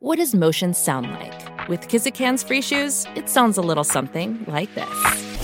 [0.00, 1.68] What does motion sound like?
[1.68, 5.40] With Kizik hands free shoes, it sounds a little something like this.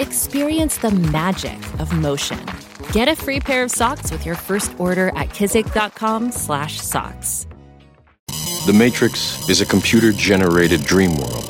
[0.00, 2.44] Experience the magic of motion.
[2.90, 7.46] Get a free pair of socks with your first order at kizik.com/socks.
[8.66, 11.44] The Matrix is a computer-generated dream world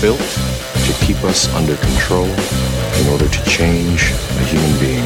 [0.00, 5.05] built to keep us under control in order to change a human being.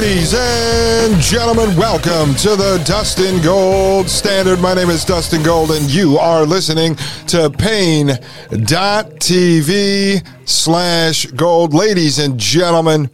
[0.00, 4.58] Ladies and gentlemen, welcome to the Dustin Gold Standard.
[4.58, 8.18] My name is Dustin Gold, and you are listening to Paine.tv
[10.48, 11.74] slash gold.
[11.74, 13.10] Ladies and gentlemen,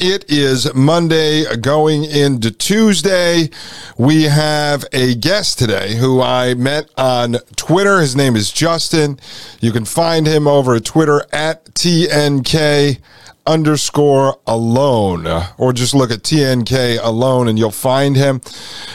[0.00, 3.48] it is Monday going into Tuesday.
[3.96, 8.00] We have a guest today who I met on Twitter.
[8.00, 9.20] His name is Justin.
[9.60, 12.98] You can find him over at Twitter at TNK
[13.46, 15.26] underscore alone,
[15.58, 18.40] or just look at TNK alone and you'll find him.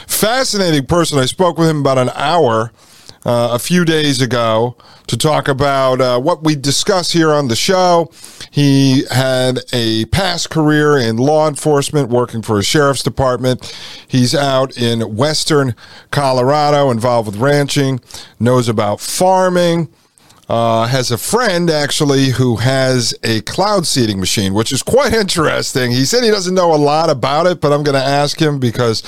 [0.08, 1.20] Fascinating person.
[1.20, 2.72] I spoke with him about an hour.
[3.24, 7.56] Uh, a few days ago to talk about uh, what we discuss here on the
[7.56, 8.12] show.
[8.50, 13.78] He had a past career in law enforcement, working for a sheriff's department.
[14.08, 15.76] He's out in western
[16.10, 18.00] Colorado, involved with ranching,
[18.40, 19.94] knows about farming
[20.52, 25.92] uh, has a friend actually who has a cloud seeding machine, which is quite interesting.
[25.92, 28.60] He said he doesn't know a lot about it, but I'm going to ask him
[28.60, 29.02] because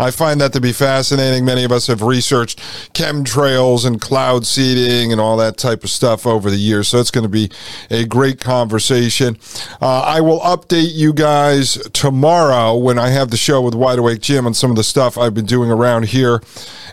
[0.00, 1.44] I find that to be fascinating.
[1.44, 2.58] Many of us have researched
[2.94, 7.12] chemtrails and cloud seeding and all that type of stuff over the years, so it's
[7.12, 7.48] going to be
[7.92, 9.38] a great conversation.
[9.80, 14.20] Uh, I will update you guys tomorrow when I have the show with Wide Awake
[14.20, 16.42] Jim on some of the stuff I've been doing around here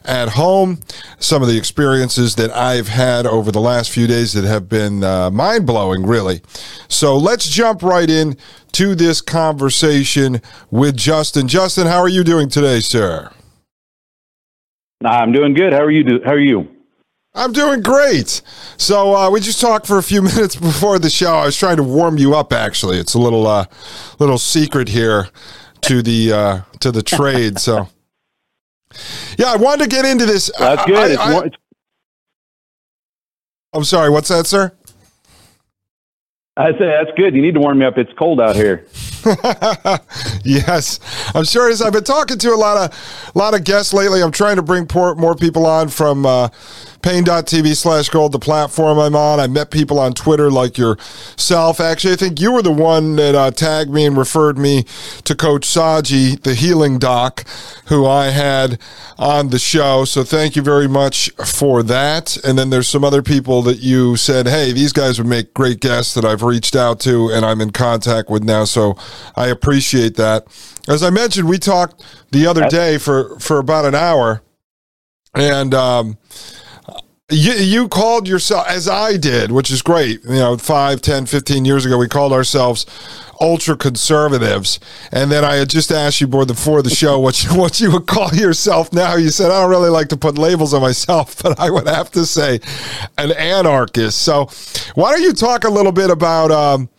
[0.04, 0.80] at home,
[1.18, 5.06] some of the experiences that I've had over the last few days that have been
[5.06, 6.42] uh, mind blowing, really.
[6.90, 8.36] So let's jump right in
[8.74, 11.48] to this conversation with Justin.
[11.48, 13.32] Justin, how are you doing today, sir?
[15.06, 15.72] I'm doing good.
[15.72, 16.04] How are you?
[16.04, 16.68] Do- how are you?
[17.34, 18.42] I'm doing great.
[18.76, 21.34] So uh, we just talked for a few minutes before the show.
[21.34, 22.52] I was trying to warm you up.
[22.52, 23.66] Actually, it's a little uh,
[24.20, 25.30] little secret here
[25.82, 27.60] to the uh, to the trade.
[27.60, 27.88] So
[29.38, 30.52] yeah, I wanted to get into this.
[30.60, 31.18] That's good.
[31.18, 31.50] I, I,
[33.76, 34.10] I'm sorry.
[34.10, 34.72] What's that, sir?
[36.58, 37.36] I say that's good.
[37.36, 37.98] You need to warm me up.
[37.98, 38.88] It's cold out here.
[40.46, 41.02] yes,
[41.36, 41.70] I'm sure.
[41.70, 44.56] As I've been talking to a lot of a lot of guests lately, I'm trying
[44.56, 46.48] to bring more people on from uh,
[47.06, 49.40] paine.tv slash gold, the platform I'm on.
[49.40, 51.80] I met people on Twitter like yourself.
[51.80, 54.86] Actually, I think you were the one that uh, tagged me and referred me
[55.24, 57.48] to Coach Saji, the healing doc,
[57.90, 58.80] who I had
[59.20, 60.04] on the show.
[60.06, 62.38] So thank you very much for that.
[62.44, 65.82] And then there's some other people that you said, hey, these guys would make great
[65.82, 68.66] guests that I've reached out to and I'm in contact with now.
[68.66, 68.98] So
[69.36, 70.48] I appreciate that.
[70.88, 74.42] As I mentioned, we talked the other day for, for about an hour.
[75.36, 76.18] And um,
[77.32, 80.24] you, you called yourself, as I did, which is great.
[80.26, 82.86] You know, 5, 10, 15 years ago, we called ourselves
[83.42, 84.80] ultra conservatives.
[85.12, 88.06] And then I had just asked you before the show what you, what you would
[88.06, 89.16] call yourself now.
[89.16, 92.12] You said, I don't really like to put labels on myself, but I would have
[92.12, 92.60] to say
[93.18, 94.22] an anarchist.
[94.22, 94.48] So
[94.94, 96.90] why don't you talk a little bit about, um,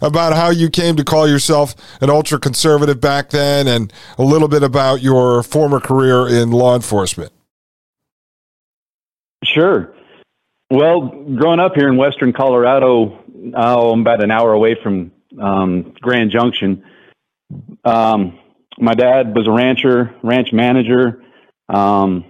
[0.00, 4.48] about how you came to call yourself an ultra conservative back then and a little
[4.48, 7.32] bit about your former career in law enforcement.
[9.54, 9.94] Sure.
[10.70, 11.00] Well,
[11.36, 13.22] growing up here in Western Colorado,
[13.54, 16.82] oh, I'm about an hour away from um, Grand Junction.
[17.84, 18.38] Um,
[18.78, 21.22] my dad was a rancher, ranch manager,
[21.68, 22.24] um,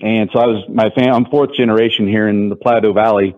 [0.00, 3.34] and so I was my fam- I'm fourth generation here in the Plateau Valley,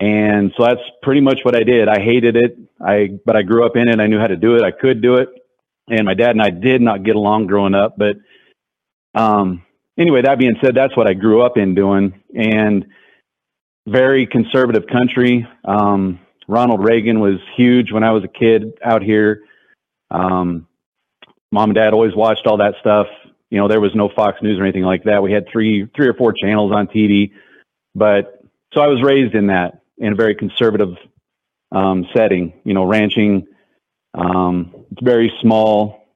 [0.00, 1.88] and so that's pretty much what I did.
[1.88, 4.00] I hated it, I but I grew up in it.
[4.00, 4.62] I knew how to do it.
[4.62, 5.28] I could do it,
[5.90, 8.16] and my dad and I did not get along growing up, but
[9.14, 9.62] um,
[10.02, 12.86] anyway, that being said, that's what I grew up in doing, and
[13.86, 15.46] very conservative country.
[15.64, 19.44] Um, Ronald Reagan was huge when I was a kid out here.
[20.10, 20.66] Um,
[21.50, 23.06] mom and dad always watched all that stuff.
[23.50, 25.22] You know, there was no Fox News or anything like that.
[25.22, 27.32] We had three, three or four channels on TV,
[27.94, 28.42] but
[28.74, 30.96] so I was raised in that in a very conservative
[31.70, 32.54] um, setting.
[32.64, 33.46] You know, ranching.
[34.14, 36.06] Um, it's very small,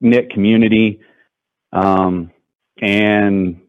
[0.00, 1.00] knit community.
[1.72, 2.30] Um,
[2.80, 3.60] and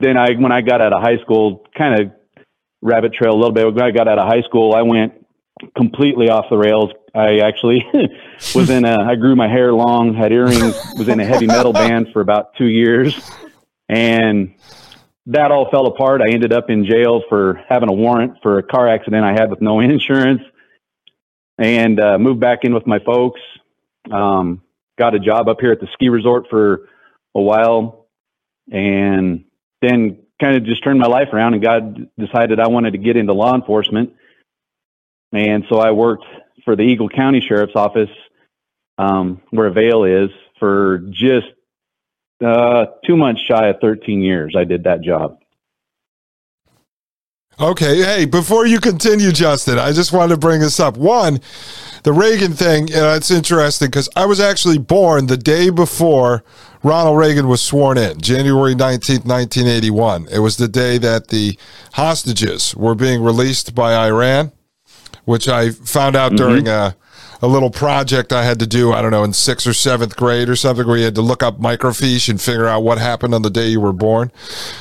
[0.00, 2.12] then I, when I got out of high school, kind of
[2.80, 3.66] rabbit trail a little bit.
[3.72, 5.24] When I got out of high school, I went
[5.76, 6.90] completely off the rails.
[7.14, 7.86] I actually
[8.54, 11.72] was in a, I grew my hair long, had earrings, was in a heavy metal
[11.72, 13.30] band for about two years.
[13.88, 14.54] And
[15.26, 16.20] that all fell apart.
[16.20, 19.50] I ended up in jail for having a warrant for a car accident I had
[19.50, 20.42] with no insurance
[21.58, 23.40] and uh, moved back in with my folks.
[24.10, 24.62] Um,
[24.98, 26.88] got a job up here at the ski resort for
[27.34, 28.06] a while
[28.70, 29.44] and
[29.80, 33.16] then kind of just turned my life around and God decided I wanted to get
[33.16, 34.14] into law enforcement.
[35.32, 36.24] And so I worked
[36.64, 38.10] for the Eagle County Sheriff's Office,
[38.98, 41.46] um, where Vail is, for just
[42.44, 44.54] uh, two months shy of 13 years.
[44.56, 45.38] I did that job.
[47.60, 48.02] Okay.
[48.02, 50.96] Hey, before you continue, Justin, I just wanted to bring this up.
[50.96, 51.40] One,
[52.02, 56.42] the Reagan thing, you know, it's interesting because I was actually born the day before
[56.82, 60.26] Ronald Reagan was sworn in, January 19th, 1981.
[60.32, 61.56] It was the day that the
[61.92, 64.50] hostages were being released by Iran,
[65.24, 66.36] which I found out mm-hmm.
[66.36, 66.96] during a,
[67.40, 70.48] a little project I had to do, I don't know, in sixth or seventh grade
[70.48, 73.42] or something, where you had to look up microfiche and figure out what happened on
[73.42, 74.32] the day you were born.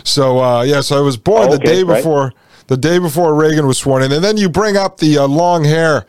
[0.03, 2.33] So, uh, yeah, so I was born oh, okay, the day before.
[2.67, 5.65] The day before Reagan was sworn in, and then you bring up the uh, long
[5.65, 6.05] hair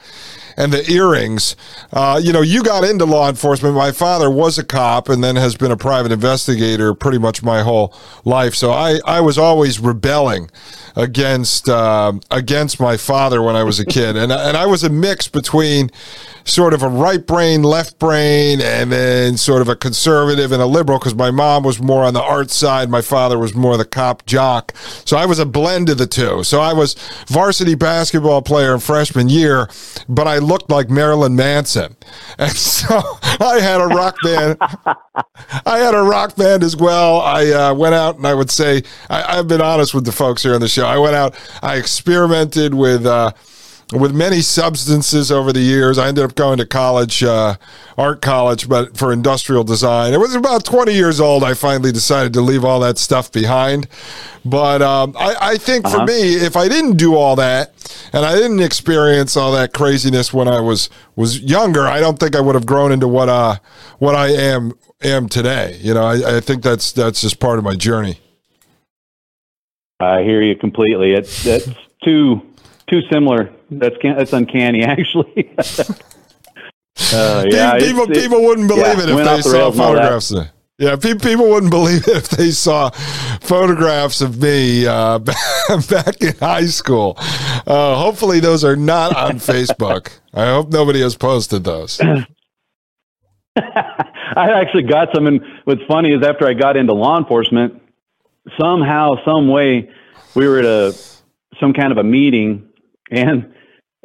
[0.56, 1.56] and the earrings.
[1.92, 3.74] Uh, you know, you got into law enforcement.
[3.74, 7.62] My father was a cop and then has been a private investigator pretty much my
[7.62, 7.94] whole
[8.24, 8.54] life.
[8.54, 10.50] So I, I was always rebelling
[10.96, 14.90] against uh, against my father when I was a kid, and and I was a
[14.90, 15.90] mix between
[16.44, 20.66] sort of a right brain, left brain, and then sort of a conservative and a
[20.66, 23.84] liberal because my mom was more on the art side, my father was more the
[23.84, 24.72] cop jock.
[25.04, 26.44] So I was a blend of the two.
[26.44, 26.94] So I was
[27.26, 29.68] varsity basketball player in freshman year,
[30.08, 31.96] but I looked like Marilyn Manson,
[32.38, 33.00] and so
[33.40, 34.58] I had a rock band.
[35.66, 37.20] I had a rock band as well.
[37.20, 40.42] I uh, went out and I would say I, have been honest with the folks
[40.42, 40.81] here on the show.
[40.82, 41.34] I went out.
[41.62, 43.06] I experimented with.
[43.06, 43.32] Uh,
[43.92, 45.98] with many substances over the years.
[45.98, 47.56] I ended up going to college, uh,
[47.98, 50.14] art college, but for industrial design.
[50.14, 51.44] It was about 20 years old.
[51.44, 53.88] I finally decided to leave all that stuff behind.
[54.44, 55.98] But um, I, I, think uh-huh.
[55.98, 57.72] for me, if I didn't do all that
[58.12, 62.34] and I didn't experience all that craziness when I was was younger, I don't think
[62.34, 63.56] I would have grown into what uh
[63.98, 65.78] what I am am today.
[65.80, 68.18] You know, I, I think that's that's just part of my journey.
[70.02, 71.12] I hear you completely.
[71.12, 71.68] It's it's
[72.04, 72.42] too
[72.88, 73.52] too similar.
[73.70, 75.52] That's that's uncanny, actually.
[77.12, 80.32] uh, yeah, people it's, people wouldn't believe yeah, it if they the saw photographs.
[80.78, 86.66] Yeah, people wouldn't believe it if they saw photographs of me uh, back in high
[86.66, 87.14] school.
[87.18, 90.18] Uh, hopefully, those are not on Facebook.
[90.34, 92.00] I hope nobody has posted those.
[93.54, 95.26] I actually got some.
[95.26, 97.81] And what's funny is after I got into law enforcement,
[98.60, 99.90] somehow, some way,
[100.34, 100.96] we were at a
[101.60, 102.68] some kind of a meeting,
[103.10, 103.54] and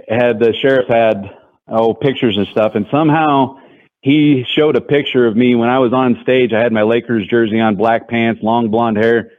[0.07, 1.35] had the sheriff had
[1.67, 3.59] oh pictures and stuff, and somehow
[4.01, 6.53] he showed a picture of me when I was on stage.
[6.53, 9.31] I had my Lakers jersey on, black pants, long blonde hair,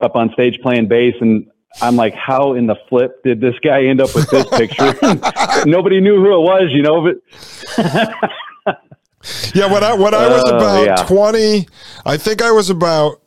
[0.00, 1.46] up on stage playing bass, and
[1.80, 4.94] I'm like, how in the flip did this guy end up with this picture?
[5.66, 7.16] Nobody knew who it was, you know, but.
[9.54, 10.94] yeah, when I when I was uh, about yeah.
[11.06, 11.68] twenty,
[12.04, 13.20] I think I was about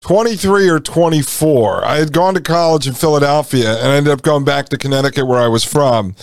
[0.00, 1.84] 23 or 24.
[1.84, 5.26] I had gone to college in Philadelphia and I ended up going back to Connecticut
[5.26, 6.14] where I was from.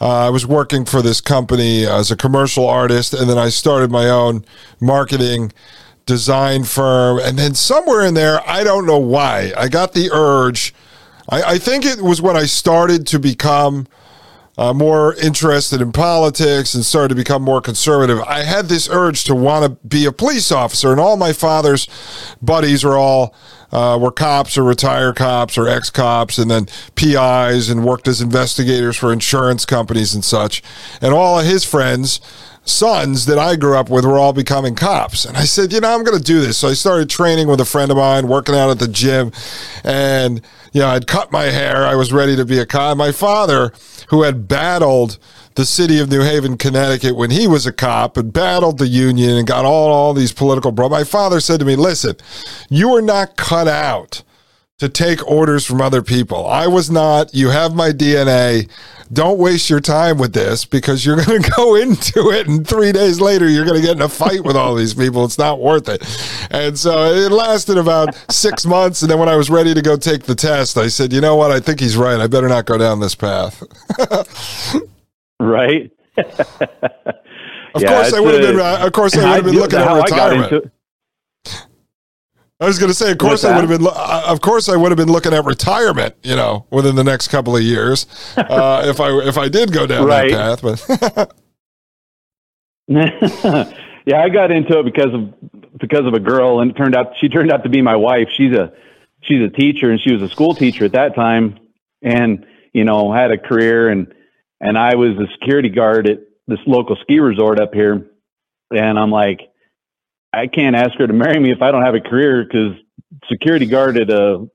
[0.00, 3.90] Uh, I was working for this company as a commercial artist, and then I started
[3.90, 4.44] my own
[4.80, 5.52] marketing
[6.06, 7.18] design firm.
[7.18, 10.72] And then somewhere in there, I don't know why, I got the urge.
[11.28, 13.88] I, I think it was when I started to become
[14.58, 19.22] uh, more interested in politics and started to become more conservative, I had this urge
[19.24, 20.90] to want to be a police officer.
[20.90, 21.86] And all my father's
[22.42, 23.34] buddies are all
[23.70, 28.20] uh, were cops or retired cops or ex cops, and then PIs and worked as
[28.20, 30.62] investigators for insurance companies and such.
[31.00, 32.20] And all of his friends
[32.68, 35.24] sons that I grew up with were all becoming cops.
[35.24, 36.58] And I said, you know, I'm going to do this.
[36.58, 39.32] So I started training with a friend of mine, working out at the gym.
[39.84, 40.40] And,
[40.72, 41.86] you know, I'd cut my hair.
[41.86, 42.96] I was ready to be a cop.
[42.96, 43.72] My father,
[44.08, 45.18] who had battled
[45.54, 49.36] the city of New Haven, Connecticut, when he was a cop and battled the union
[49.36, 52.16] and got all, all these political problems, my father said to me, listen,
[52.70, 54.22] you are not cut out
[54.78, 56.46] to take orders from other people.
[56.46, 57.34] I was not.
[57.34, 58.68] You have my DNA.
[59.12, 62.92] Don't waste your time with this because you're going to go into it and three
[62.92, 65.24] days later you're going to get in a fight with all these people.
[65.24, 66.02] It's not worth it.
[66.50, 69.02] And so it lasted about six months.
[69.02, 71.34] And then when I was ready to go take the test, I said, you know
[71.34, 71.50] what?
[71.50, 72.20] I think he's right.
[72.20, 73.62] I better not go down this path.
[75.40, 75.90] right.
[76.18, 78.60] of yeah, course, I would have been.
[78.60, 80.72] Of course, I would have been looking at retirement.
[82.60, 83.86] I was going to say, of course, I would have been.
[83.86, 86.16] Of course, I would have been looking at retirement.
[86.24, 89.86] You know, within the next couple of years, uh, if I if I did go
[89.86, 90.30] down right.
[90.32, 90.86] that path.
[91.18, 91.36] But
[94.06, 95.34] yeah, I got into it because of
[95.78, 98.28] because of a girl, and it turned out she turned out to be my wife.
[98.36, 98.72] She's a
[99.20, 101.60] she's a teacher, and she was a school teacher at that time,
[102.02, 104.12] and you know had a career, and
[104.60, 108.04] and I was a security guard at this local ski resort up here,
[108.72, 109.42] and I'm like
[110.38, 112.76] I can't ask her to marry me if I don't have a career because
[113.28, 114.48] security guard at a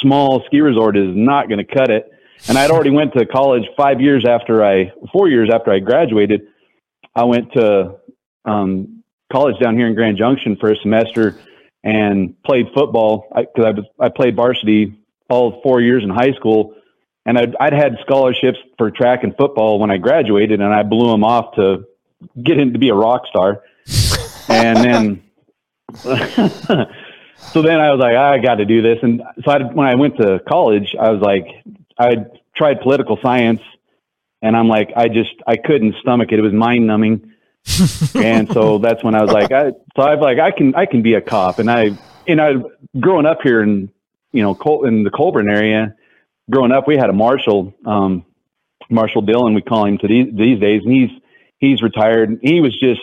[0.00, 2.10] small ski resort is not going to cut it.
[2.48, 6.42] And I'd already went to college five years after I, four years after I graduated.
[7.14, 7.96] I went to
[8.44, 11.38] um, college down here in Grand Junction for a semester
[11.84, 14.98] and played football because I, I I played varsity
[15.30, 16.74] all four years in high school,
[17.24, 21.10] and I'd, I'd had scholarships for track and football when I graduated, and I blew
[21.10, 21.84] them off to
[22.42, 23.62] get in to be a rock star
[24.52, 25.22] and then
[25.94, 28.98] so then I was like, I got to do this.
[29.02, 31.46] And so I, when I went to college, I was like,
[31.98, 33.60] I tried political science,
[34.40, 36.38] and I'm like, I just I couldn't stomach it.
[36.38, 37.32] It was mind numbing.
[38.14, 41.02] and so that's when I was like, I so I've like I can I can
[41.02, 42.54] be a cop, and I and I
[42.98, 43.90] growing up here in
[44.32, 45.94] you know Col- in the Collbran area,
[46.50, 48.24] growing up we had a marshal, um,
[48.90, 51.10] Marshal Dillon, we call him to these, these days, and he's
[51.58, 52.40] he's retired.
[52.42, 53.00] He was just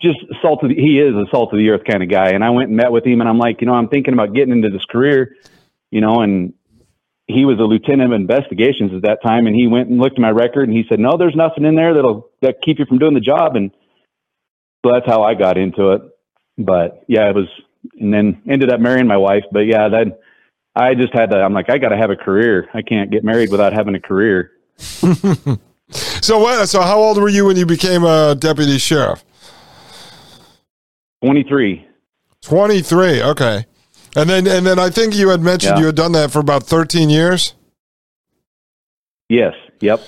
[0.00, 2.30] just salt of the, he is a salt of the earth kind of guy.
[2.30, 4.34] And I went and met with him and I'm like, you know, I'm thinking about
[4.34, 5.36] getting into this career,
[5.90, 6.54] you know, and
[7.26, 9.46] he was a lieutenant of investigations at that time.
[9.46, 11.76] And he went and looked at my record and he said, no, there's nothing in
[11.76, 13.56] there that'll that keep you from doing the job.
[13.56, 13.70] And
[14.84, 16.02] so that's how I got into it.
[16.56, 17.48] But yeah, it was,
[17.98, 19.44] and then ended up marrying my wife.
[19.52, 20.20] But yeah, that
[20.74, 22.68] I just had to, I'm like, I got to have a career.
[22.72, 24.52] I can't get married without having a career.
[24.76, 29.24] so what, so how old were you when you became a deputy sheriff?
[31.22, 31.86] 23.
[32.42, 33.22] 23.
[33.22, 33.66] Okay.
[34.16, 35.80] And then and then I think you had mentioned yeah.
[35.80, 37.54] you had done that for about 13 years?
[39.28, 39.54] Yes.
[39.80, 40.00] Yep.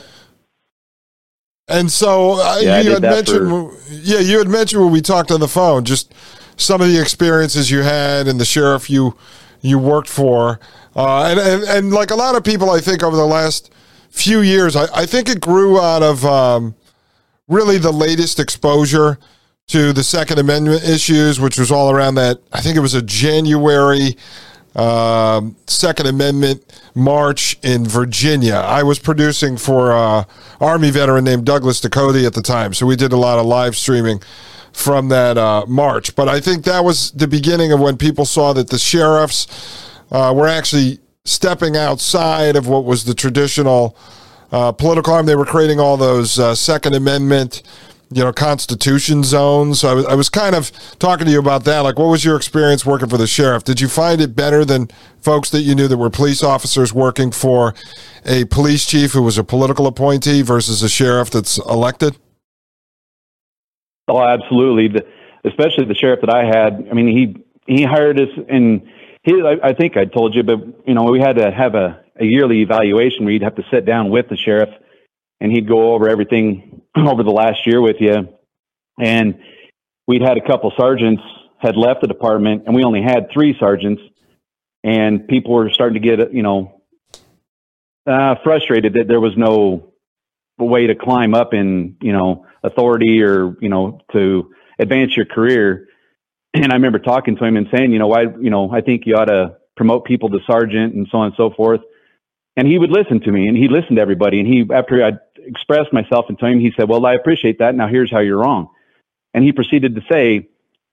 [1.68, 3.74] And so uh, yeah, you had mentioned for...
[3.90, 6.12] yeah, you had mentioned when we talked on the phone just
[6.56, 9.16] some of the experiences you had and the sheriff you
[9.60, 10.58] you worked for.
[10.94, 13.72] Uh, and, and, and like a lot of people, I think over the last
[14.10, 16.74] few years, I, I think it grew out of um,
[17.48, 19.18] really the latest exposure
[19.68, 22.40] to the Second Amendment issues, which was all around that.
[22.52, 24.16] I think it was a January
[24.74, 28.54] um, Second Amendment march in Virginia.
[28.54, 30.24] I was producing for uh,
[30.60, 33.76] Army veteran named Douglas Ducote at the time, so we did a lot of live
[33.76, 34.20] streaming
[34.72, 36.14] from that uh, march.
[36.16, 40.32] But I think that was the beginning of when people saw that the sheriffs uh,
[40.34, 43.96] were actually stepping outside of what was the traditional
[44.50, 45.26] uh, political arm.
[45.26, 47.62] They were creating all those uh, Second Amendment
[48.14, 49.80] you know, constitution zones.
[49.80, 51.80] So I was, I was kind of talking to you about that.
[51.80, 53.64] Like, what was your experience working for the sheriff?
[53.64, 54.88] Did you find it better than
[55.20, 57.74] folks that you knew that were police officers working for
[58.26, 62.16] a police chief who was a political appointee versus a sheriff that's elected?
[64.08, 64.88] Oh, absolutely.
[64.88, 65.06] The,
[65.44, 66.88] especially the sheriff that I had.
[66.90, 68.82] I mean, he he hired us, and
[69.22, 69.40] he.
[69.40, 72.24] I, I think I told you, but you know, we had to have a, a
[72.24, 74.70] yearly evaluation where you'd have to sit down with the sheriff,
[75.40, 78.28] and he'd go over everything over the last year with you,
[79.00, 79.38] and
[80.06, 81.22] we'd had a couple sergeants
[81.58, 84.02] had left the department, and we only had three sergeants,
[84.82, 86.82] and people were starting to get you know
[88.06, 89.92] uh, frustrated that there was no
[90.58, 95.88] way to climb up in you know authority or you know to advance your career.
[96.54, 99.06] And I remember talking to him and saying, you know, why, you know, I think
[99.06, 101.80] you ought to promote people to sergeant and so on and so forth.
[102.56, 104.38] And he would listen to me and he listened to everybody.
[104.40, 105.12] And he, after I
[105.46, 107.74] expressed myself and told him, he said, Well, I appreciate that.
[107.74, 108.68] Now here's how you're wrong.
[109.34, 110.48] And he proceeded to say,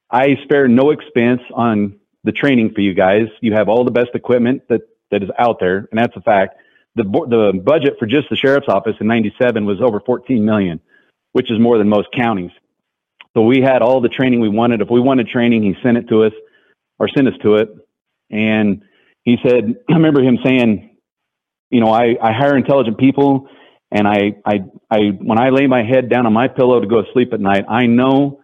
[0.09, 3.27] I spare no expense on the training for you guys.
[3.41, 6.55] You have all the best equipment that, that is out there, and that's a fact.
[6.95, 10.79] The, the budget for just the sheriff's office in 97 was over 14 million,
[11.33, 12.51] which is more than most counties.
[13.35, 14.81] So we had all the training we wanted.
[14.81, 16.33] If we wanted training, he sent it to us
[16.97, 17.69] or sent us to it.
[18.31, 18.83] And
[19.23, 20.97] he said, I remember him saying,
[21.69, 23.47] you know, I, I hire intelligent people
[23.91, 27.01] and I, I, I, when I lay my head down on my pillow to go
[27.01, 28.41] to sleep at night, I know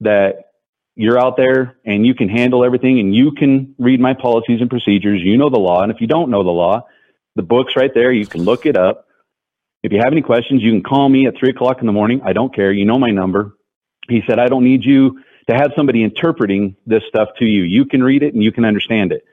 [0.00, 0.50] that
[0.96, 4.68] you're out there and you can handle everything and you can read my policies and
[4.68, 5.20] procedures.
[5.22, 5.82] You know the law.
[5.82, 6.86] And if you don't know the law,
[7.36, 8.10] the book's right there.
[8.10, 9.06] You can look it up.
[9.84, 12.22] If you have any questions, you can call me at three o'clock in the morning.
[12.24, 12.72] I don't care.
[12.72, 13.56] You know my number.
[14.08, 17.62] He said, I don't need you to have somebody interpreting this stuff to you.
[17.62, 19.24] You can read it and you can understand it.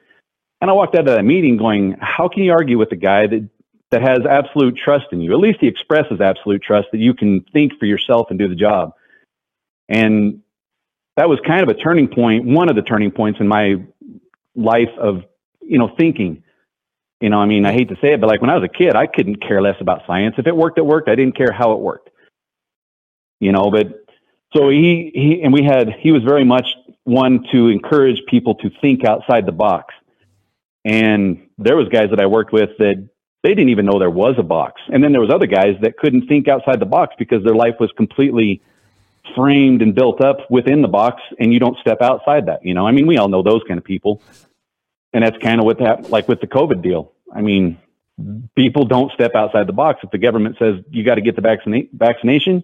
[0.61, 3.25] And I walked out of that meeting going, how can you argue with a guy
[3.25, 3.49] that
[3.91, 5.33] that has absolute trust in you.
[5.33, 8.55] At least he expresses absolute trust that you can think for yourself and do the
[8.55, 8.93] job.
[9.87, 10.41] And
[11.15, 13.75] that was kind of a turning point, one of the turning points in my
[14.55, 15.23] life of
[15.61, 16.43] you know thinking.
[17.21, 18.77] You know, I mean, I hate to say it, but like when I was a
[18.77, 20.35] kid, I couldn't care less about science.
[20.37, 21.07] If it worked, it worked.
[21.07, 22.09] I didn't care how it worked.
[23.39, 24.05] You know, but
[24.55, 26.67] so he he and we had he was very much
[27.03, 29.93] one to encourage people to think outside the box.
[30.83, 33.09] And there was guys that I worked with that
[33.45, 34.81] they didn't even know there was a box.
[34.91, 37.75] And then there was other guys that couldn't think outside the box because their life
[37.79, 38.59] was completely
[39.35, 42.87] framed and built up within the box and you don't step outside that, you know.
[42.87, 44.19] I mean, we all know those kind of people.
[45.13, 47.11] And that's kind of what that like with the COVID deal.
[47.31, 47.77] I mean,
[48.55, 49.99] people don't step outside the box.
[50.03, 52.63] If the government says you got to get the vaccina- vaccination,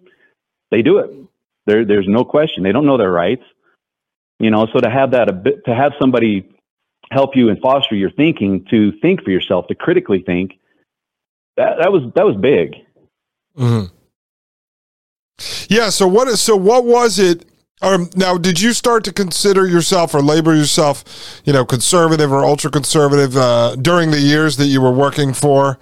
[0.71, 1.11] they do it.
[1.67, 2.63] There, there's no question.
[2.63, 3.43] They don't know their rights.
[4.39, 5.27] You know, so to have that
[5.65, 6.49] to have somebody
[7.11, 10.57] help you and foster your thinking, to think for yourself, to critically think,
[11.61, 12.75] that, that was that was big.
[13.57, 13.93] Mm-hmm.
[15.69, 15.89] Yeah.
[15.89, 17.45] So what is so what was it?
[17.83, 22.45] Um, now, did you start to consider yourself or label yourself, you know, conservative or
[22.45, 25.79] ultra conservative uh, during the years that you were working for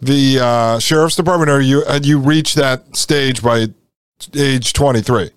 [0.00, 3.66] the uh, sheriff's department, or you had you reached that stage by
[4.34, 5.30] age twenty three?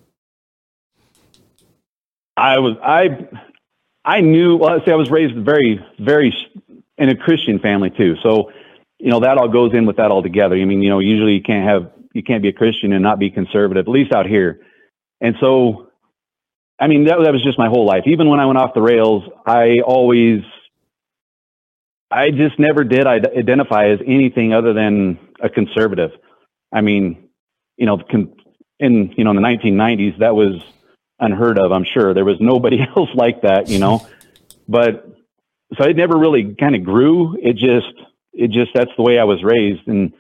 [2.38, 3.28] I was I
[4.06, 6.34] I knew well I say I was raised very very
[6.98, 8.16] in a Christian family too.
[8.22, 8.52] So,
[9.04, 10.56] you know, that all goes in with that all together.
[10.56, 13.20] I mean, you know, usually you can't have you can't be a Christian and not
[13.20, 14.62] be conservative, at least out here.
[15.20, 15.90] And so
[16.80, 18.04] I mean, that that was just my whole life.
[18.06, 20.42] Even when I went off the rails, I always
[22.10, 26.12] I just never did identify as anything other than a conservative.
[26.72, 27.28] I mean,
[27.76, 28.00] you know,
[28.80, 30.64] in you know in the 1990s that was
[31.20, 31.74] unheard of.
[31.74, 34.08] I'm sure there was nobody else like that, you know.
[34.68, 35.10] but
[35.78, 37.36] so it never really kind of grew.
[37.42, 37.94] It just,
[38.34, 39.88] it just that's the way I was raised.
[39.88, 40.14] And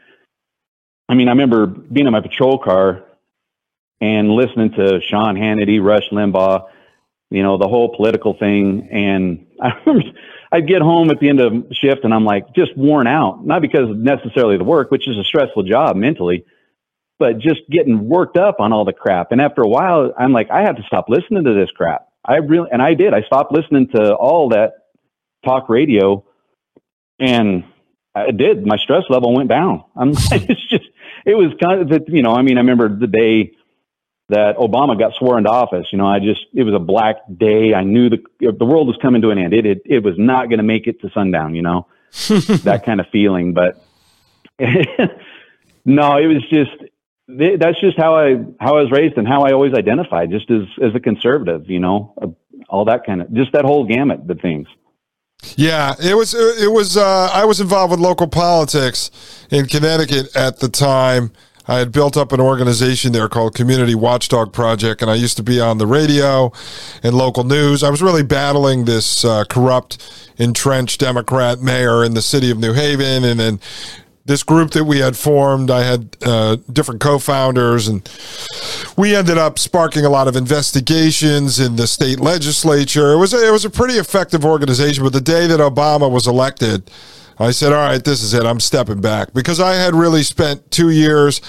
[1.09, 3.03] I mean, I remember being in my patrol car
[3.99, 6.67] and listening to Sean Hannity, Rush Limbaugh,
[7.29, 8.89] you know, the whole political thing.
[8.91, 10.17] And I remember
[10.51, 13.61] I'd get home at the end of shift and I'm like just worn out, not
[13.61, 16.45] because necessarily the work, which is a stressful job mentally,
[17.17, 19.31] but just getting worked up on all the crap.
[19.31, 22.07] And after a while, I'm like, I have to stop listening to this crap.
[22.25, 23.13] I really, and I did.
[23.13, 24.73] I stopped listening to all that
[25.43, 26.23] talk radio,
[27.19, 27.63] and
[28.15, 28.65] Uh, I did.
[28.65, 29.83] My stress level went down.
[29.95, 30.09] I'm.
[30.31, 30.85] it's just.
[31.25, 32.33] It was kind of, you know.
[32.33, 33.53] I mean, I remember the day
[34.29, 35.87] that Obama got sworn into office.
[35.91, 37.73] You know, I just it was a black day.
[37.73, 39.53] I knew the the world was coming to an end.
[39.53, 41.55] It it, it was not going to make it to sundown.
[41.55, 41.87] You know,
[42.63, 43.53] that kind of feeling.
[43.53, 43.83] But
[44.59, 46.71] no, it was just
[47.27, 50.63] that's just how I how I was raised and how I always identified, just as
[50.81, 52.27] as a conservative, you know, uh,
[52.69, 54.67] all that kind of just that whole gamut of things.
[55.55, 59.11] Yeah, it was it was uh, I was involved with local politics
[59.51, 61.31] in Connecticut at the time.
[61.65, 65.43] I had built up an organization there called Community Watchdog Project, and I used to
[65.43, 66.51] be on the radio
[67.03, 67.83] and local news.
[67.83, 69.97] I was really battling this uh, corrupt,
[70.37, 73.59] entrenched Democrat mayor in the city of New Haven, and then
[74.25, 75.71] this group that we had formed.
[75.71, 78.09] I had uh, different co-founders, and
[78.97, 83.13] we ended up sparking a lot of investigations in the state legislature.
[83.13, 85.03] It was a, it was a pretty effective organization.
[85.03, 86.89] But the day that Obama was elected,
[87.39, 88.45] I said, "All right, this is it.
[88.45, 91.41] I'm stepping back," because I had really spent two years.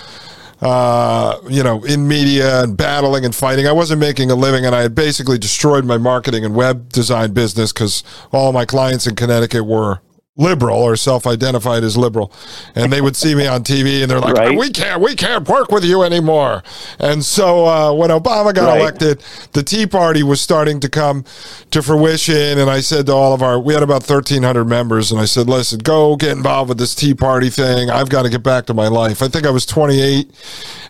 [0.62, 3.66] Uh, you know, in media and battling and fighting.
[3.66, 7.34] I wasn't making a living, and I had basically destroyed my marketing and web design
[7.34, 8.02] business because
[8.32, 10.00] all my clients in Connecticut were
[10.36, 12.32] liberal or self-identified as liberal.
[12.74, 14.58] And they would see me on tv and they're like right.
[14.58, 16.64] we can't we can't work with you anymore.
[16.98, 18.80] And so uh, when obama got right.
[18.80, 21.24] elected the tea party was starting to come
[21.70, 22.58] to fruition.
[22.58, 25.12] And i said to all of our we had about 1300 members.
[25.12, 27.88] And i said listen go get involved with this tea party thing.
[27.88, 29.22] I've got to get back to my life.
[29.22, 30.32] I think i was 28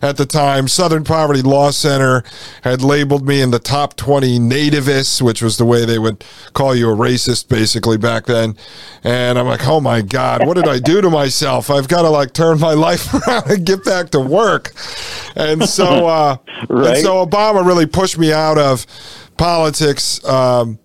[0.01, 0.67] at the time.
[0.67, 2.23] Southern poverty law center
[2.63, 6.73] had labeled me in the top 20 nativists which was the way they would call
[6.73, 8.55] you a racist basically back then.
[9.03, 11.69] And and I'm like, oh my God, what did I do to myself?
[11.69, 14.71] I've got to like turn my life around and get back to work.
[15.35, 16.37] And so, uh,
[16.69, 16.95] right.
[16.95, 18.87] and so Obama really pushed me out of
[19.35, 20.23] politics.
[20.23, 20.79] Um,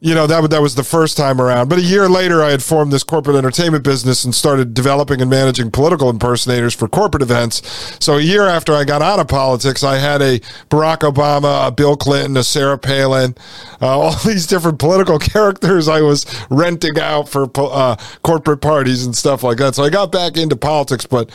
[0.00, 1.68] you know that that was the first time around.
[1.68, 5.30] But a year later, I had formed this corporate entertainment business and started developing and
[5.30, 7.62] managing political impersonators for corporate events.
[7.98, 11.70] So a year after I got out of politics, I had a Barack Obama, a
[11.70, 13.34] Bill Clinton, a Sarah Palin,
[13.80, 19.16] uh, all these different political characters I was renting out for uh, corporate parties and
[19.16, 19.74] stuff like that.
[19.74, 21.30] So I got back into politics, but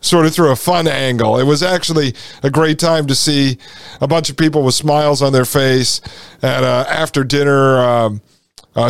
[0.00, 1.38] sort of through a fun angle.
[1.38, 3.58] It was actually a great time to see
[4.00, 6.00] a bunch of people with smiles on their face
[6.42, 8.20] at a after dinner um,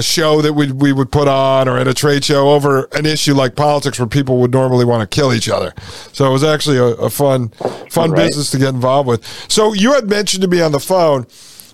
[0.01, 3.35] show that we we would put on or at a trade show over an issue
[3.35, 5.73] like politics where people would normally want to kill each other.
[6.13, 7.49] So it was actually a, a fun
[7.91, 8.27] fun right.
[8.27, 9.25] business to get involved with.
[9.51, 11.27] So you had mentioned to me on the phone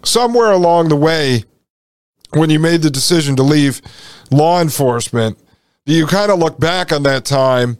[0.04, 1.44] somewhere along the way
[2.34, 3.80] when you made the decision to leave
[4.30, 5.38] law enforcement,
[5.86, 7.78] do you kind of look back on that time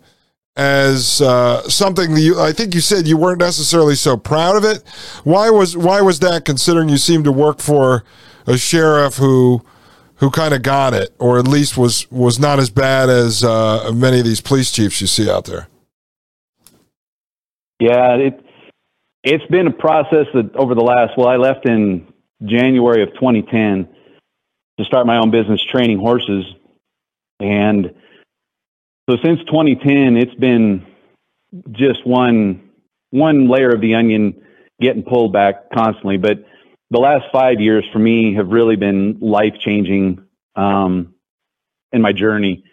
[0.57, 4.65] as uh, something that you, I think you said you weren't necessarily so proud of
[4.65, 4.83] it.
[5.25, 6.45] Why was why was that?
[6.45, 8.05] Considering you seemed to work for
[8.47, 9.63] a sheriff who
[10.17, 13.91] who kind of got it, or at least was was not as bad as uh,
[13.95, 15.69] many of these police chiefs you see out there.
[17.81, 18.45] Yeah, it
[19.25, 21.17] it's been a process that over the last.
[21.17, 22.07] Well, I left in
[22.45, 23.89] January of 2010
[24.79, 26.45] to start my own business training horses,
[27.41, 27.95] and
[29.09, 30.87] so since 2010, it's been
[31.73, 32.71] just one
[33.11, 34.43] one layer of the onion
[34.81, 36.17] getting pulled back constantly.
[36.17, 36.45] But
[36.91, 40.25] the last five years for me have really been life changing
[40.57, 41.15] um,
[41.93, 42.65] in my journey.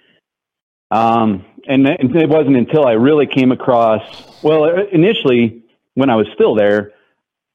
[0.91, 4.01] Um, and it wasn't until I really came across,
[4.41, 5.63] well, initially
[5.93, 6.93] when I was still there,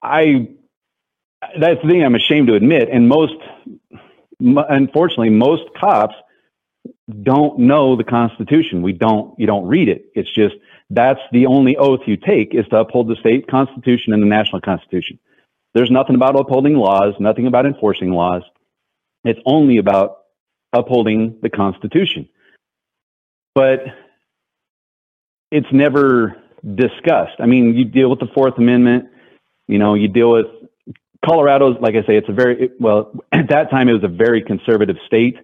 [0.02, 0.48] I,
[1.58, 2.88] that's the thing I'm ashamed to admit.
[2.92, 3.34] And most,
[4.40, 6.14] unfortunately, most cops
[7.22, 8.82] don't know the Constitution.
[8.82, 10.06] We don't, you don't read it.
[10.14, 10.54] It's just,
[10.90, 14.60] that's the only oath you take is to uphold the state constitution and the national
[14.60, 15.18] constitution.
[15.74, 18.42] There's nothing about upholding laws, nothing about enforcing laws.
[19.24, 20.18] It's only about
[20.72, 22.28] upholding the constitution.
[23.54, 23.80] But
[25.50, 26.36] it's never
[26.74, 27.34] discussed.
[27.38, 29.06] I mean, you deal with the Fourth Amendment,
[29.66, 30.46] you know, you deal with
[31.24, 34.42] Colorado's, like I say, it's a very, well, at that time, it was a very
[34.42, 35.36] conservative state.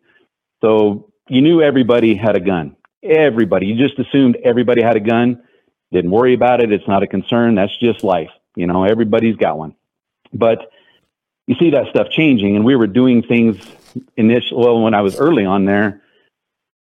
[0.62, 2.76] So you knew everybody had a gun.
[3.02, 3.66] Everybody.
[3.66, 5.42] You just assumed everybody had a gun.
[5.92, 6.72] Didn't worry about it.
[6.72, 7.54] It's not a concern.
[7.54, 8.30] That's just life.
[8.56, 9.74] You know, everybody's got one.
[10.32, 10.70] But
[11.46, 13.56] you see that stuff changing, and we were doing things
[14.16, 14.60] initially.
[14.60, 16.02] Well, when I was early on there,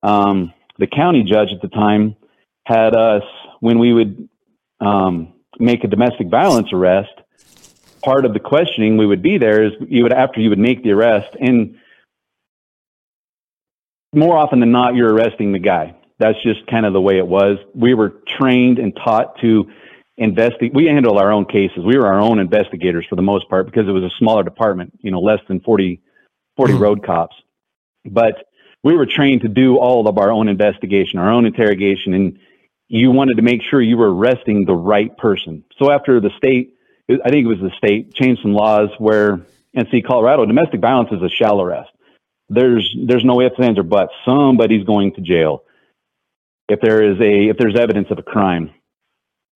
[0.03, 2.15] um, the county judge at the time
[2.65, 3.23] had us
[3.59, 4.29] when we would
[4.79, 7.13] um, make a domestic violence arrest.
[8.03, 10.83] Part of the questioning we would be there is you would after you would make
[10.83, 11.77] the arrest and
[14.15, 15.95] more often than not, you're arresting the guy.
[16.19, 17.57] That's just kind of the way it was.
[17.73, 19.69] We were trained and taught to
[20.17, 20.73] investigate.
[20.73, 21.79] We handle our own cases.
[21.85, 24.97] We were our own investigators for the most part because it was a smaller department,
[25.01, 26.01] you know, less than 40,
[26.55, 26.81] 40 mm-hmm.
[26.81, 27.35] road cops.
[28.05, 28.47] But
[28.83, 32.39] we were trained to do all of our own investigation, our own interrogation, and
[32.87, 35.65] you wanted to make sure you were arresting the right person.
[35.79, 36.75] So after the state,
[37.09, 39.41] I think it was the state, changed some laws where,
[39.73, 41.89] and see, Colorado, domestic violence is a shall arrest
[42.49, 44.13] there's there's no ifs ands or buts.
[44.25, 45.63] Somebody's going to jail
[46.69, 48.71] if there is a if there's evidence of a crime.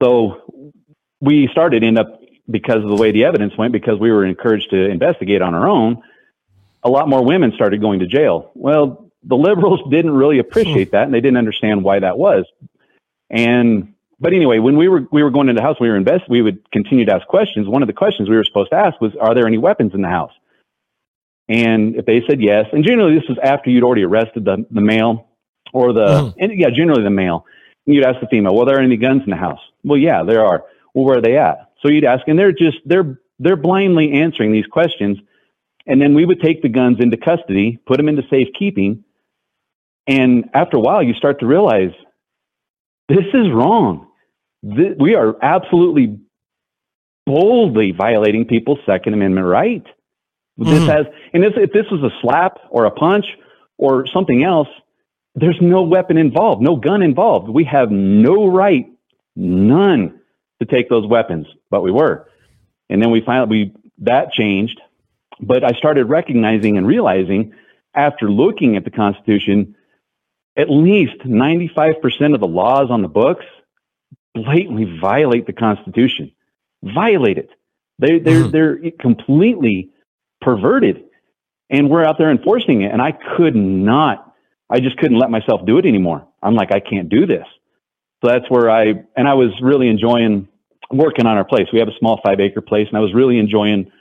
[0.01, 0.73] So
[1.21, 4.71] we started end up because of the way the evidence went because we were encouraged
[4.71, 6.01] to investigate on our own.
[6.83, 8.51] A lot more women started going to jail.
[8.55, 12.45] Well, the liberals didn't really appreciate that and they didn't understand why that was.
[13.29, 16.23] And but anyway, when we were we were going into the house, we were invest
[16.29, 17.67] we would continue to ask questions.
[17.67, 20.01] One of the questions we were supposed to ask was, "Are there any weapons in
[20.01, 20.33] the house?"
[21.49, 24.81] And if they said yes, and generally this was after you'd already arrested the, the
[24.81, 25.27] male
[25.73, 26.33] or the, mm.
[26.39, 27.45] and yeah, generally the male.
[27.87, 29.59] And you'd ask the female, well, there are there any guns in the house?
[29.83, 30.63] Well, yeah, there are.
[30.93, 31.71] Well, where are they at?
[31.81, 35.17] So you'd ask, and they're just, they're, they're blindly answering these questions.
[35.87, 39.03] And then we would take the guns into custody, put them into safekeeping.
[40.05, 41.91] And after a while, you start to realize
[43.07, 44.07] this is wrong.
[44.61, 46.19] This, we are absolutely
[47.25, 49.85] boldly violating people's Second Amendment right.
[50.59, 50.71] Mm-hmm.
[50.71, 53.25] This has, and this, if this was a slap or a punch
[53.77, 54.67] or something else,
[55.35, 57.49] there's no weapon involved, no gun involved.
[57.49, 58.87] We have no right,
[59.35, 60.19] none,
[60.59, 62.27] to take those weapons, but we were.
[62.89, 64.81] And then we finally, we, that changed.
[65.39, 67.53] But I started recognizing and realizing
[67.93, 69.75] after looking at the Constitution,
[70.57, 73.45] at least 95% of the laws on the books
[74.33, 76.33] blatantly violate the Constitution,
[76.83, 77.49] violate it.
[77.99, 78.51] They, they're, mm-hmm.
[78.51, 79.91] they're completely
[80.41, 81.05] perverted.
[81.69, 82.91] And we're out there enforcing it.
[82.91, 84.33] And I could not,
[84.69, 86.27] I just couldn't let myself do it anymore.
[86.41, 87.45] I'm like, I can't do this.
[88.23, 90.47] So that's where I, and I was really enjoying
[90.91, 91.67] working on our place.
[91.71, 93.91] We have a small five acre place, and I was really enjoying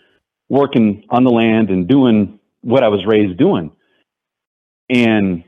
[0.48, 3.70] working on the land and doing what I was raised doing.
[4.88, 5.44] And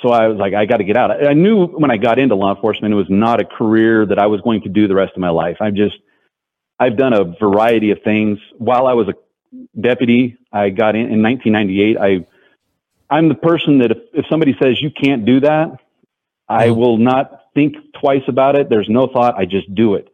[0.00, 1.26] so I was like, I got to get out.
[1.26, 4.26] I knew when I got into law enforcement, it was not a career that I
[4.26, 5.58] was going to do the rest of my life.
[5.60, 5.96] I've just,
[6.78, 8.38] I've done a variety of things.
[8.58, 9.14] While I was a
[9.78, 10.38] deputy.
[10.52, 11.96] I got in in 1998.
[11.98, 12.26] I
[13.10, 15.78] I'm the person that if, if somebody says you can't do that,
[16.48, 16.80] I mm-hmm.
[16.80, 18.68] will not think twice about it.
[18.68, 19.36] There's no thought.
[19.36, 20.08] I just do it.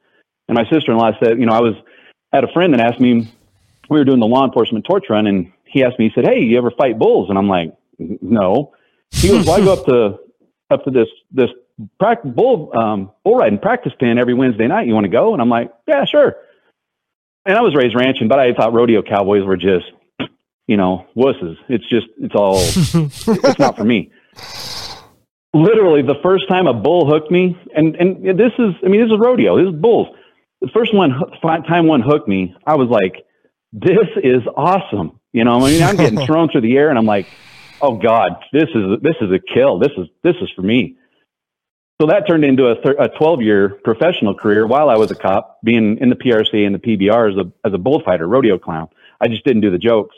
[0.48, 1.74] And my sister-in-law said, you know, I was
[2.32, 3.32] had a friend that asked me.
[3.88, 6.08] We were doing the law enforcement torch run, and he asked me.
[6.08, 8.72] He said, "Hey, you ever fight bulls?" And I'm like, "No."
[9.10, 10.18] He goes, "Well, I go up to
[10.70, 11.50] up to this this
[11.98, 14.86] practice, bull um, bull riding practice pen every Wednesday night.
[14.86, 16.36] You want to go?" And I'm like, "Yeah, sure."
[17.46, 19.86] And I was raised ranching, but I thought rodeo cowboys were just,
[20.66, 21.56] you know, wusses.
[21.68, 24.10] It's just, it's all, it's not for me.
[25.52, 29.10] Literally, the first time a bull hooked me, and and this is, I mean, this
[29.10, 29.56] is rodeo.
[29.58, 30.06] This is bulls.
[30.60, 31.10] The first one
[31.42, 33.24] time one hooked me, I was like,
[33.72, 37.04] "This is awesome." You know, I mean, I'm getting thrown through the air, and I'm
[37.04, 37.26] like,
[37.82, 39.80] "Oh God, this is this is a kill.
[39.80, 40.96] This is this is for me."
[42.00, 45.14] So that turned into a, thir- a 12 year professional career while I was a
[45.14, 48.88] cop, being in the PRC and the PBR as a as a bullfighter, rodeo clown.
[49.20, 50.16] I just didn't do the jokes.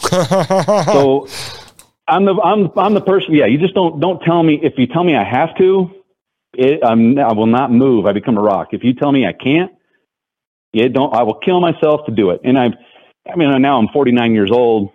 [0.00, 1.28] so
[2.08, 3.34] I'm the I'm I'm the person.
[3.34, 5.90] Yeah, you just don't don't tell me if you tell me I have to,
[6.54, 8.04] it, I'm, I will not move.
[8.06, 8.68] I become a rock.
[8.72, 9.70] If you tell me I can't,
[10.72, 11.14] it don't.
[11.14, 12.40] I will kill myself to do it.
[12.42, 12.72] And I've
[13.32, 14.90] I mean now I'm 49 years old.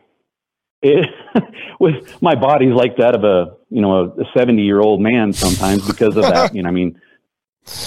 [0.82, 1.10] It,
[1.80, 5.86] with my body's like that of a you know a 70 year old man sometimes
[5.86, 6.54] because of that.
[6.56, 7.00] you know, I mean.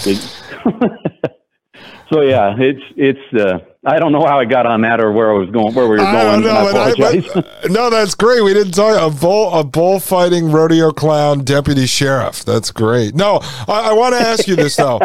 [0.05, 0.17] It,
[2.11, 3.33] so yeah, it's it's.
[3.33, 5.85] Uh, I don't know how I got on that or where I was going, where
[5.85, 6.41] we were going.
[6.43, 6.93] Know, I
[7.33, 8.43] but, no, that's great.
[8.43, 12.45] We didn't talk a bull, a bullfighting rodeo clown deputy sheriff.
[12.45, 13.15] That's great.
[13.15, 14.99] No, I, I want to ask you this though.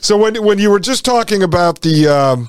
[0.00, 2.48] so when when you were just talking about the um,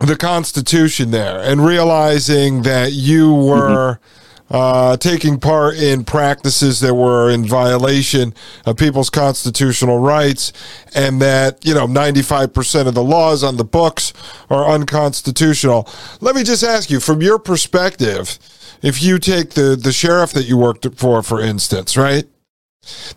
[0.00, 3.94] the Constitution there and realizing that you were.
[3.94, 8.32] Mm-hmm uh, taking part in practices that were in violation
[8.64, 10.52] of people's constitutional rights,
[10.94, 14.12] and that you know 95% of the laws on the books
[14.48, 15.88] are unconstitutional.
[16.20, 18.38] Let me just ask you, from your perspective,
[18.82, 22.24] if you take the the sheriff that you worked for, for instance, right?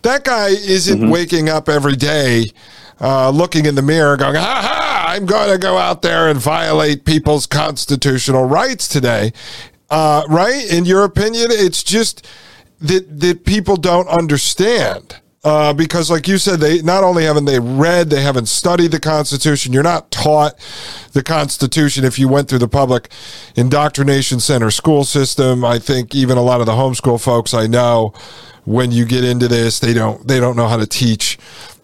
[0.02, 1.10] That guy isn't mm-hmm.
[1.10, 2.50] waking up every day,
[3.00, 6.38] uh, looking in the mirror, going, "Ha ha." I'm going to go out there and
[6.38, 9.32] violate people's constitutional rights today
[9.92, 10.72] uh, right?
[10.72, 12.26] In your opinion, it's just
[12.80, 15.16] that that people don't understand.
[15.44, 19.00] Uh, because, like you said, they not only haven't they read, they haven't studied the
[19.00, 19.72] Constitution.
[19.72, 20.54] You're not taught
[21.14, 23.10] the Constitution if you went through the public
[23.56, 25.64] indoctrination center school system.
[25.64, 28.14] I think even a lot of the homeschool folks I know,
[28.64, 31.38] when you get into this, they don't they don't know how to teach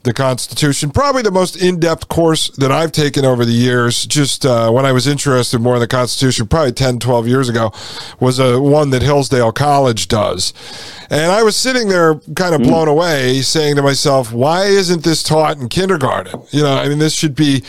[0.05, 0.91] the Constitution.
[0.91, 4.87] Probably the most in depth course that I've taken over the years, just uh, when
[4.87, 7.73] I was interested more in the Constitution, probably 10, 12 years ago,
[8.21, 10.53] was a one that Hillsdale College does.
[11.11, 12.69] And I was sitting there kind of hmm.
[12.69, 16.43] blown away, saying to myself, why isn't this taught in kindergarten?
[16.51, 17.65] You know, I mean, this should be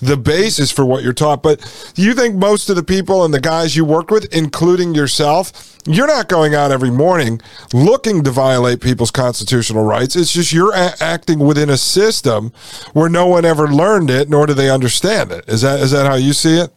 [0.00, 1.42] the basis for what you're taught.
[1.42, 1.60] But
[1.96, 6.06] you think most of the people and the guys you work with, including yourself, you're
[6.06, 7.40] not going out every morning
[7.72, 10.16] looking to violate people's constitutional rights.
[10.16, 12.52] It's just you're a- acting within a system
[12.92, 15.48] where no one ever learned it, nor do they understand it.
[15.48, 16.70] Is that is that how you see it?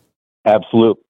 [0.45, 1.03] Absolutely,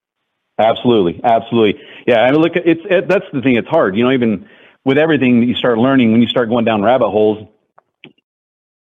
[0.57, 1.81] absolutely, absolutely.
[2.07, 3.55] Yeah, mean, look, it's it, that's the thing.
[3.55, 4.11] It's hard, you know.
[4.11, 4.47] Even
[4.85, 7.47] with everything that you start learning, when you start going down rabbit holes,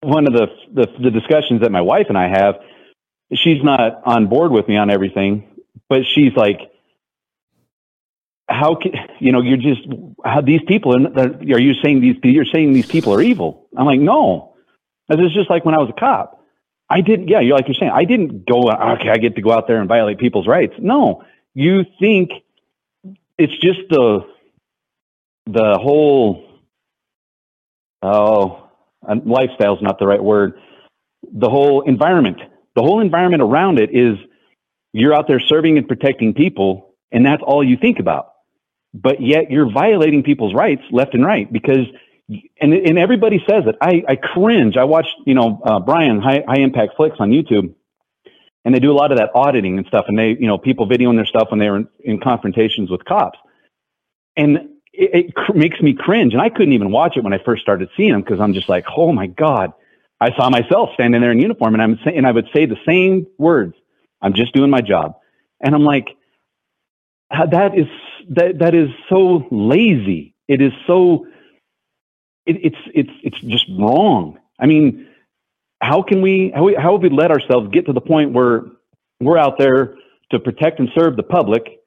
[0.02, 2.56] one of the the, the discussions that my wife and I have,
[3.34, 5.48] she's not on board with me on everything,
[5.90, 6.60] but she's like
[8.50, 9.82] how can you know you're just
[10.24, 14.00] how these people are you saying these you're saying these people are evil i'm like
[14.00, 14.53] no
[15.10, 16.44] is just like when i was a cop
[16.90, 19.52] i didn't yeah you're like you're saying i didn't go okay i get to go
[19.52, 20.74] out there and violate people's rights.
[20.80, 22.32] No you think
[23.38, 24.22] it's just the
[25.46, 26.46] the whole
[28.02, 28.70] oh
[29.26, 30.54] lifestyle is not the right word.
[31.32, 32.38] The whole environment
[32.76, 34.18] the whole environment around it is
[34.94, 38.30] you're out there serving and protecting people and that's all you think about.
[38.94, 41.86] But yet you're violating people's rights left and right because
[42.60, 43.76] and and everybody says it.
[43.82, 44.78] I, I cringe.
[44.78, 47.74] I watch you know uh, Brian high, high impact flicks on YouTube,
[48.66, 50.06] and they do a lot of that auditing and stuff.
[50.08, 53.40] And they you know people videoing their stuff when they're in, in confrontations with cops,
[54.36, 54.58] and
[54.94, 56.34] it, it cr- makes me cringe.
[56.34, 58.70] And I couldn't even watch it when I first started seeing them because I'm just
[58.70, 59.74] like, oh my god.
[60.22, 62.78] I saw myself standing there in uniform, and I'm saying, and I would say the
[62.86, 63.74] same words.
[64.22, 65.16] I'm just doing my job,
[65.60, 66.08] and I'm like,
[67.30, 67.88] that is
[68.30, 70.36] that that is so lazy.
[70.48, 71.28] It is so
[72.46, 74.40] it, it's it's it's just wrong.
[74.60, 75.08] I mean,
[75.82, 78.64] how can we how, we, how have we let ourselves get to the point where
[79.20, 79.96] we're out there
[80.32, 81.80] to protect and serve the public,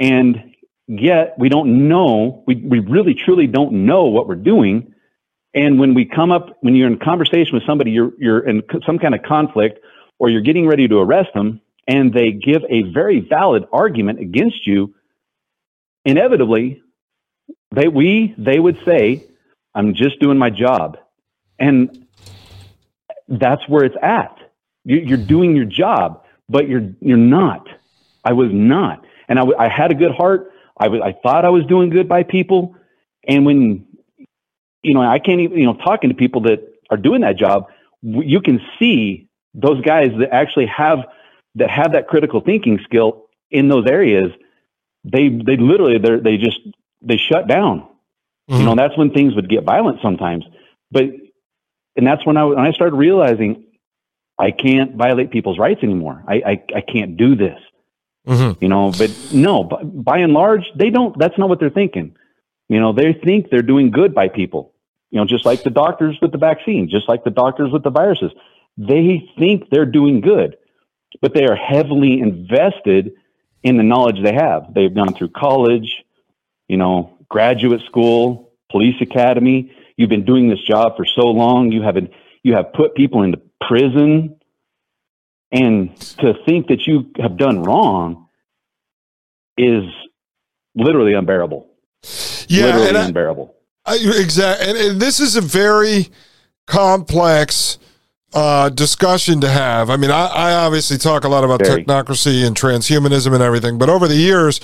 [0.00, 0.54] and
[0.86, 4.94] yet we don't know we we really truly don't know what we're doing.
[5.54, 8.98] And when we come up, when you're in conversation with somebody, you're you're in some
[8.98, 9.80] kind of conflict,
[10.18, 14.66] or you're getting ready to arrest them, and they give a very valid argument against
[14.66, 14.94] you,
[16.04, 16.82] inevitably,
[17.74, 19.26] they we they would say,
[19.74, 20.98] "I'm just doing my job,"
[21.58, 22.06] and
[23.28, 24.36] that's where it's at.
[24.84, 27.68] You're doing your job, but you're you're not.
[28.24, 30.52] I was not, and I, I had a good heart.
[30.76, 32.76] I was I thought I was doing good by people,
[33.26, 33.86] and when
[34.82, 37.66] you know I can't even you know talking to people that are doing that job,
[38.02, 40.98] you can see those guys that actually have
[41.56, 44.32] that have that critical thinking skill in those areas
[45.04, 46.60] they they literally they they just
[47.00, 47.88] they shut down.
[48.52, 48.60] Mm-hmm.
[48.60, 50.44] You know, that's when things would get violent sometimes.
[50.90, 51.04] But
[51.96, 53.64] and that's when I when I started realizing
[54.38, 56.22] I can't violate people's rights anymore.
[56.28, 57.58] I I, I can't do this.
[58.28, 58.62] Mm-hmm.
[58.62, 61.18] You know, but no, by, by and large, they don't.
[61.18, 62.14] That's not what they're thinking.
[62.68, 64.74] You know, they think they're doing good by people.
[65.10, 67.90] You know, just like the doctors with the vaccine, just like the doctors with the
[67.90, 68.32] viruses.
[68.76, 70.56] They think they're doing good,
[71.22, 73.12] but they are heavily invested
[73.62, 74.72] in the knowledge they have.
[74.74, 76.04] They've gone through college,
[76.68, 79.72] you know, graduate school, police academy.
[79.96, 81.72] You've been doing this job for so long.
[81.72, 82.10] You have been,
[82.42, 84.36] you have put people into prison
[85.50, 88.28] and to think that you have done wrong
[89.56, 89.84] is
[90.74, 91.68] literally unbearable.
[92.48, 93.54] Yeah, literally unbearable.
[93.86, 94.68] exactly.
[94.68, 96.08] And, and, this is a very
[96.66, 97.78] complex
[98.32, 99.90] uh, discussion to have.
[99.90, 101.84] I mean, I, I obviously talk a lot about very.
[101.84, 104.60] technocracy and transhumanism and everything, but over the years,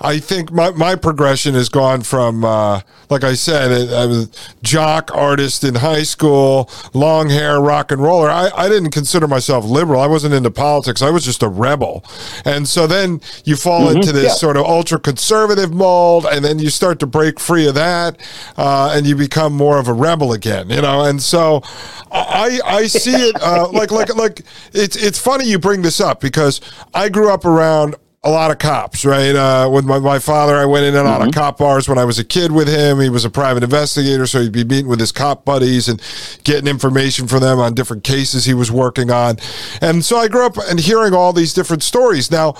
[0.00, 4.30] I think my, my progression has gone from, uh, like I said, I was
[4.62, 8.30] jock artist in high school, long hair, rock and roller.
[8.30, 10.00] I, I didn't consider myself liberal.
[10.00, 11.02] I wasn't into politics.
[11.02, 12.04] I was just a rebel.
[12.46, 14.30] And so then you fall mm-hmm, into this yeah.
[14.30, 18.18] sort of ultra conservative mold, and then you start to break free of that,
[18.56, 21.04] uh, and you become more of a rebel again, you know?
[21.04, 21.62] And so
[22.10, 26.20] I, I see it, uh, like, like, like, it's, it's funny you bring this up
[26.20, 26.60] because
[26.94, 29.34] I grew up around a lot of cops, right?
[29.34, 31.28] Uh, with my, my father, I went in and out mm-hmm.
[31.28, 33.00] of cop bars when I was a kid with him.
[33.00, 36.02] He was a private investigator, so he'd be meeting with his cop buddies and
[36.44, 39.38] getting information from them on different cases he was working on.
[39.80, 42.30] And so I grew up and hearing all these different stories.
[42.30, 42.56] Now,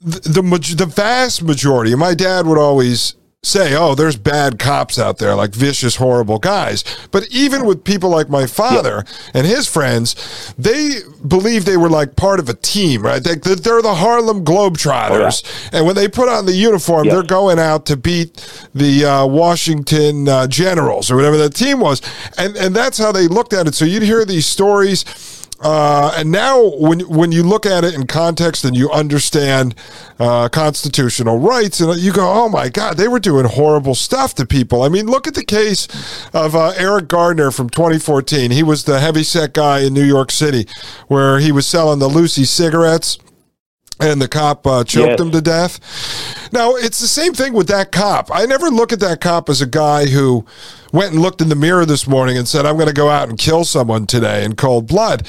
[0.00, 5.18] the, the, the vast majority, my dad would always say, oh, there's bad cops out
[5.18, 6.84] there, like vicious, horrible guys.
[7.10, 9.30] But even with people like my father yeah.
[9.34, 13.22] and his friends, they believe they were like part of a team, right?
[13.22, 15.42] They, are the Harlem Globetrotters.
[15.44, 15.78] Oh, yeah.
[15.78, 17.14] And when they put on the uniform, yeah.
[17.14, 22.00] they're going out to beat the uh, Washington uh, Generals or whatever that team was.
[22.38, 23.74] And, and that's how they looked at it.
[23.74, 25.04] So you'd hear these stories
[25.64, 29.74] uh, and now, when when you look at it in context and you understand
[30.18, 34.44] uh, constitutional rights, and you go, "Oh my God, they were doing horrible stuff to
[34.44, 35.88] people." I mean, look at the case
[36.34, 38.50] of uh, Eric Gardner from 2014.
[38.50, 40.68] He was the heavyset guy in New York City,
[41.08, 43.18] where he was selling the loosie cigarettes
[44.00, 45.20] and the cop uh, choked yes.
[45.20, 45.80] him to death.
[46.52, 48.30] Now, it's the same thing with that cop.
[48.30, 50.44] I never look at that cop as a guy who
[50.94, 53.28] went and looked in the mirror this morning and said, I'm going to go out
[53.28, 55.26] and kill someone today in cold blood.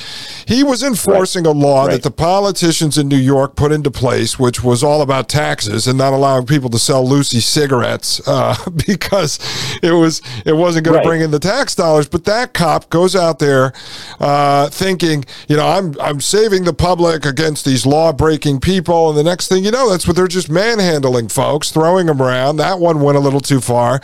[0.48, 1.56] He was enforcing right.
[1.56, 1.94] a law right.
[1.94, 5.98] that the politicians in New York put into place, which was all about taxes and
[5.98, 8.56] not allowing people to sell loosie cigarettes uh,
[8.88, 9.40] because
[9.82, 11.04] it was it wasn't going right.
[11.04, 12.08] to bring in the tax dollars.
[12.08, 13.74] But that cop goes out there
[14.20, 19.18] uh, thinking, you know, I'm I'm saving the public against these law breaking people, and
[19.18, 22.58] the next thing you know, that's what they're just manhandling folks, throwing them around.
[22.58, 24.00] That one went a little too far,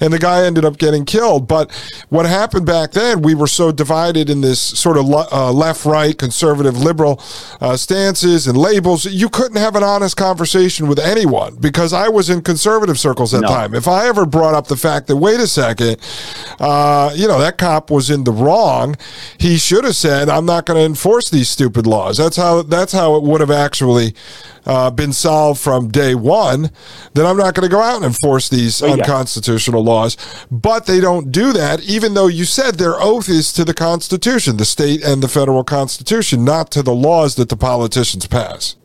[0.00, 1.48] and the guy ended up getting killed.
[1.48, 1.70] But
[2.08, 6.16] what happened back then, we were so divided in this sort of uh, left, right,
[6.16, 7.20] conservative, liberal
[7.60, 9.04] uh, stances and labels.
[9.04, 13.42] You couldn't have an honest conversation with anyone because I was in conservative circles at
[13.42, 13.54] the no.
[13.54, 13.74] time.
[13.74, 15.96] If I ever brought up the fact that, wait a second,
[16.58, 18.96] uh, you know, that cop was in the wrong,
[19.38, 22.16] he should have said, I'm not going to enforce these stupid laws.
[22.16, 24.14] That's how, that's how it would have actually
[24.66, 26.70] uh, been solved from day one,
[27.14, 29.90] then I'm not going to go out and enforce these oh, unconstitutional yeah.
[29.90, 30.16] laws.
[30.50, 34.56] But they don't do that, even though you said their oath is to the Constitution,
[34.56, 38.76] the state and the federal Constitution, not to the laws that the politicians pass.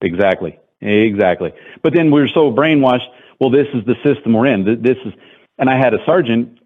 [0.00, 0.58] Exactly.
[0.80, 1.52] Exactly.
[1.82, 3.08] But then we're so brainwashed.
[3.40, 4.82] Well, this is the system we're in.
[4.82, 5.12] This is,
[5.58, 6.58] and I had a sergeant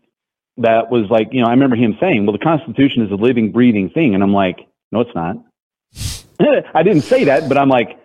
[0.58, 3.52] that was like, you know, I remember him saying, well, the Constitution is a living,
[3.52, 4.14] breathing thing.
[4.14, 4.58] And I'm like,
[4.92, 5.36] no, it's not.
[6.74, 7.98] I didn't say that, but I'm like,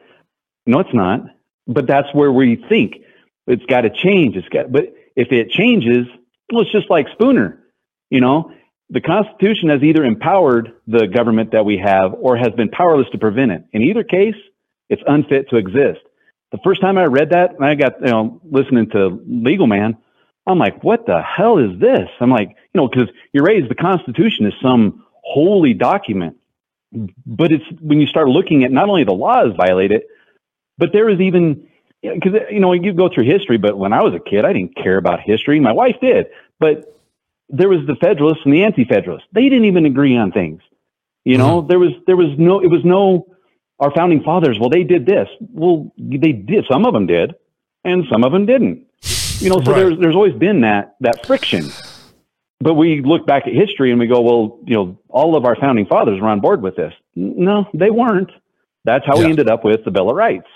[0.66, 1.22] no, it's not.
[1.68, 2.98] But that's where we think
[3.48, 4.36] it's got to change.
[4.36, 6.08] It's got, but if it changes,
[6.52, 7.62] well, it's just like Spooner.
[8.10, 8.52] You know,
[8.90, 13.18] the Constitution has either empowered the government that we have or has been powerless to
[13.18, 13.66] prevent it.
[13.74, 14.36] In either case,
[14.90, 16.02] it's unfit to exist.
[16.52, 19.98] The first time I read that, and I got you know listening to Legal Man,
[20.46, 22.08] I'm like, what the hell is this?
[22.20, 26.38] I'm like, you know, because you're raised the Constitution is some holy document
[26.92, 30.08] but it's when you start looking at not only the laws violate it,
[30.78, 31.68] but there is even
[32.02, 33.58] because you know you go through history.
[33.58, 35.60] But when I was a kid, I didn't care about history.
[35.60, 36.28] My wife did,
[36.60, 36.96] but
[37.50, 39.28] there was the Federalists and the Anti-Federalists.
[39.32, 40.62] They didn't even agree on things.
[41.24, 41.68] You know, mm-hmm.
[41.68, 43.28] there was there was no it was no
[43.80, 44.60] our founding fathers.
[44.60, 45.28] Well, they did this.
[45.52, 46.66] Well, they did.
[46.70, 47.36] Some of them did,
[47.84, 48.86] and some of them didn't.
[49.40, 49.78] You know, so right.
[49.78, 51.70] there's there's always been that that friction
[52.60, 55.56] but we look back at history and we go, well, you know, all of our
[55.56, 56.94] founding fathers were on board with this.
[57.16, 58.32] No, they weren't.
[58.86, 59.26] That's how yeah.
[59.26, 60.48] we ended up with the Bill of Rights.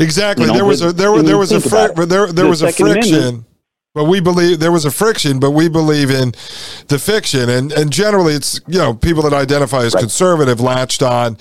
[0.00, 0.44] Exactly.
[0.44, 1.58] You know, there was a there, was there was a
[2.06, 3.14] there there the was a friction.
[3.14, 3.46] Amendment,
[3.94, 6.32] but we believe there was a friction, but we believe in
[6.88, 10.00] the fiction, and and generally it's you know people that identify as right.
[10.00, 11.36] conservative latched on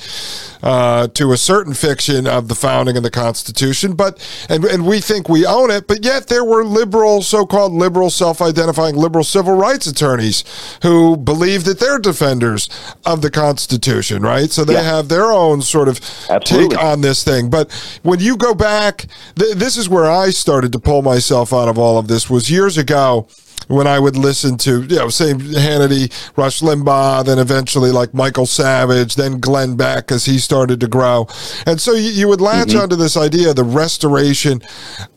[0.64, 4.99] uh, to a certain fiction of the founding of the Constitution, but and and we
[4.99, 9.88] think we own it, but yet there were liberal, so-called liberal, self-identifying liberal civil rights
[9.88, 10.43] attorneys
[10.84, 12.70] who believe that they're defenders
[13.05, 14.49] of the Constitution, right?
[14.49, 14.82] So they yeah.
[14.82, 15.99] have their own sort of
[16.30, 16.76] Absolutely.
[16.76, 17.49] take on this thing.
[17.49, 17.72] But
[18.03, 19.05] when you go back,
[19.38, 22.30] th- this is where I started to pull myself out of all of this.
[22.30, 23.28] Was years ago
[23.68, 28.45] when I would listen to, you know, Sean Hannity, Rush Limbaugh, then eventually like Michael
[28.45, 31.28] Savage, then Glenn Beck as he started to grow.
[31.66, 32.80] And so you, you would latch mm-hmm.
[32.80, 34.62] onto this idea of the restoration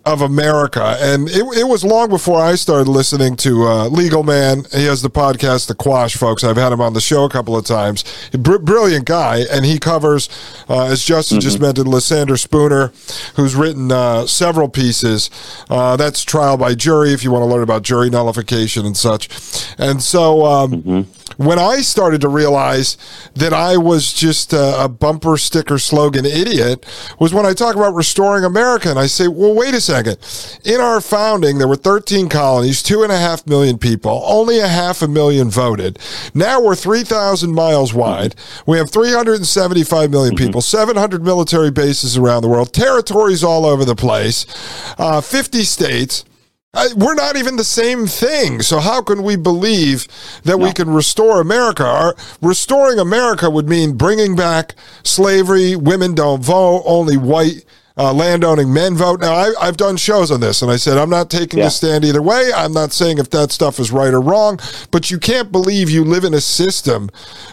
[0.07, 0.97] of America.
[1.01, 4.65] And it, it was long before I started listening to uh, Legal Man.
[4.73, 6.45] He has the podcast, The Quash, folks.
[6.45, 8.05] I've had him on the show a couple of times.
[8.33, 9.45] Br- brilliant guy.
[9.51, 10.29] And he covers,
[10.69, 11.45] uh, as Justin mm-hmm.
[11.45, 12.93] just mentioned, Lysander Spooner,
[13.37, 15.31] who's written uh, several pieces.
[15.71, 19.29] Uh, that's Trial by Jury, if you want to learn about jury nullification and such.
[19.79, 21.24] And so um, mm-hmm.
[21.37, 22.97] When I started to realize
[23.35, 26.87] that I was just a, a bumper sticker slogan idiot
[27.19, 28.91] was when I talk about restoring America.
[28.91, 30.19] And I say, well, wait a second.
[30.65, 34.23] In our founding, there were 13 colonies, two and a half million people.
[34.25, 35.99] Only a half a million voted.
[36.35, 38.35] Now we're 3,000 miles wide.
[38.67, 43.97] We have 375 million people, 700 military bases around the world, territories all over the
[43.97, 44.47] place,
[44.99, 46.25] uh, 50 states.
[46.75, 48.63] Uh, we're not even the same thing.
[48.63, 50.07] So how can we believe
[50.43, 50.65] that no.
[50.65, 51.85] we can restore America?
[51.85, 55.77] Our, restoring America would mean bringing back slavery.
[55.77, 56.83] Women don't vote.
[56.85, 57.65] Only white
[57.97, 59.21] uh, landowning men vote.
[59.21, 61.67] Now, I, have done shows on this, and I said I'm not taking yeah.
[61.67, 62.51] a stand either way.
[62.55, 64.59] I'm not saying if that stuff is right or wrong,
[64.91, 67.09] but you can't believe you live in a system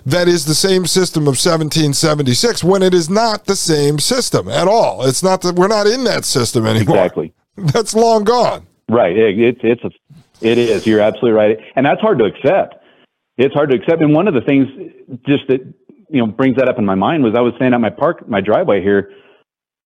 [0.06, 4.68] that is the same system of 1776 when it is not the same system at
[4.68, 5.06] all.
[5.06, 6.98] It's not that we're not in that system anymore.
[6.98, 7.34] Exactly.
[7.58, 8.66] That's long gone.
[8.92, 9.16] Right.
[9.18, 9.92] It, it, it's a,
[10.42, 10.86] it is.
[10.86, 12.76] You're absolutely right, and that's hard to accept.
[13.38, 14.02] It's hard to accept.
[14.02, 14.68] And one of the things
[15.26, 15.62] just that
[16.10, 18.28] you know brings that up in my mind was I was standing at my park,
[18.28, 19.12] my driveway here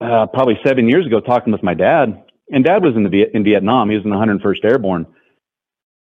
[0.02, 3.46] uh, probably seven years ago talking with my dad, and dad was in the in
[3.46, 3.90] Vietnam.
[3.90, 5.08] He was in the 101st Airborne,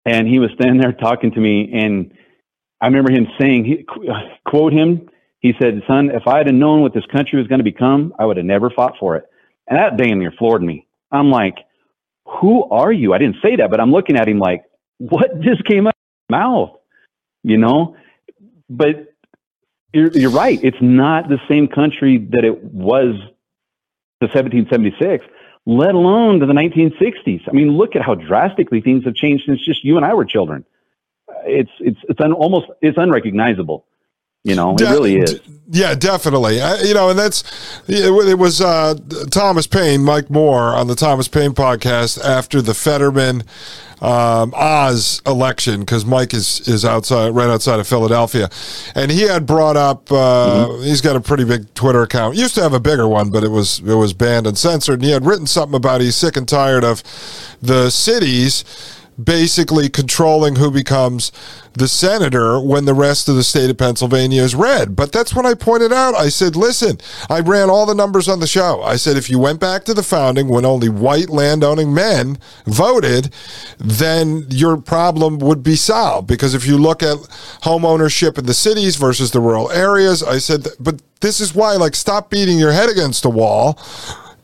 [0.04, 2.12] and he was standing there talking to me, and
[2.80, 3.84] I remember him saying, he,
[4.46, 5.08] quote him,
[5.40, 8.26] he said, "Son, if I had known what this country was going to become, I
[8.26, 9.24] would have never fought for it."
[9.66, 10.86] And that damn near floored me.
[11.10, 11.56] I'm like,
[12.40, 14.64] "Who are you?" I didn't say that, but I'm looking at him like,
[14.98, 16.70] "What just came out of my mouth?"
[17.42, 17.96] You know,
[18.68, 19.12] but
[19.92, 20.58] you're, you're right.
[20.62, 23.14] It's not the same country that it was
[24.20, 25.24] to 1776,
[25.64, 27.42] let alone to the 1960s.
[27.48, 30.24] I mean, look at how drastically things have changed since just you and I were
[30.24, 30.64] children.
[31.44, 33.86] It's it's it's un, almost it's unrecognizable.
[34.46, 35.40] You know, De- it really is.
[35.68, 36.60] Yeah, definitely.
[36.60, 37.42] I, you know, and that's
[37.88, 38.94] it, it was uh,
[39.32, 43.42] Thomas Paine, Mike Moore on the Thomas Paine podcast after the Fetterman
[44.00, 48.48] um, Oz election because Mike is is outside, right outside of Philadelphia,
[48.94, 50.12] and he had brought up.
[50.12, 50.84] Uh, mm-hmm.
[50.84, 52.36] He's got a pretty big Twitter account.
[52.36, 55.00] Used to have a bigger one, but it was it was banned and censored.
[55.00, 57.02] And he had written something about he's sick and tired of
[57.60, 58.62] the cities
[59.22, 61.32] basically controlling who becomes
[61.72, 64.96] the senator when the rest of the state of Pennsylvania is red.
[64.96, 66.14] But that's when I pointed out.
[66.14, 66.98] I said, listen,
[67.28, 68.82] I ran all the numbers on the show.
[68.82, 73.32] I said, if you went back to the founding when only white landowning men voted,
[73.78, 76.28] then your problem would be solved.
[76.28, 77.18] Because if you look at
[77.62, 81.74] home ownership in the cities versus the rural areas, I said, but this is why,
[81.76, 83.78] like, stop beating your head against the wall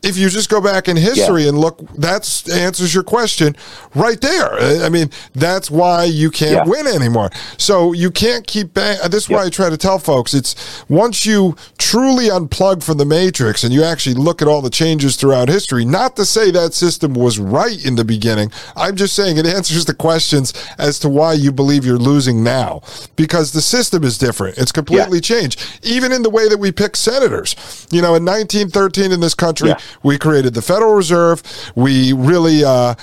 [0.02, 1.50] if you just go back in history yeah.
[1.50, 3.56] and look, that answers your question
[3.94, 4.52] right there.
[4.84, 6.70] I mean, that's why you can't yeah.
[6.70, 7.30] win anymore.
[7.56, 8.74] So you can't keep.
[8.74, 9.38] Bang- uh, this is yep.
[9.38, 13.72] why I try to tell folks: it's once you truly unplug from the matrix and
[13.72, 15.84] you actually look at all the changes throughout history.
[15.84, 18.50] Not to say that system was right in the beginning.
[18.76, 22.82] I'm just saying it answers the questions as to why you believe you're losing now
[23.14, 24.58] because the system is different.
[24.58, 25.40] It's completely yeah.
[25.40, 27.86] changed, even in the way that we pick senators.
[27.90, 29.72] You know, in 1913 in this country.
[30.02, 31.42] We created the Federal Reserve.
[31.74, 32.94] We really uh,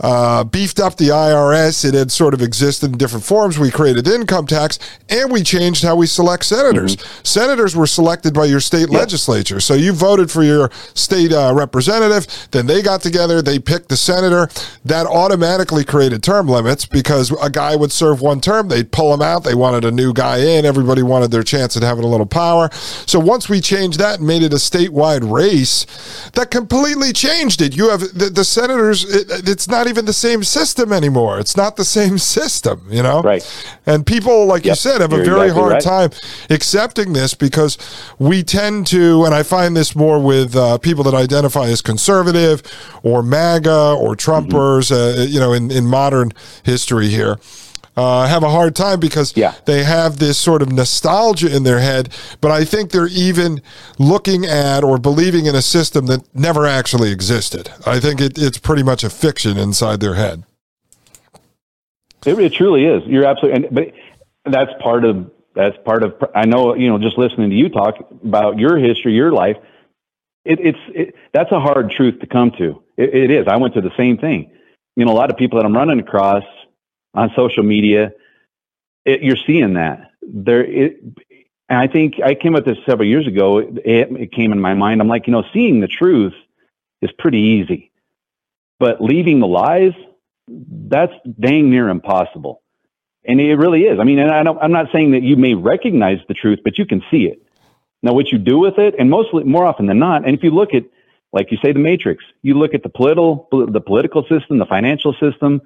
[0.00, 1.84] uh, beefed up the IRS.
[1.84, 3.58] It had sort of existed in different forms.
[3.58, 4.78] We created income tax
[5.08, 6.96] and we changed how we select senators.
[6.96, 7.24] Mm-hmm.
[7.24, 9.60] Senators were selected by your state legislature.
[9.60, 13.96] So you voted for your state uh, representative, then they got together, they picked the
[13.96, 14.48] senator.
[14.84, 19.22] That automatically created term limits because a guy would serve one term, they'd pull him
[19.22, 19.44] out.
[19.44, 20.64] They wanted a new guy in.
[20.64, 22.68] Everybody wanted their chance at having a little power.
[22.72, 25.86] So once we changed that and made it a statewide race,
[26.34, 27.76] that completely changed it.
[27.76, 31.38] You have the, the senators, it, it's not not even the same system anymore.
[31.38, 33.22] It's not the same system, you know?
[33.22, 33.42] Right.
[33.86, 34.72] And people, like yep.
[34.72, 35.82] you said, have You're a very exactly hard right.
[35.82, 36.10] time
[36.50, 37.78] accepting this because
[38.18, 42.62] we tend to, and I find this more with uh, people that identify as conservative
[43.02, 45.20] or MAGA or Trumpers, mm-hmm.
[45.20, 46.32] uh, you know, in, in modern
[46.64, 47.38] history here
[47.96, 49.54] uh, have a hard time because yeah.
[49.64, 52.10] they have this sort of nostalgia in their head.
[52.40, 53.62] But I think they're even
[53.98, 57.70] looking at or believing in a system that never actually existed.
[57.86, 60.44] I think it, it's pretty much a fiction inside their head.
[62.26, 63.02] It, it truly is.
[63.06, 63.92] You're absolutely, and, but
[64.44, 66.14] that's part of that's part of.
[66.34, 69.56] I know you know just listening to you talk about your history, your life.
[70.44, 72.82] It, it's it, that's a hard truth to come to.
[72.96, 73.46] It, it is.
[73.48, 74.50] I went to the same thing.
[74.96, 76.44] You know, a lot of people that I'm running across
[77.16, 78.12] on social media,
[79.04, 80.64] it, you're seeing that there.
[80.64, 81.00] It,
[81.68, 83.58] and I think I came with this several years ago.
[83.58, 85.00] It, it came in my mind.
[85.00, 86.34] I'm like, you know, seeing the truth
[87.02, 87.90] is pretty easy,
[88.78, 89.92] but leaving the lies,
[90.48, 92.62] that's dang near impossible.
[93.28, 93.98] And it really is.
[93.98, 96.78] I mean, and I don't, I'm not saying that you may recognize the truth, but
[96.78, 97.42] you can see it.
[98.02, 100.50] Now, what you do with it, and mostly, more often than not, and if you
[100.50, 100.84] look at,
[101.32, 105.12] like you say, the matrix, you look at the political, the political system, the financial
[105.14, 105.60] system,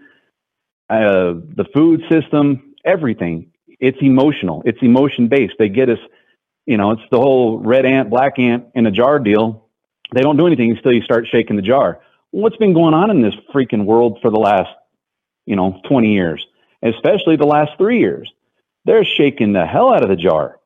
[0.90, 3.52] uh, the food system, everything.
[3.68, 4.62] It's emotional.
[4.66, 5.54] It's emotion based.
[5.58, 5.98] They get us,
[6.66, 9.68] you know, it's the whole red ant, black ant in a jar deal.
[10.12, 12.00] They don't do anything until you start shaking the jar.
[12.32, 14.70] What's been going on in this freaking world for the last,
[15.46, 16.44] you know, 20 years,
[16.82, 18.30] especially the last three years?
[18.84, 20.60] They're shaking the hell out of the jar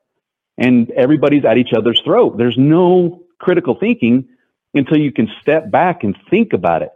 [0.57, 2.37] and everybody's at each other's throat.
[2.37, 4.29] There's no critical thinking
[4.73, 6.91] until you can step back and think about it.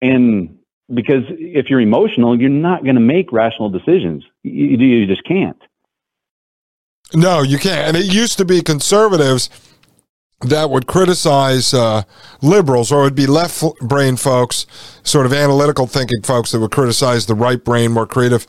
[0.00, 0.57] And
[0.92, 4.24] because if you're emotional, you're not going to make rational decisions.
[4.42, 5.60] You, you just can't.
[7.14, 7.88] No, you can't.
[7.88, 9.48] And it used to be conservatives
[10.40, 12.02] that would criticize uh,
[12.42, 14.66] liberals, or it would be left brain folks,
[15.02, 18.46] sort of analytical thinking folks that would criticize the right brain, more creative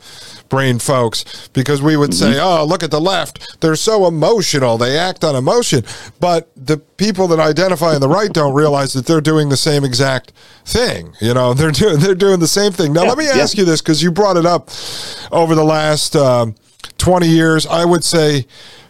[0.50, 2.32] brain folks, because we would mm-hmm.
[2.34, 3.60] say, oh, look at the left.
[3.60, 4.76] They're so emotional.
[4.76, 5.84] They act on emotion.
[6.18, 9.84] But the people that identify on the right don't realize that they're doing the same
[9.84, 10.32] exact
[10.66, 11.14] thing.
[11.20, 12.92] You know, they're doing, they're doing the same thing.
[12.92, 13.62] Now, yeah, let me ask yeah.
[13.62, 14.68] you this, because you brought it up
[15.32, 16.54] over the last um,
[16.98, 17.66] 20 years.
[17.66, 18.46] I would say,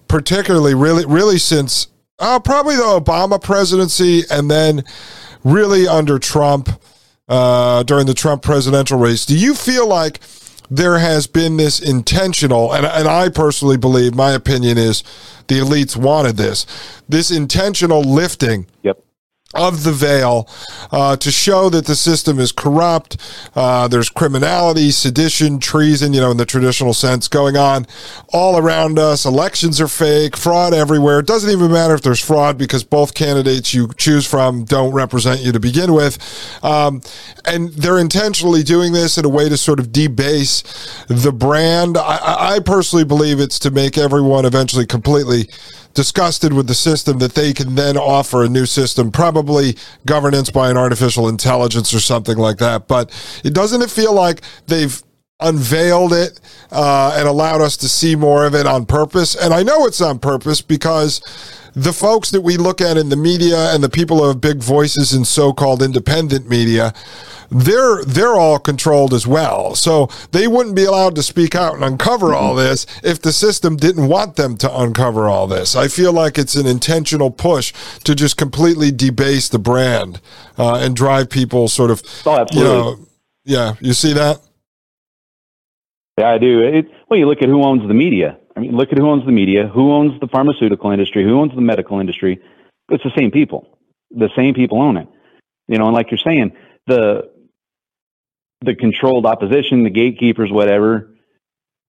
[0.09, 1.87] particularly, really, really since
[2.19, 4.85] uh, probably the Obama presidency, and then
[5.45, 6.69] really under Trump
[7.29, 9.25] uh, during the Trump presidential race.
[9.25, 10.21] Do you feel like
[10.71, 15.03] there has been this intentional, and, and I personally believe, my opinion is
[15.49, 16.67] the elites wanted this,
[17.09, 19.03] this intentional lifting yep
[19.55, 20.49] of the veil
[20.93, 23.17] uh, to show that the system is corrupt.
[23.57, 27.85] Uh, there's criminality, sedition, treason, you know, in the traditional sense going on
[28.33, 29.25] all around us.
[29.25, 31.19] Elections are fake, fraud everywhere.
[31.19, 35.41] It doesn't even matter if there's fraud because both candidates you choose from don't represent
[35.41, 36.19] you to begin with.
[36.63, 37.03] Um,
[37.45, 40.63] and they're intentionally doing this in a way to sort of debase
[41.09, 41.99] the brand.
[41.99, 45.49] I, I personally believe it's to make everyone eventually completely
[45.95, 49.77] disgusted with the system that they can then offer a new system, probably
[50.07, 52.89] governance by an artificial intelligence or something like that.
[52.89, 53.11] But
[53.45, 55.03] it doesn't it feel like they've
[55.41, 59.35] unveiled it uh, and allowed us to see more of it on purpose?
[59.35, 61.21] And I know it's on purpose because
[61.75, 64.59] the folks that we look at in the media and the people who have big
[64.59, 66.93] voices in so-called independent media
[67.51, 69.75] they're they're all controlled as well.
[69.75, 73.77] So they wouldn't be allowed to speak out and uncover all this if the system
[73.77, 75.75] didn't want them to uncover all this.
[75.75, 77.73] I feel like it's an intentional push
[78.05, 80.21] to just completely debase the brand
[80.59, 82.03] uh, and drive people sort of.
[82.25, 82.71] Oh, absolutely.
[82.71, 82.99] You know,
[83.45, 84.41] yeah, you see that.
[86.19, 86.63] Yeah, I do.
[86.63, 88.39] It, well, you look at who owns the media.
[88.61, 91.55] I mean, look at who owns the media, who owns the pharmaceutical industry, who owns
[91.55, 92.41] the medical industry.
[92.91, 93.79] It's the same people.
[94.11, 95.09] The same people own it.
[95.67, 96.53] You know, and like you're saying,
[96.87, 97.31] the
[98.61, 101.09] the controlled opposition, the gatekeepers, whatever,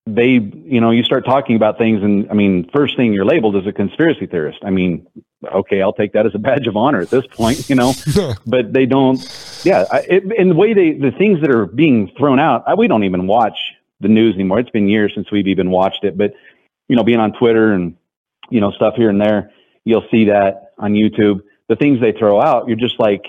[0.05, 3.57] they, you know, you start talking about things, and I mean, first thing you're labeled
[3.57, 4.59] as a conspiracy theorist.
[4.63, 5.05] I mean,
[5.43, 7.91] okay, I'll take that as a badge of honor at this point, you know.
[8.47, 9.19] but they don't,
[9.65, 9.83] yeah.
[9.91, 12.87] I, it, and the way they, the things that are being thrown out, I, we
[12.87, 13.57] don't even watch
[13.99, 14.59] the news anymore.
[14.59, 16.33] It's been years since we've even watched it, but
[16.91, 17.95] you know, being on Twitter and
[18.49, 19.53] you know stuff here and there,
[19.85, 21.39] you'll see that on YouTube.
[21.69, 23.23] The things they throw out, you're just like,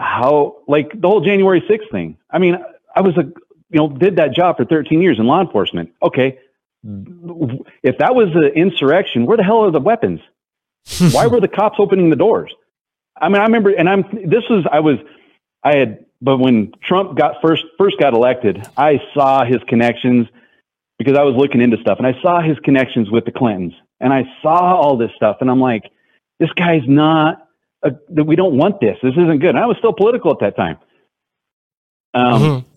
[0.00, 2.18] how like the whole January 6th thing.
[2.28, 2.56] I mean,
[2.96, 5.92] I was a you know did that job for 13 years in law enforcement.
[6.02, 6.40] Okay,
[6.82, 10.18] if that was an insurrection, where the hell are the weapons?
[11.12, 12.52] Why were the cops opening the doors?
[13.16, 14.96] I mean, I remember, and I'm this was I was
[15.62, 20.26] I had, but when Trump got first first got elected, I saw his connections
[21.00, 24.12] because I was looking into stuff, and I saw his connections with the Clintons, and
[24.12, 25.84] I saw all this stuff, and I'm like,
[26.38, 27.48] this guy's not
[27.82, 28.98] that we don't want this.
[29.02, 29.54] This isn't good.
[29.54, 30.76] And I was still political at that time.
[32.12, 32.68] Um, mm-hmm.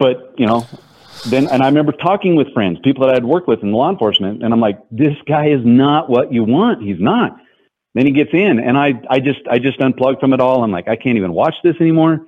[0.00, 0.66] But you know,
[1.26, 4.42] then and I remember talking with friends, people that I'd worked with in law enforcement,
[4.42, 6.82] and I'm like, this guy is not what you want.
[6.82, 7.36] He's not.
[7.94, 10.64] Then he gets in, and I I just I just unplugged from it all.
[10.64, 12.26] I'm like, I can't even watch this anymore.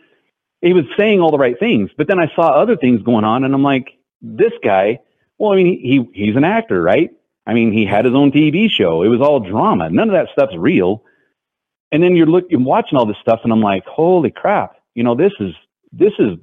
[0.63, 3.43] He was saying all the right things, but then I saw other things going on,
[3.43, 3.89] and I'm like,
[4.23, 5.01] this guy.
[5.39, 7.11] Well, I mean, he he's an actor, right?
[7.47, 9.03] I mean, he had his own TV show.
[9.03, 9.89] It was all drama.
[9.91, 11.05] None of that stuff's real.
[11.91, 14.77] And then you're looking, watching all this stuff, and I'm like, holy crap!
[14.95, 15.55] You know, this is
[15.93, 16.37] this is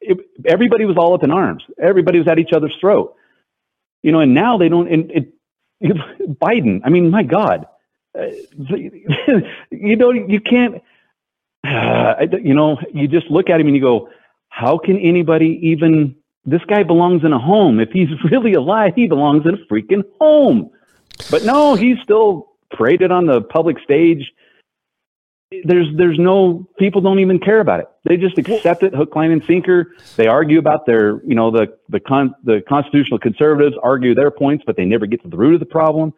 [0.00, 1.64] it, everybody was all up in arms.
[1.80, 3.16] Everybody was at each other's throat.
[4.02, 4.92] You know, and now they don't.
[4.92, 5.32] And it,
[5.82, 6.82] Biden.
[6.84, 7.66] I mean, my God,
[8.16, 8.26] uh,
[9.70, 10.82] you know, you can't.
[11.64, 14.08] Uh, you know, you just look at him and you go,
[14.48, 16.16] how can anybody even?
[16.44, 17.80] This guy belongs in a home.
[17.80, 20.70] If he's really alive, he belongs in a freaking home.
[21.30, 24.32] But no, he's still paraded on the public stage
[25.64, 27.86] there's there's no people don't even care about it.
[28.04, 29.94] They just accept it hook, line, and sinker.
[30.16, 34.64] They argue about their you know the the con, the constitutional conservatives argue their points,
[34.66, 36.12] but they never get to the root of the problem.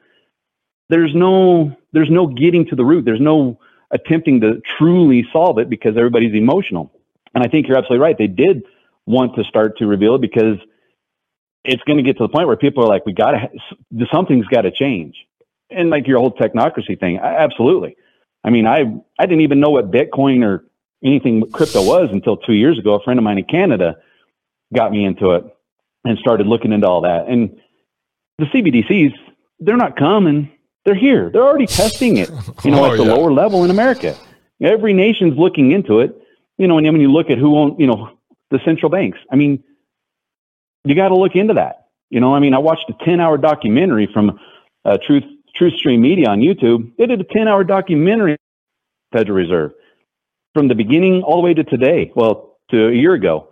[0.88, 3.04] There's no there's no getting to the root.
[3.04, 3.58] There's no
[3.90, 6.92] attempting to truly solve it because everybody's emotional.
[7.34, 8.16] And I think you're absolutely right.
[8.16, 8.62] They did
[9.06, 10.58] want to start to reveal it because
[11.64, 14.46] it's going to get to the point where people are like, we got to something's
[14.46, 15.14] got to change.
[15.70, 17.96] And like your whole technocracy thing, absolutely
[18.44, 18.82] I mean, I
[19.18, 20.64] I didn't even know what Bitcoin or
[21.02, 22.94] anything crypto was until two years ago.
[22.94, 23.96] A friend of mine in Canada
[24.74, 25.44] got me into it
[26.04, 27.26] and started looking into all that.
[27.26, 27.58] And
[28.38, 29.14] the CBDCs,
[29.60, 30.50] they're not coming.
[30.84, 31.30] They're here.
[31.30, 32.30] They're already testing it.
[32.62, 33.14] You know, oh, at the yeah.
[33.14, 34.14] lower level in America.
[34.62, 36.14] Every nation's looking into it.
[36.58, 38.10] You know, and when you look at who owns, you know,
[38.50, 39.18] the central banks.
[39.30, 39.62] I mean,
[40.84, 41.88] you got to look into that.
[42.10, 44.38] You know, I mean, I watched a ten-hour documentary from
[44.84, 45.24] uh, Truth
[45.58, 48.36] TruthStream Media on YouTube, they did a 10 hour documentary
[49.12, 49.72] Federal Reserve
[50.52, 53.50] from the beginning all the way to today, well, to a year ago.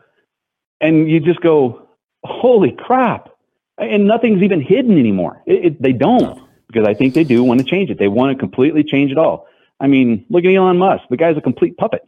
[0.81, 1.89] And you just go,
[2.25, 3.29] holy crap.
[3.79, 5.43] And nothing's even hidden anymore.
[5.47, 7.99] It, it, they don't, because I think they do want to change it.
[7.99, 9.47] They want to completely change it all.
[9.81, 11.05] I mean, look at Elon Musk.
[11.11, 12.07] The guy's a complete puppet.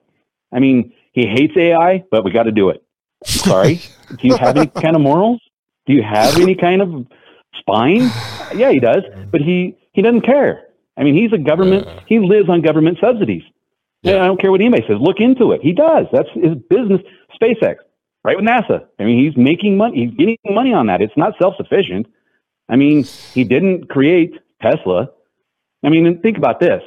[0.53, 2.83] I mean, he hates AI, but we got to do it.
[3.25, 3.81] Sorry.
[4.19, 5.41] do you have any kind of morals?
[5.87, 7.07] Do you have any kind of
[7.61, 8.11] spine?
[8.55, 9.05] Yeah, he does.
[9.31, 10.65] But he he doesn't care.
[10.97, 11.87] I mean, he's a government.
[11.87, 13.43] Uh, he lives on government subsidies.
[14.03, 14.23] Yeah.
[14.23, 14.99] I don't care what anybody says.
[15.01, 15.63] Look into it.
[15.63, 16.07] He does.
[16.13, 17.01] That's his business.
[17.41, 17.77] SpaceX,
[18.23, 18.87] right with NASA.
[18.99, 20.07] I mean, he's making money.
[20.07, 21.01] He's getting money on that.
[21.01, 22.07] It's not self sufficient.
[22.69, 25.09] I mean, he didn't create Tesla.
[25.85, 26.83] I mean, think about this.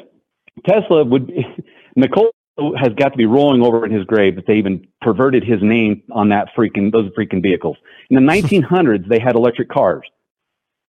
[0.66, 1.28] Tesla would.
[1.28, 1.46] Be
[1.96, 5.62] Nikola has got to be rolling over in his grave that they even perverted his
[5.62, 7.78] name on that freaking those freaking vehicles.
[8.10, 10.08] In the 1900s, they had electric cars.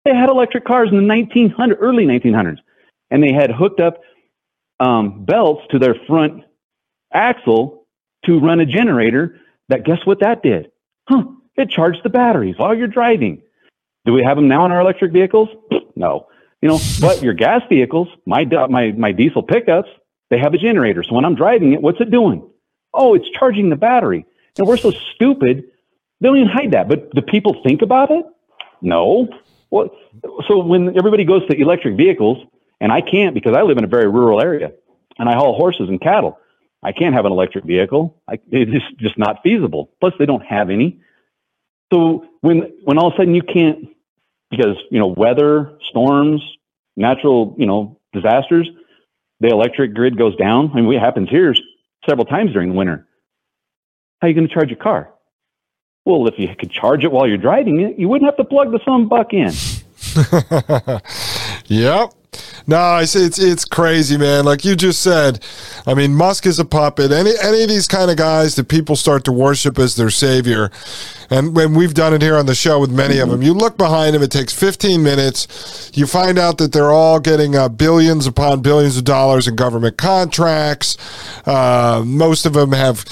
[0.05, 2.59] They had electric cars in the 1900, early 1900s,
[3.09, 4.01] and they had hooked up
[4.79, 6.43] um, belts to their front
[7.11, 7.87] axle
[8.25, 9.39] to run a generator.
[9.69, 10.71] That guess what that did?
[11.09, 11.23] Huh?
[11.55, 13.41] It charged the batteries while you're driving.
[14.05, 15.49] Do we have them now in our electric vehicles?
[15.97, 16.27] No.
[16.61, 19.87] You know, but your gas vehicles, my my my diesel pickups,
[20.29, 21.03] they have a generator.
[21.03, 22.47] So when I'm driving it, what's it doing?
[22.93, 24.25] Oh, it's charging the battery.
[24.57, 25.65] And we're so stupid,
[26.19, 26.87] they don't even hide that.
[26.87, 28.25] But do people think about it?
[28.81, 29.27] No.
[29.69, 29.89] Well,
[30.47, 32.37] so when everybody goes to electric vehicles,
[32.79, 34.71] and I can't because I live in a very rural area
[35.17, 36.39] and I haul horses and cattle.
[36.83, 38.21] I can't have an electric vehicle.
[38.27, 39.91] I, it's just not feasible.
[39.99, 40.99] Plus, they don't have any.
[41.91, 43.89] So when when all of a sudden you can't
[44.51, 46.41] because you know weather, storms,
[46.95, 48.69] natural you know disasters,
[49.45, 50.71] the electric grid goes down.
[50.73, 51.55] I mean, it happens here
[52.07, 53.07] several times during the winter.
[54.21, 55.11] How are you going to charge your car?
[56.05, 58.71] Well, if you could charge it while you're driving it, you wouldn't have to plug
[58.71, 59.51] the some buck in.
[61.65, 62.13] yep.
[62.67, 64.43] No, it's, it's it's crazy, man.
[64.43, 65.43] Like you just said,
[65.85, 67.11] I mean, Musk is a puppet.
[67.11, 70.71] Any any of these kind of guys that people start to worship as their savior,
[71.29, 73.77] and when we've done it here on the show with many of them, you look
[73.77, 74.23] behind them.
[74.23, 75.91] It takes 15 minutes.
[75.93, 79.97] You find out that they're all getting uh, billions upon billions of dollars in government
[79.97, 80.97] contracts.
[81.45, 83.05] Uh, most of them have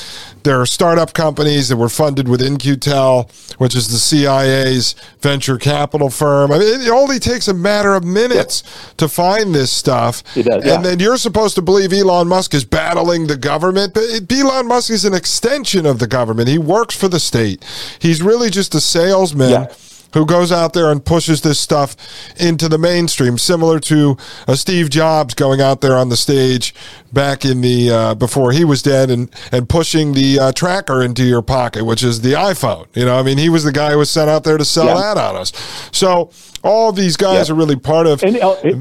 [0.44, 6.10] there are startup companies that were funded with In-Q-Tel, which is the CIA's venture capital
[6.10, 6.52] firm.
[6.52, 8.98] I mean, it only takes a matter of minutes yep.
[8.98, 10.24] to find this stuff.
[10.34, 10.76] Does, yeah.
[10.76, 14.90] And then you're supposed to believe Elon Musk is battling the government, but Elon Musk
[14.90, 16.50] is an extension of the government.
[16.50, 17.64] He works for the state.
[18.00, 19.50] He's really just a salesman.
[19.50, 19.74] Yeah
[20.14, 21.96] who goes out there and pushes this stuff
[22.40, 26.74] into the mainstream, similar to a Steve Jobs going out there on the stage
[27.12, 31.24] back in the uh, before he was dead and and pushing the uh, tracker into
[31.24, 32.88] your pocket, which is the iPhone.
[32.96, 34.86] You know, I mean, he was the guy who was sent out there to sell
[34.86, 34.96] yeah.
[34.96, 35.52] that on us.
[35.92, 36.32] So
[36.64, 37.56] all these guys yeah.
[37.56, 38.24] are really part of.
[38.24, 38.78] And, uh, it,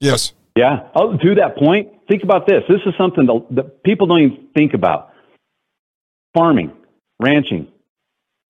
[0.00, 0.32] yes.
[0.56, 0.88] Yeah.
[0.94, 2.62] I'll, to that point, think about this.
[2.68, 5.12] This is something that, that people don't even think about
[6.34, 6.72] farming,
[7.20, 7.68] ranching.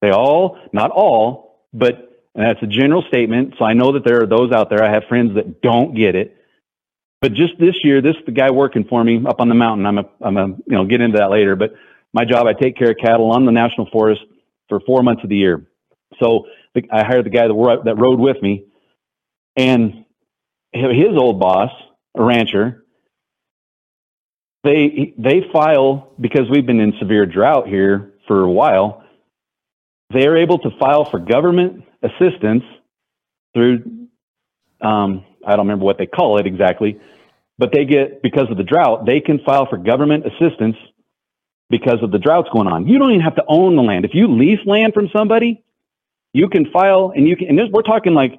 [0.02, 3.54] They all, not all, but that's a general statement.
[3.58, 4.82] So I know that there are those out there.
[4.82, 6.36] I have friends that don't get it.
[7.20, 9.86] But just this year, this the guy working for me up on the mountain.
[9.86, 11.54] I'm a, I'm a, you know, get into that later.
[11.54, 11.74] But
[12.12, 14.22] my job, I take care of cattle on the national forest
[14.68, 15.64] for four months of the year.
[16.20, 18.64] So the, I hired the guy that, that rode with me,
[19.56, 20.04] and
[20.72, 21.70] his old boss,
[22.16, 22.84] a rancher,
[24.64, 29.01] they they file because we've been in severe drought here for a while.
[30.12, 32.64] They are able to file for government assistance
[33.54, 34.08] through
[34.80, 37.00] um, I don't remember what they call it exactly,
[37.58, 40.76] but they get because of the drought, they can file for government assistance
[41.70, 42.86] because of the droughts going on.
[42.86, 44.04] You don't even have to own the land.
[44.04, 45.64] If you lease land from somebody,
[46.32, 47.48] you can file and you can.
[47.48, 48.38] And this, we're talking like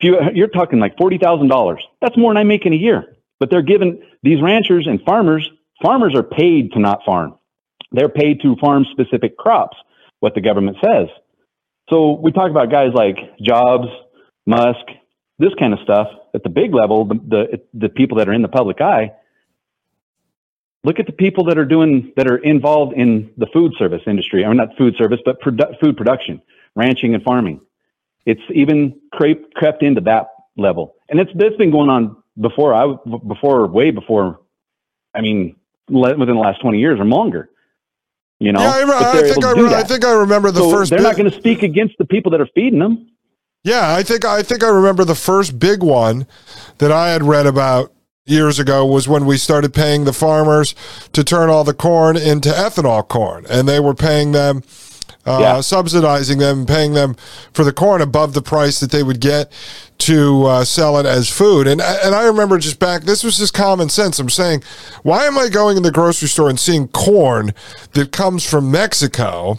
[0.00, 0.18] few.
[0.34, 1.82] You're talking like forty thousand dollars.
[2.00, 3.16] That's more than I make in a year.
[3.38, 5.48] But they're given these ranchers and farmers.
[5.82, 7.38] Farmers are paid to not farm.
[7.92, 9.76] They're paid to farm specific crops.
[10.20, 11.08] What the government says.
[11.88, 13.88] So we talk about guys like Jobs,
[14.46, 14.86] Musk,
[15.38, 17.06] this kind of stuff at the big level.
[17.06, 19.12] The the, the people that are in the public eye.
[20.84, 24.46] Look at the people that are doing that are involved in the food service industry.
[24.46, 26.40] Mean, not food service, but produ- food production,
[26.74, 27.60] ranching and farming.
[28.24, 32.94] It's even crept crept into that level, and it's it's been going on before I
[33.26, 34.40] before way before.
[35.14, 35.56] I mean,
[35.88, 37.49] within the last twenty years or longer.
[38.40, 40.88] You know, yeah, I, I think I, re- I, think I remember the so first.
[40.88, 41.04] They're big...
[41.04, 43.10] not going to speak against the people that are feeding them.
[43.62, 46.26] Yeah, I think I think I remember the first big one
[46.78, 47.92] that I had read about
[48.24, 50.74] years ago was when we started paying the farmers
[51.12, 54.62] to turn all the corn into ethanol corn, and they were paying them
[55.26, 55.60] uh, yeah.
[55.60, 57.16] subsidizing them, paying them
[57.52, 59.52] for the corn above the price that they would get
[60.00, 61.66] to uh, sell it as food.
[61.66, 64.18] And and I remember just back, this was just common sense.
[64.18, 64.62] I'm saying,
[65.02, 67.54] why am I going in the grocery store and seeing corn
[67.92, 69.58] that comes from Mexico?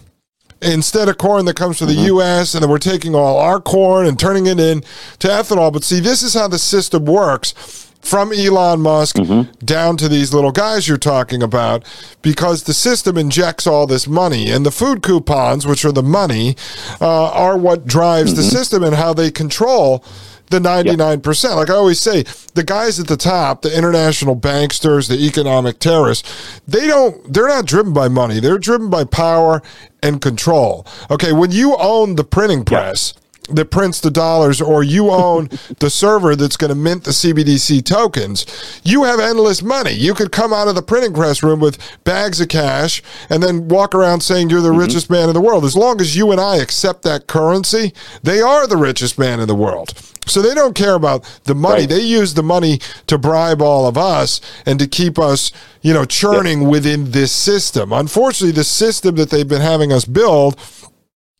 [0.64, 2.06] Instead of corn that comes from the mm-hmm.
[2.06, 4.82] U.S., and then we're taking all our corn and turning it in
[5.18, 5.74] to ethanol.
[5.74, 9.52] But see, this is how the system works from Elon Musk mm-hmm.
[9.64, 11.86] down to these little guys you're talking about
[12.22, 14.50] because the system injects all this money.
[14.50, 16.56] And the food coupons, which are the money,
[17.00, 18.42] uh, are what drives mm-hmm.
[18.42, 20.04] the system and how they control
[20.52, 21.44] the 99%.
[21.44, 21.56] Yep.
[21.56, 22.24] Like I always say,
[22.54, 27.66] the guys at the top, the international banksters, the economic terrorists, they don't, they're not
[27.66, 28.40] driven by money.
[28.40, 29.62] They're driven by power
[30.04, 30.86] and control.
[31.10, 31.34] Okay.
[31.34, 33.14] When you own the printing press,
[33.56, 35.50] that prints the dollars or you own
[35.80, 38.46] the server that's going to mint the CBDC tokens,
[38.84, 39.92] you have endless money.
[39.92, 43.68] You could come out of the printing press room with bags of cash and then
[43.68, 44.80] walk around saying you're the mm-hmm.
[44.80, 45.66] richest man in the world.
[45.66, 47.94] As long as you and I accept that currency,
[48.24, 49.94] they are the richest man in the world.
[50.28, 51.82] So they don't care about the money.
[51.82, 51.90] Right.
[51.90, 56.06] They use the money to bribe all of us and to keep us, you know,
[56.06, 56.72] churning yep.
[56.72, 57.92] within this system.
[57.92, 60.60] Unfortunately, the system that they've been having us build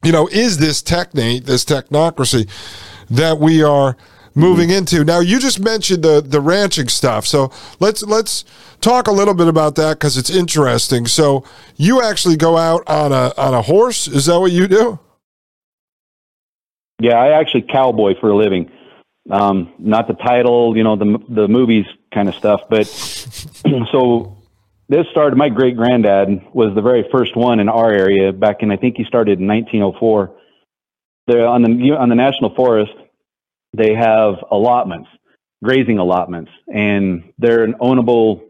[0.04, 2.50] you know, is this technate, this technocracy
[3.10, 3.98] that we are
[4.34, 4.78] moving mm-hmm.
[4.80, 5.04] into.
[5.04, 8.46] Now, you just mentioned the the ranching stuff, so let's let's
[8.80, 11.06] talk a little bit about that because it's interesting.
[11.06, 11.44] So,
[11.76, 14.08] you actually go out on a on a horse?
[14.08, 15.00] Is that what you do?
[17.00, 18.72] Yeah, I actually cowboy for a living.
[19.30, 22.88] Um, not the title, you know, the the movies kind of stuff, but
[23.92, 24.38] so
[24.92, 25.38] this started.
[25.38, 28.72] My great granddad was the very first one in our area back in.
[28.72, 30.36] I think he started in 1904.
[31.28, 32.92] There on the on the national forest,
[33.74, 35.08] they have allotments,
[35.64, 38.42] grazing allotments, and they're an ownable.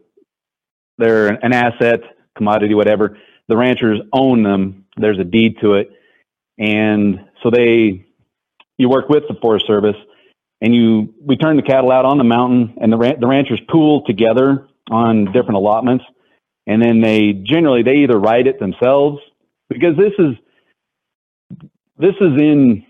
[0.98, 2.00] They're an asset,
[2.36, 3.18] commodity, whatever.
[3.46, 4.86] The ranchers own them.
[4.96, 5.92] There's a deed to it,
[6.58, 8.06] and so they.
[8.78, 9.96] You work with the Forest Service,
[10.60, 14.02] and you we turn the cattle out on the mountain, and the the ranchers pool
[14.02, 16.04] together on different allotments
[16.66, 19.18] and then they generally they either write it themselves
[19.68, 20.36] because this is
[21.98, 22.84] this is in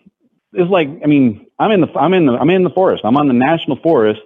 [0.52, 3.02] it's like I mean I'm in the I'm in the I'm in the forest.
[3.04, 4.20] I'm on the national forest.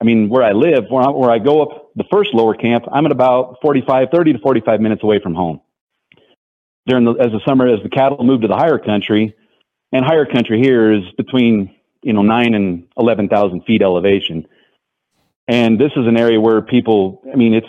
[0.00, 2.84] I mean where I live where I, where I go up the first lower camp
[2.92, 5.60] I'm at about 45 30 to 45 minutes away from home.
[6.86, 9.34] During the as the summer as the cattle move to the higher country
[9.92, 14.46] and higher country here is between you know 9 and 11,000 feet elevation.
[15.48, 17.66] And this is an area where people I mean it's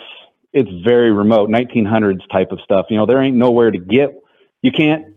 [0.52, 2.86] it's very remote, 1900s type of stuff.
[2.90, 4.10] You know, there ain't nowhere to get.
[4.62, 5.14] You can't,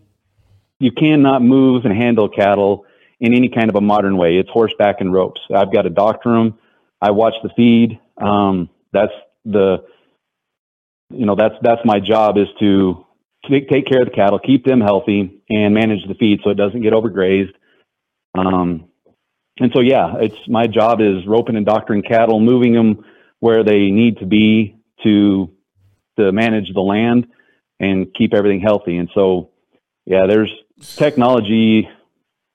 [0.78, 2.86] you cannot move and handle cattle
[3.20, 4.36] in any kind of a modern way.
[4.36, 5.40] It's horseback and ropes.
[5.54, 6.58] I've got a doctor them.
[7.00, 7.98] I watch the feed.
[8.20, 9.12] Um, that's
[9.44, 9.84] the,
[11.10, 13.04] you know, that's that's my job is to
[13.48, 16.56] take, take care of the cattle, keep them healthy, and manage the feed so it
[16.56, 17.54] doesn't get overgrazed.
[18.36, 18.88] Um,
[19.60, 23.04] and so, yeah, it's my job is roping and doctoring cattle, moving them
[23.40, 25.50] where they need to be to
[26.18, 27.26] to manage the land.
[27.80, 28.96] and keep everything healthy.
[28.96, 29.50] And so,
[30.06, 30.50] yeah, there's
[30.96, 31.88] technology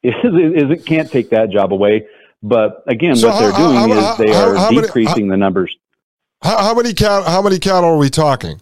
[0.03, 2.07] is, is it can't take that job away.
[2.41, 5.37] But again, so what how, they're doing how, is they how, are decreasing many, the
[5.37, 5.75] numbers.
[6.41, 7.29] How, many cattle?
[7.29, 8.61] How many cattle are we talking?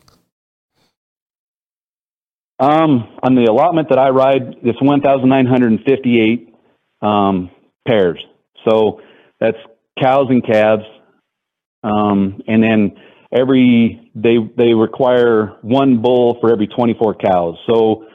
[2.60, 6.56] Um, on the allotment that I ride, it's 1,958
[7.04, 7.52] um,
[7.88, 8.20] pairs.
[8.68, 9.02] So
[9.40, 9.58] that's
[10.02, 10.84] cows and calves,
[11.84, 12.98] um, and then
[13.32, 17.58] every they they require one bull for every 24 cows.
[17.68, 18.08] So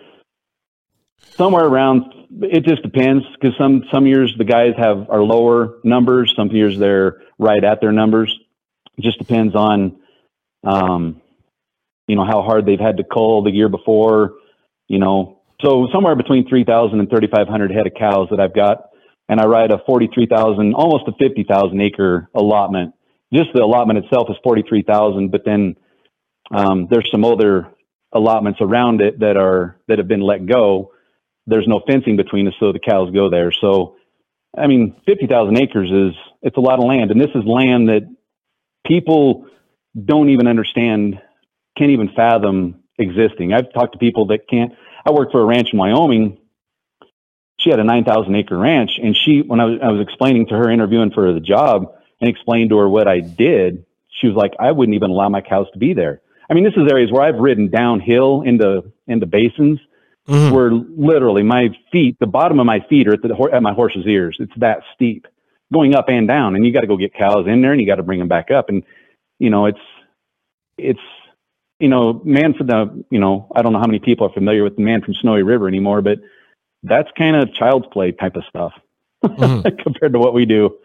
[1.37, 6.33] somewhere around it just depends because some some years the guys have are lower numbers,
[6.37, 8.39] some years they're right at their numbers.
[8.97, 10.01] It just depends on,
[10.65, 11.21] um,
[12.07, 14.35] you know, how hard they've had to cull the year before.
[14.89, 18.91] You know, so somewhere between 3,000 and 3,500 head of cows that I've got,
[19.29, 22.95] and I ride a 43,000, almost a 50,000 acre allotment.
[23.33, 25.76] Just the allotment itself is 43,000, but then
[26.51, 27.68] um, there's some other
[28.12, 30.93] allotments around it that are that have been let go
[31.47, 33.53] there's no fencing between us, so the cows go there.
[33.53, 33.97] So,
[34.57, 37.11] I mean, 50,000 acres is, it's a lot of land.
[37.11, 38.09] And this is land that
[38.87, 39.47] people
[40.03, 41.20] don't even understand,
[41.76, 43.53] can't even fathom existing.
[43.53, 44.72] I've talked to people that can't,
[45.05, 46.39] I worked for a ranch in Wyoming.
[47.59, 48.99] She had a 9,000 acre ranch.
[49.03, 52.31] And she, when I was, I was explaining to her, interviewing for the job, and
[52.31, 53.85] explained to her what I did,
[54.20, 56.23] she was like, I wouldn't even allow my cows to be there.
[56.49, 59.81] I mean, this is areas where I've ridden downhill into, into basins
[60.29, 60.55] mm-hmm.
[60.55, 64.07] where literally my feet, the bottom of my feet are at, the, at my horse's
[64.07, 64.37] ears.
[64.39, 65.27] It's that steep
[65.73, 66.55] going up and down.
[66.55, 68.29] And you got to go get cows in there and you got to bring them
[68.29, 68.68] back up.
[68.68, 68.85] And,
[69.39, 69.81] you know, it's,
[70.79, 71.01] it's,
[71.81, 74.62] you know, man for the, you know, I don't know how many people are familiar
[74.62, 76.18] with the man from Snowy River anymore, but
[76.85, 78.73] that's kind of child's play type of stuff
[79.25, 79.77] mm-hmm.
[79.83, 80.79] compared to what we do.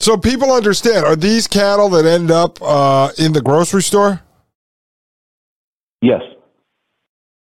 [0.00, 4.22] So people understand, are these cattle that end up uh, in the grocery store?
[6.00, 6.22] Yes.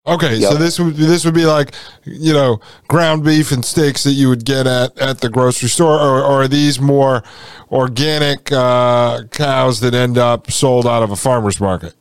[0.06, 0.52] Okay, yep.
[0.52, 1.74] so this would this would be like
[2.04, 6.00] you know ground beef and steaks that you would get at, at the grocery store,
[6.00, 7.22] or, or are these more
[7.70, 11.94] organic uh, cows that end up sold out of a farmer's market?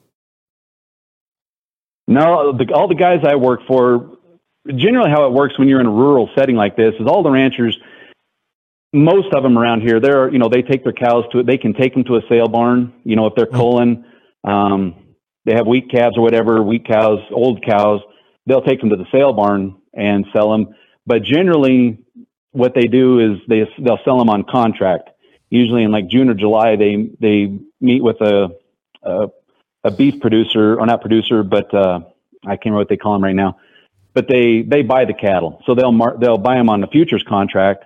[2.07, 4.17] No, the, all the guys I work for,
[4.65, 7.31] generally how it works when you're in a rural setting like this is all the
[7.31, 7.77] ranchers,
[8.93, 11.57] most of them around here, they're you know they take their cows to it, they
[11.57, 14.05] can take them to a sale barn, you know if they're culling.
[14.43, 14.95] Um,
[15.45, 18.01] they have weak calves or whatever, weak cows, old cows,
[18.45, 20.75] they'll take them to the sale barn and sell them.
[21.05, 21.99] But generally,
[22.51, 25.09] what they do is they they'll sell them on contract.
[25.49, 28.49] Usually in like June or July, they they meet with a
[29.03, 29.27] a,
[29.83, 31.99] a beef producer or not producer, but uh,
[32.45, 33.57] I can't remember what they call them right now.
[34.13, 37.23] But they they buy the cattle, so they'll mar- they'll buy them on the futures
[37.27, 37.85] contract.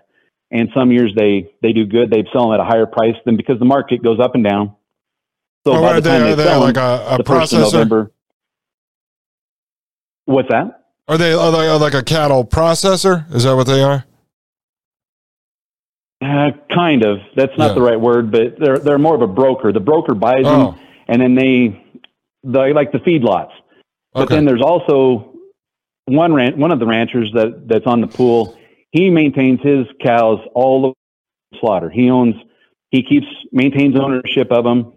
[0.51, 2.11] And some years they they do good.
[2.11, 4.75] They sell them at a higher price than because the market goes up and down.
[5.65, 7.71] So oh, by the time they, they sell like a, a the processor?
[7.71, 8.11] November,
[10.25, 10.85] what's that?
[11.07, 13.33] Are they are they like a cattle processor?
[13.33, 14.05] Is that what they are?
[16.21, 17.19] Uh, kind of.
[17.35, 17.73] That's not yeah.
[17.73, 19.71] the right word, but they're they're more of a broker.
[19.71, 20.71] The broker buys oh.
[20.71, 21.83] them, and then they
[22.43, 23.51] they like the feedlots.
[24.13, 24.35] But okay.
[24.35, 25.33] then there's also
[26.05, 28.57] one ran- one of the ranchers that that's on the pool.
[28.91, 30.95] He maintains his cows all
[31.51, 31.89] the slaughter.
[31.89, 32.35] He owns.
[32.89, 34.93] He keeps maintains ownership of them.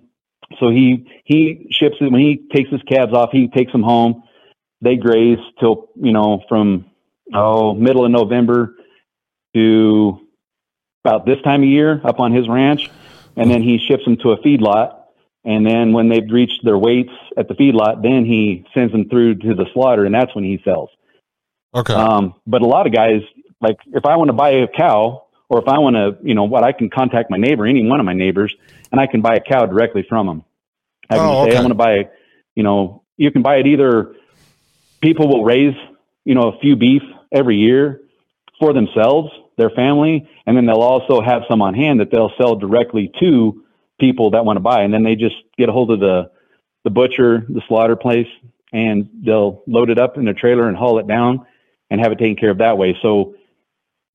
[0.61, 3.31] So he he ships it when he takes his calves off.
[3.33, 4.25] He takes them home.
[4.81, 6.87] They graze till you know from
[7.33, 8.75] oh middle of November
[9.55, 10.21] to
[11.05, 12.91] about this time of year up on his ranch,
[13.37, 15.01] and then he ships them to a feedlot.
[15.45, 19.37] And then when they've reached their weights at the feedlot, then he sends them through
[19.37, 20.89] to the slaughter, and that's when he sells.
[21.75, 21.93] Okay.
[21.93, 23.21] Um, but a lot of guys,
[23.65, 26.45] like if I want to buy a cow, or if I want to, you know,
[26.45, 28.55] what I can contact my neighbor, any one of my neighbors,
[28.93, 30.45] and I can buy a cow directly from them.
[31.11, 31.57] I can oh, say, okay.
[31.57, 32.09] I want to buy,
[32.55, 34.15] you know, you can buy it either
[35.05, 35.75] people will raise,
[36.25, 38.01] you know, a few beef every year
[38.59, 42.57] for themselves, their family, and then they'll also have some on hand that they'll sell
[42.57, 43.63] directly to
[44.01, 44.83] people that want to buy.
[44.83, 46.31] And then they just get a hold of the,
[46.85, 48.29] the butcher, the slaughter place,
[48.73, 51.47] and they'll load it up in a trailer and haul it down
[51.91, 52.97] and have it taken care of that way.
[53.03, 53.35] So,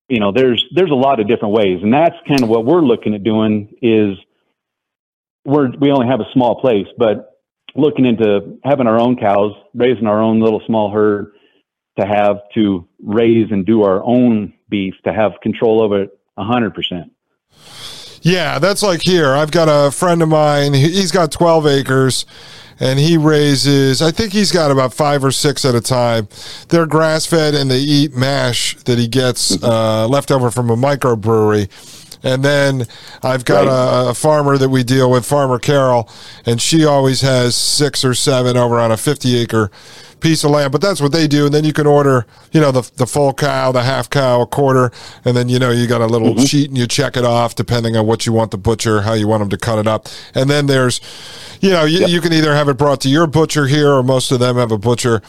[0.09, 1.79] you know, there's, there's a lot of different ways.
[1.81, 4.17] And that's kind of what we're looking at doing is
[5.45, 7.37] we're we only have a small place, but
[7.75, 11.31] looking into having our own cows, raising our own little small herd
[11.99, 16.73] to have to raise and do our own beef to have control over it hundred
[16.73, 17.11] percent.
[18.21, 19.33] Yeah, that's like here.
[19.33, 20.73] I've got a friend of mine.
[20.73, 22.25] He's got 12 acres
[22.79, 26.27] and he raises, I think he's got about five or six at a time.
[26.69, 30.75] They're grass fed and they eat mash that he gets uh, left over from a
[30.77, 31.69] microbrewery
[32.23, 32.85] And then
[33.23, 34.05] I've got Right.
[34.07, 36.09] a, a farmer that we deal with, Farmer Carol,
[36.45, 39.71] and she always has six or seven over on a 50 acre
[40.19, 40.71] piece of land.
[40.71, 41.45] But that's what they do.
[41.45, 44.45] And then you can order, you know, the, the full cow, the half cow, a
[44.45, 44.91] quarter.
[45.25, 47.95] And then, you know, you got a little sheet and you check it off depending
[47.95, 50.07] on what you want the butcher, how you want them to cut it up.
[50.35, 51.01] And then there's,
[51.61, 54.31] you know, you, you can either have it brought to your butcher here or most
[54.31, 55.21] of them have a butcher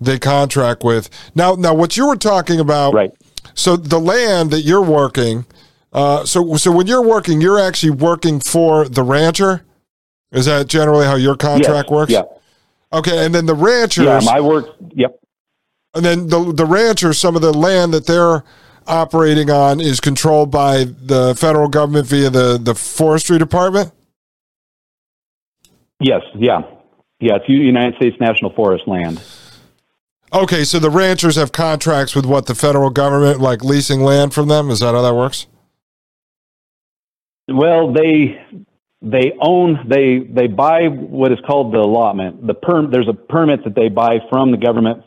[0.00, 1.08] they contract with.
[1.34, 3.12] Now, now what you were talking about, Right.
[3.54, 5.46] so the land that you're working,
[5.92, 9.62] uh, so so when you're working, you're actually working for the rancher.
[10.32, 12.12] Is that generally how your contract Yes, works?
[12.12, 12.22] Yeah.
[12.96, 14.20] Okay, and then the ranchers, Yeah.
[14.24, 14.66] My work.
[14.94, 15.18] Yep.
[15.94, 18.42] and then the the ranchers, some of the land that they're
[18.86, 23.92] operating on is controlled by the federal government via the the forestry department.
[26.00, 26.22] Yes.
[26.34, 26.62] Yeah.
[27.20, 27.36] Yeah.
[27.36, 29.20] It's United States National Forest land.
[30.32, 34.48] Okay, so the ranchers have contracts with what the federal government, like leasing land from
[34.48, 34.70] them.
[34.70, 35.46] Is that how that works?
[37.48, 38.40] Well, they
[39.10, 42.46] they own they they buy what is called the allotment.
[42.46, 45.02] The perm there's a permit that they buy from the government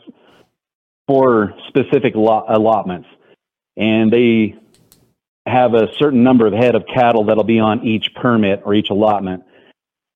[1.06, 3.08] for specific lot, allotments,
[3.76, 4.54] and they
[5.46, 8.90] have a certain number of head of cattle that'll be on each permit or each
[8.90, 9.44] allotment.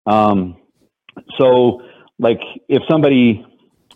[0.07, 0.57] Um,
[1.39, 1.83] so,
[2.19, 3.45] like if somebody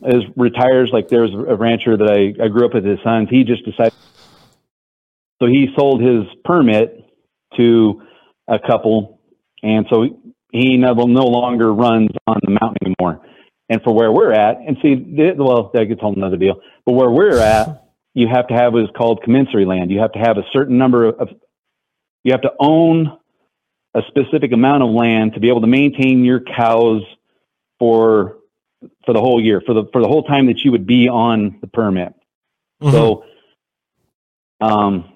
[0.03, 3.45] is retires, like there's a rancher that I, I grew up with his sons, he
[3.45, 3.95] just decided.
[5.41, 7.05] So he sold his permit
[7.57, 8.03] to
[8.49, 9.18] a couple,
[9.63, 10.07] and so
[10.53, 13.21] he no, no longer runs on the mountain anymore.
[13.69, 16.61] And for where we're at, and see, th- well, that gets whole another deal.
[16.87, 17.85] But where we're at,
[18.15, 19.91] you have to have what is called commensurate land.
[19.91, 21.29] You have to have a certain number of, of
[22.25, 23.19] you have to own
[23.95, 27.03] a specific amount of land to be able to maintain your cows
[27.79, 28.39] for
[29.05, 31.59] for the whole year, for the for the whole time that you would be on
[31.61, 32.15] the permit.
[32.93, 33.25] So,
[34.61, 35.13] um,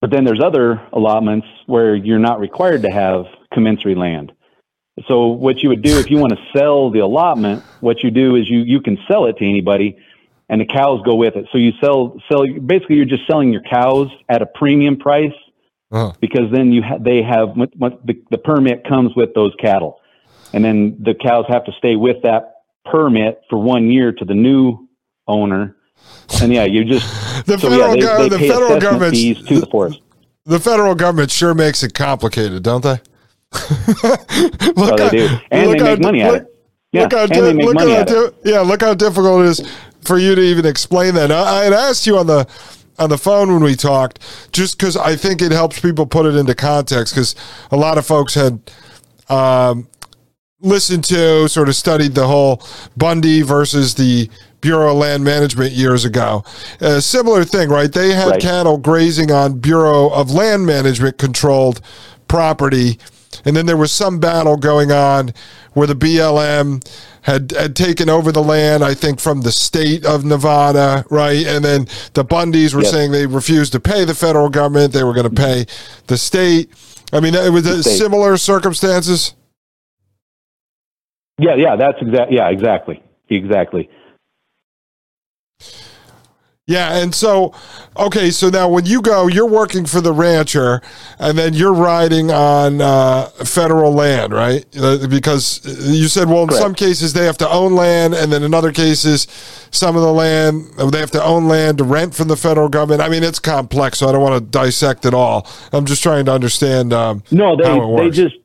[0.00, 4.32] but then there's other allotments where you're not required to have commensurate land.
[5.06, 8.36] So what you would do if you want to sell the allotment, what you do
[8.36, 9.96] is you you can sell it to anybody,
[10.48, 11.46] and the cows go with it.
[11.52, 15.34] So you sell sell basically you're just selling your cows at a premium price
[15.92, 16.12] Uh-huh.
[16.20, 20.00] because then you ha- they have what, what the, the permit comes with those cattle,
[20.52, 24.34] and then the cows have to stay with that permit for one year to the
[24.34, 24.88] new
[25.26, 25.76] owner.
[26.42, 27.06] And yeah, you just
[27.46, 30.00] The so federal yeah, they, gov- they the pay federal government's- fees to the forest.
[30.44, 33.00] The federal government sure makes it complicated, don't they?
[33.52, 34.18] look
[34.76, 35.28] Oh, they how- do.
[35.50, 36.54] And look they make money at it.
[36.92, 38.34] Yeah, look how, and they make look money how at it.
[38.44, 39.72] yeah, look how difficult it is
[40.02, 41.30] for you to even explain that.
[41.30, 42.46] I, I had asked you on the
[42.98, 44.18] on the phone when we talked,
[44.52, 47.14] just because I think it helps people put it into context.
[47.14, 47.34] Because
[47.70, 48.58] a lot of folks had
[49.28, 49.86] um,
[50.60, 52.62] listened to, sort of studied the whole
[52.96, 54.28] Bundy versus the
[54.60, 56.44] Bureau of Land Management years ago.
[56.80, 57.92] A similar thing, right?
[57.92, 58.40] They had Right.
[58.42, 61.80] cattle grazing on Bureau of Land Management controlled
[62.26, 62.98] property.
[63.44, 65.32] And then there was some battle going on
[65.74, 66.80] where the BLM
[67.22, 71.46] had, had taken over the land, I think, from the state of Nevada, right?
[71.46, 72.90] And then the Bundys were Yes.
[72.90, 75.66] saying they refused to pay the federal government, they were going to pay
[76.08, 76.70] the state.
[77.12, 79.34] I mean, it was uh, similar circumstances.
[81.38, 82.32] Yeah, yeah, that's exact.
[82.32, 83.88] Yeah, exactly, exactly.
[86.68, 87.54] Yeah, and so
[87.96, 90.82] okay, so now when you go, you're working for the rancher,
[91.18, 94.66] and then you're riding on uh, federal land, right?
[94.78, 96.62] Uh, Because you said, well, in Correct.
[96.62, 99.26] some cases they have to own land, and then in other cases,
[99.70, 103.00] some of the land they have to own land to rent from the federal government.
[103.00, 105.46] I mean, it's complex, so I don't want to dissect it all.
[105.72, 106.92] I'm just trying to understand.
[106.92, 108.36] Um, No, they they just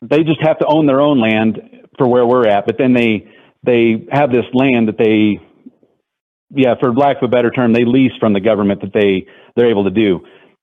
[0.00, 1.60] they just have to own their own land
[1.96, 3.28] for where we're at, but then they
[3.62, 5.40] they have this land that they
[6.54, 9.26] yeah, for lack of a better term, they lease from the government that they
[9.56, 10.20] they're able to do,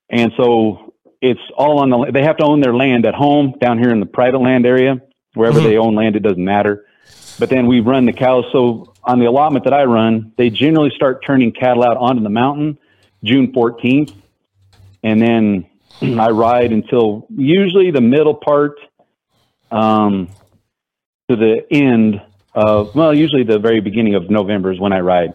[0.10, 2.12] and so it's all on the.
[2.14, 5.02] They have to own their land at home down here in the private land area,
[5.34, 5.64] wherever Mhm.
[5.64, 6.86] they own land, it doesn't matter.
[7.38, 8.46] But then we run the cows.
[8.52, 12.30] So on the allotment that I run, they generally start turning cattle out onto the
[12.30, 12.78] mountain
[13.24, 14.14] June 14th,
[15.04, 15.66] and then
[16.20, 18.80] I ride until usually the middle part
[19.72, 20.30] um,
[21.32, 22.22] to the end
[22.54, 25.34] of well, usually the very beginning of November is when I ride.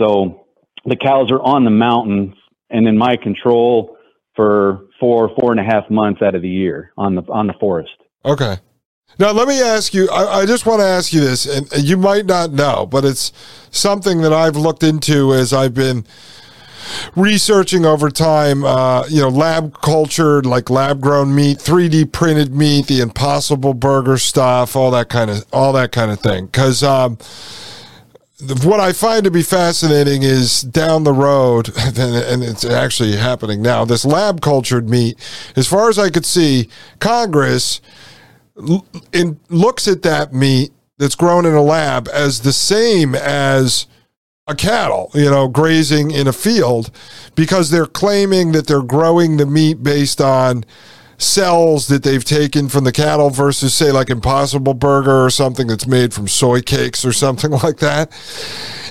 [0.00, 0.46] So
[0.84, 2.34] the cows are on the mountain
[2.70, 3.96] and in my control
[4.36, 7.54] for four, four and a half months out of the year on the on the
[7.54, 7.92] forest.
[8.24, 8.56] Okay.
[9.18, 11.96] Now, let me ask you, I, I just want to ask you this, and you
[11.96, 13.32] might not know, but it's
[13.70, 16.04] something that I've looked into as I've been
[17.16, 22.86] researching over time, uh, you know, lab cultured, like lab grown meat, 3D printed meat,
[22.86, 26.48] the impossible burger stuff, all that kind of, all that kind of thing.
[26.48, 27.18] Cause, um,
[28.62, 31.68] what I find to be fascinating is down the road,
[31.98, 33.84] and it's actually happening now.
[33.84, 35.18] This lab cultured meat,
[35.56, 36.68] as far as I could see,
[36.98, 37.80] Congress
[39.12, 43.86] in, looks at that meat that's grown in a lab as the same as
[44.46, 46.90] a cattle, you know, grazing in a field
[47.34, 50.64] because they're claiming that they're growing the meat based on
[51.16, 55.86] cells that they've taken from the cattle versus say like impossible burger or something that's
[55.86, 58.10] made from soy cakes or something like that.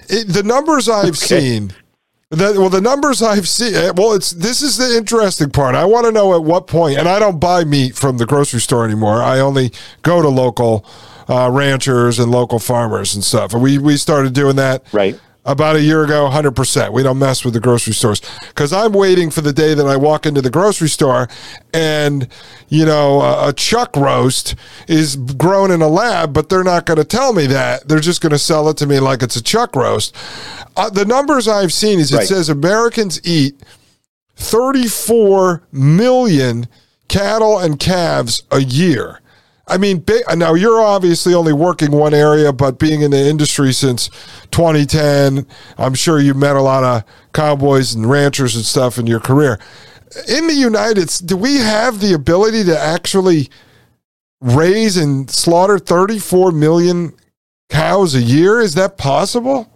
[0.09, 1.39] It, the numbers i've okay.
[1.39, 1.73] seen
[2.29, 5.75] the, well the numbers i've seen eh, well it's this is the interesting part.
[5.75, 8.59] I want to know at what point and i don't buy meat from the grocery
[8.59, 9.21] store anymore.
[9.21, 10.85] I only go to local
[11.29, 13.53] uh, ranchers and local farmers and stuff.
[13.53, 17.43] And we we started doing that right about a year ago 100% we don't mess
[17.43, 18.21] with the grocery stores.
[18.47, 21.27] Because i'm waiting for the day that i walk into the grocery store
[21.73, 22.27] and
[22.69, 24.55] you know a, a chuck roast
[24.87, 27.87] is grown in a lab but they're not going to tell me that.
[27.87, 30.15] They're just going to sell it to me like it's a chuck roast.
[30.75, 32.27] Uh, the numbers i've seen is it right.
[32.27, 33.55] says americans eat
[34.35, 36.67] 34 million
[37.07, 39.19] cattle and calves a year
[39.65, 40.03] I mean,
[40.35, 44.09] now you're obviously only working one area, but being in the industry since
[44.51, 45.47] 2010,
[45.77, 47.03] I'm sure you've met a lot of
[47.33, 49.59] cowboys and ranchers and stuff in your career.
[50.27, 53.49] In the United States, do we have the ability to actually
[54.41, 57.13] raise and slaughter 34 million
[57.69, 58.59] cows a year?
[58.59, 59.69] Is that possible?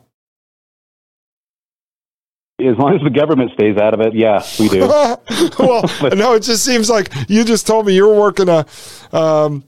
[2.60, 4.80] As long as the government stays out of it, yeah, we do.
[5.60, 5.84] well,
[6.16, 8.66] no, it just seems like you just told me you're working a
[9.14, 9.64] um,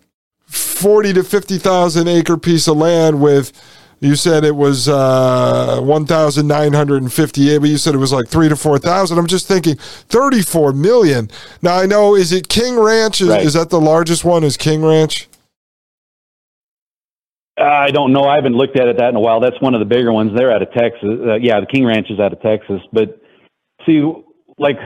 [0.50, 3.52] 40 to 50,000 acre piece of land with
[4.02, 9.18] you said it was uh, 1,958, but you said it was like three to 4,000.
[9.18, 11.30] I'm just thinking 34 million.
[11.62, 13.20] Now, I know, is it King Ranch?
[13.20, 13.46] Is, right.
[13.46, 14.46] is that the largest one?
[14.46, 15.28] Is King Ranch?
[17.58, 18.24] I don't know.
[18.24, 19.42] I haven't looked at it that in a while.
[19.42, 20.32] That's one of the bigger ones.
[20.34, 21.04] They're out of Texas.
[21.04, 22.80] Uh, yeah, the King Ranch is out of Texas.
[22.94, 23.22] But
[23.86, 24.02] see,
[24.58, 24.78] like,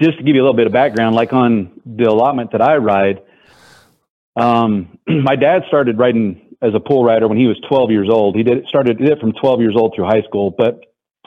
[0.00, 2.76] just to give you a little bit of background, like on the allotment that I
[2.76, 3.20] ride,
[4.36, 8.36] um, my dad started riding as a pool rider when he was 12 years old.
[8.36, 10.54] He did started did it from 12 years old through high school.
[10.56, 10.80] But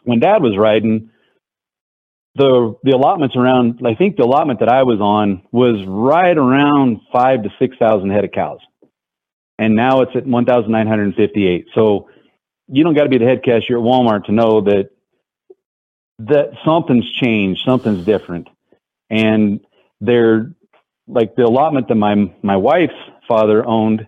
[0.04, 1.10] when dad was riding,
[2.36, 7.02] the the allotments around I think the allotment that I was on was right around
[7.12, 8.60] five to six thousand head of cows,
[9.58, 11.68] and now it's at 1,958.
[11.74, 12.10] So
[12.68, 14.90] you don't got to be the head cashier at Walmart to know that
[16.20, 18.48] that something's changed, something's different,
[19.10, 19.60] and
[20.02, 20.52] they're
[21.08, 22.94] like the allotment that my my wife's
[23.28, 24.08] father owned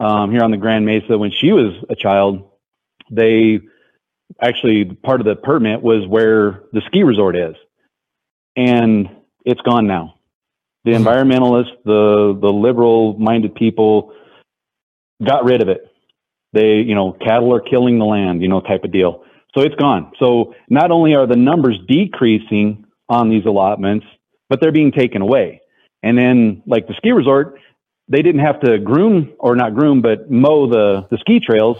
[0.00, 2.50] um, here on the Grand Mesa when she was a child.
[3.10, 3.60] They
[4.40, 7.54] actually part of the permit was where the ski resort is,
[8.56, 9.08] and
[9.44, 10.14] it's gone now.
[10.84, 11.06] The mm-hmm.
[11.06, 14.12] environmentalists, the the liberal minded people,
[15.24, 15.90] got rid of it.
[16.52, 19.24] They, you know, cattle are killing the land, you know, type of deal.
[19.56, 20.12] So it's gone.
[20.18, 24.06] So not only are the numbers decreasing on these allotments,
[24.48, 25.60] but they're being taken away.
[26.04, 27.58] And then like the ski resort,
[28.08, 31.78] they didn't have to groom or not groom, but mow the, the ski trails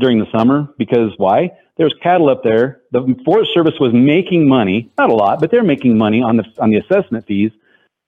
[0.00, 1.50] during the summer because why?
[1.76, 2.80] There's cattle up there.
[2.92, 6.44] The Forest Service was making money, not a lot, but they're making money on the
[6.58, 7.52] on the assessment fees.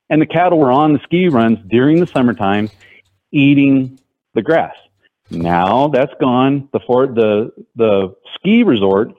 [0.08, 2.70] And the cattle were on the ski runs during the summertime
[3.30, 4.00] eating
[4.34, 4.74] the grass.
[5.30, 6.70] Now that's gone.
[6.72, 9.12] The for the the ski resort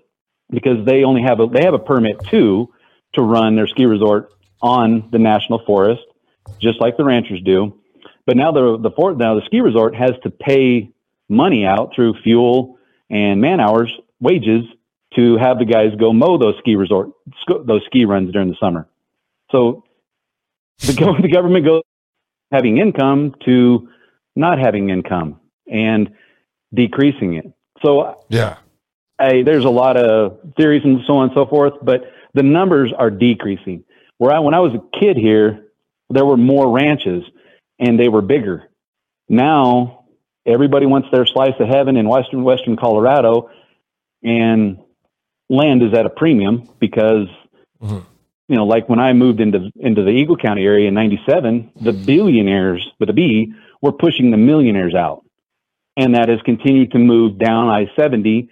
[0.49, 2.73] because they only have a they have a permit too
[3.13, 6.01] to run their ski resort on the national forest
[6.59, 7.77] just like the ranchers do.
[8.25, 10.91] But now the the fort now the ski resort has to pay
[11.29, 12.77] money out through fuel
[13.09, 14.63] and man hours wages
[15.15, 17.09] to have the guys go mow those ski resort
[17.65, 18.87] those ski runs during the summer.
[19.51, 19.83] So
[20.79, 21.81] the, the government goes
[22.51, 23.89] having income to
[24.35, 25.39] not having income
[25.69, 26.11] and
[26.73, 27.51] decreasing it.
[27.83, 28.57] So yeah,
[29.19, 32.93] I, there's a lot of theories and so on and so forth, but the numbers
[32.97, 33.83] are decreasing.
[34.17, 35.65] Where I when I was a kid here,
[36.11, 37.23] there were more ranches
[37.79, 38.69] and they were bigger.
[39.27, 40.05] Now
[40.45, 43.49] everybody wants their slice of heaven in western western Colorado,
[44.23, 44.79] and
[45.49, 47.27] land is at a premium because
[47.81, 47.99] mm-hmm.
[48.47, 51.93] you know, like when I moved into into the Eagle County area in '97, the
[51.93, 55.25] billionaires with a B were pushing the millionaires out,
[55.97, 58.49] and that has continued to move down I-70.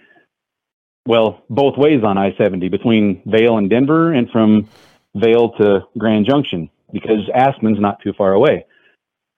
[1.06, 4.68] Well, both ways on I-70 between Vail and Denver, and from
[5.14, 8.66] Vail to Grand Junction because Aspen's not too far away.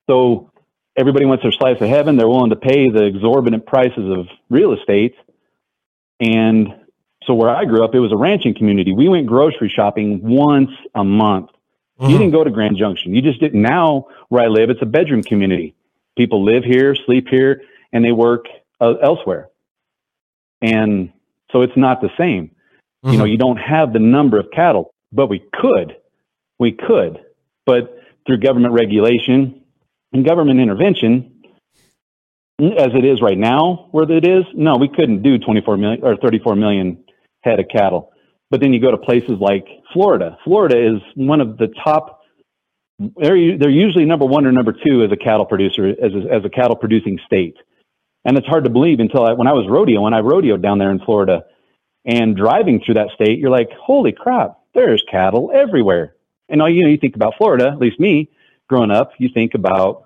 [0.09, 0.51] So
[0.97, 2.17] everybody wants their slice of heaven.
[2.17, 5.15] They're willing to pay the exorbitant prices of real estate.
[6.21, 6.69] And
[7.27, 8.93] so where I grew up, it was a ranching community.
[8.93, 11.51] We went grocery shopping once a month.
[12.01, 12.11] Mm-hmm.
[12.11, 13.15] You didn't go to Grand Junction.
[13.15, 13.63] You just didn't.
[13.63, 15.75] Now where I live, it's a bedroom community.
[16.17, 17.63] People live here, sleep here,
[17.93, 18.47] and they work
[18.81, 19.49] uh, elsewhere.
[20.61, 21.13] And
[21.51, 22.51] so it's not the same.
[23.05, 23.13] Mm-hmm.
[23.13, 25.97] You know, you don't have the number of cattle, but we could.
[26.59, 27.19] We could.
[27.67, 29.63] But through government regulation
[30.13, 31.43] and government intervention,
[32.61, 36.17] as it is right now, where it is, no, we couldn't do 24 million or
[36.17, 37.05] 34 million
[37.43, 38.13] head of cattle.
[38.51, 40.39] But then you go to places like Florida.
[40.45, 42.21] Florida is one of the top.
[42.99, 46.45] They're they're usually number one or number two as a cattle producer, as a, as
[46.45, 47.57] a cattle producing state.
[48.25, 50.79] And it's hard to believe until I, when I was rodeo, when I rodeoed down
[50.79, 51.45] there in Florida,
[52.05, 56.15] and driving through that state, you're like, holy crap, there's cattle everywhere.
[56.53, 58.31] And all you know, you think about Florida, at least me,
[58.69, 60.05] growing up, you think about,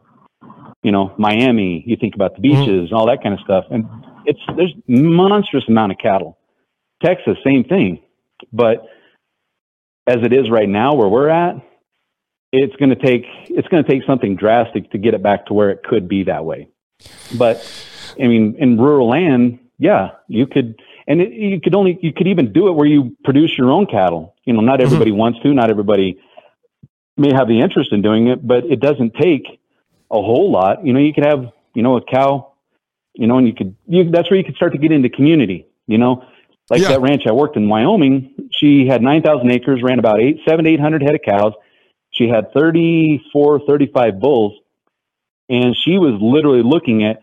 [0.83, 2.61] you know, Miami, you think about the mm-hmm.
[2.61, 2.85] beaches mm-hmm.
[2.85, 3.65] and all that kind of stuff.
[3.71, 3.87] And
[4.25, 6.39] it's there's monstrous amount of cattle.
[7.03, 8.01] Texas, same thing.
[8.53, 8.87] But
[10.07, 11.57] as it is right now where we're at,
[12.53, 15.53] it's going to take it's going to take something drastic to get it back to
[15.53, 16.69] where it could be that way.
[17.37, 17.57] But
[18.21, 22.29] I mean, in rural land, yeah, you could, and it, you could only you could
[22.29, 24.37] even do it where you produce your own cattle.
[24.45, 24.87] You know, not mm-hmm.
[24.87, 25.19] everybody mm-hmm.
[25.19, 26.21] wants to, not everybody
[27.17, 29.47] may have the interest in doing it, but it doesn't take
[30.11, 30.85] a whole lot.
[30.85, 32.53] You know, you could have you know a cow,
[33.15, 35.67] you know, and you could you, that's where you could start to get into community.
[35.87, 36.25] You know,
[36.71, 36.89] like yeah.
[36.89, 41.03] that ranch I worked in Wyoming, she had 9,000 acres, ran about eight, seven 800
[41.03, 41.53] head of cows.
[42.11, 44.59] She had 34, 35 bulls.
[45.49, 47.23] And she was literally looking at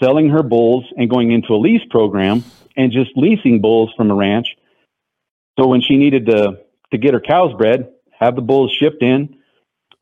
[0.00, 2.44] selling her bulls and going into a lease program
[2.76, 4.56] and just leasing bulls from a ranch.
[5.58, 6.60] So when she needed to,
[6.92, 7.88] to get her cows bred,
[8.18, 9.36] have the bulls shipped in,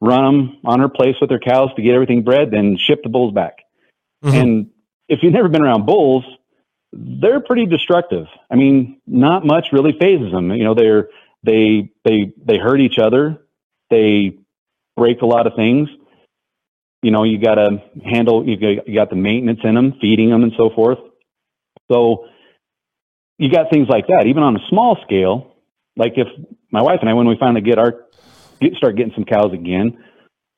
[0.00, 3.08] run them on her place with her cows to get everything bred, then ship the
[3.08, 3.58] bulls back.
[4.24, 4.36] Mm-hmm.
[4.36, 4.70] And
[5.08, 6.24] if you've never been around bulls,
[6.92, 8.26] they're pretty destructive.
[8.50, 10.50] I mean, not much really fazes them.
[10.50, 11.08] You know, they're
[11.42, 13.38] they they they hurt each other.
[13.90, 14.38] They
[14.96, 15.88] break a lot of things.
[17.02, 18.48] You know, you got to handle.
[18.48, 20.98] You got, you got the maintenance in them, feeding them, and so forth.
[21.90, 22.26] So
[23.38, 24.24] you got things like that.
[24.26, 25.54] Even on a small scale,
[25.96, 26.28] like if
[26.76, 28.06] my wife and I, when we finally get our
[28.60, 29.98] get, start getting some cows again,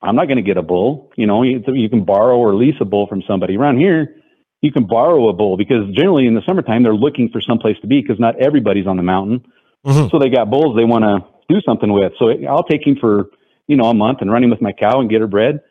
[0.01, 1.11] I'm not going to get a bull.
[1.15, 4.15] You know, you, you can borrow or lease a bull from somebody around here
[4.61, 7.77] you can borrow a bull because generally in the summertime they're looking for some place
[7.81, 9.45] to be because not everybody's on the mountain.
[9.85, 10.09] Mm-hmm.
[10.09, 12.13] So they got bulls they want to do something with.
[12.19, 13.29] So I'll take him for
[13.67, 15.61] you know a month and run him with my cow and get her bred.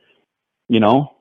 [0.68, 1.16] You know,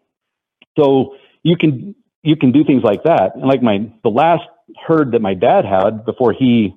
[0.77, 3.35] so you can you can do things like that.
[3.35, 4.43] And like my the last
[4.87, 6.75] herd that my dad had before he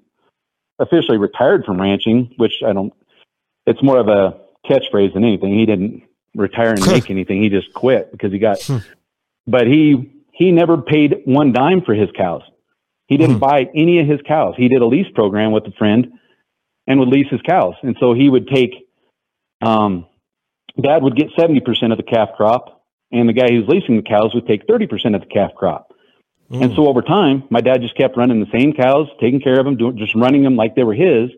[0.81, 2.93] officially retired from ranching, which I don't.
[3.67, 5.57] It's more of a catchphrase than anything.
[5.59, 6.03] He didn't
[6.35, 7.43] retire and make anything.
[7.43, 8.61] He just quit because he got.
[8.63, 8.79] Hmm.
[9.47, 12.43] but he he never paid one dime for his cows.
[13.07, 14.55] He didn't mm buy any of his cows.
[14.57, 16.13] He did a lease program with a friend
[16.87, 17.75] and would lease his cows.
[17.83, 18.71] And so he would take,
[19.61, 20.07] um,
[20.81, 24.33] dad would get 70% of the calf crop, and the guy who's leasing the cows
[24.35, 25.90] would take 30% of the calf crop.
[26.53, 26.65] Mm.
[26.65, 29.65] And so over time, my dad just kept running the same cows, taking care of
[29.65, 31.31] them, doing, just running them like they were his.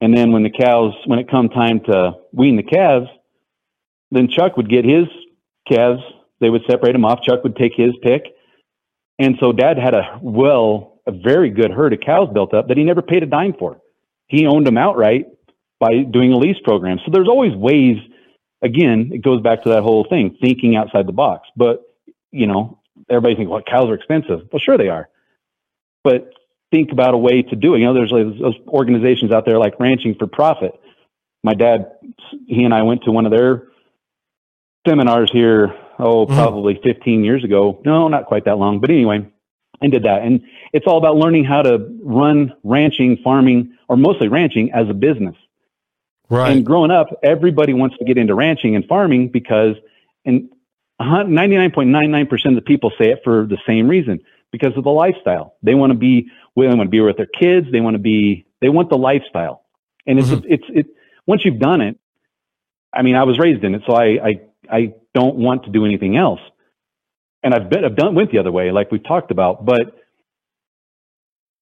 [0.00, 3.08] And then when the cows, when it come time to wean the calves,
[4.10, 5.06] then Chuck would get his
[5.68, 6.02] calves
[6.40, 7.22] they would separate them off.
[7.22, 8.24] Chuck would take his pick.
[9.18, 12.76] And so dad had a well, a very good herd of cows built up that
[12.76, 13.80] he never paid a dime for.
[14.26, 15.26] He owned them outright
[15.78, 16.98] by doing a lease program.
[17.04, 17.96] So there's always ways,
[18.62, 21.48] again, it goes back to that whole thing, thinking outside the box.
[21.56, 21.82] But,
[22.32, 24.48] you know, everybody thinks, well, cows are expensive.
[24.52, 25.08] Well, sure they are.
[26.04, 26.32] But
[26.70, 27.78] think about a way to do it.
[27.78, 30.72] You know, there's like those organizations out there like Ranching for Profit.
[31.42, 31.92] My dad,
[32.46, 33.68] he and I went to one of their
[34.86, 36.34] seminars here oh, mm-hmm.
[36.34, 37.80] probably 15 years ago.
[37.84, 39.26] No, not quite that long, but anyway,
[39.80, 40.22] and did that.
[40.22, 40.42] And
[40.72, 45.36] it's all about learning how to run ranching, farming, or mostly ranching as a business.
[46.28, 46.56] Right.
[46.56, 49.76] And growing up, everybody wants to get into ranching and farming because,
[50.24, 50.48] and
[51.00, 54.20] 99.99% of the people say it for the same reason
[54.52, 55.56] because of the lifestyle.
[55.62, 57.66] They want to be, they want to be with their kids.
[57.70, 59.64] They want to be, they want the lifestyle.
[60.06, 60.52] And it's, mm-hmm.
[60.52, 60.86] it's, it,
[61.26, 61.98] once you've done it,
[62.94, 64.40] I mean, I was raised in it, so I, I,
[64.70, 66.40] I don't want to do anything else.
[67.42, 69.66] And I've been, I've done went the other way, like we've talked about.
[69.66, 69.94] But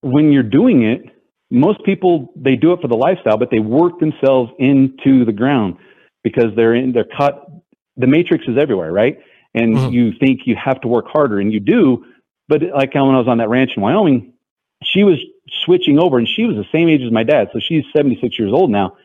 [0.01, 1.03] when you're doing it,
[1.51, 5.77] most people they do it for the lifestyle, but they work themselves into the ground
[6.23, 7.47] because they're in they're cut.
[7.97, 9.19] The matrix is everywhere, right?
[9.55, 9.93] And mm-hmm.
[9.93, 12.05] you think you have to work harder, and you do.
[12.49, 14.35] But like when I was on that ranch in Wyoming,
[14.83, 15.19] she was
[15.65, 18.53] switching over, and she was the same age as my dad, so she's 76 years
[18.53, 18.97] old now.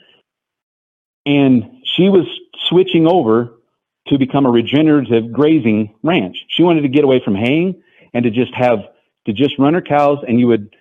[1.26, 2.26] And she was
[2.68, 3.60] switching over
[4.08, 6.38] to become a regenerative grazing ranch.
[6.50, 7.82] She wanted to get away from haying
[8.14, 8.80] and to just have
[9.26, 10.76] to just run her cows and you would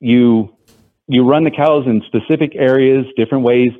[0.00, 0.54] you
[1.06, 3.70] you run the cows in specific areas, different ways.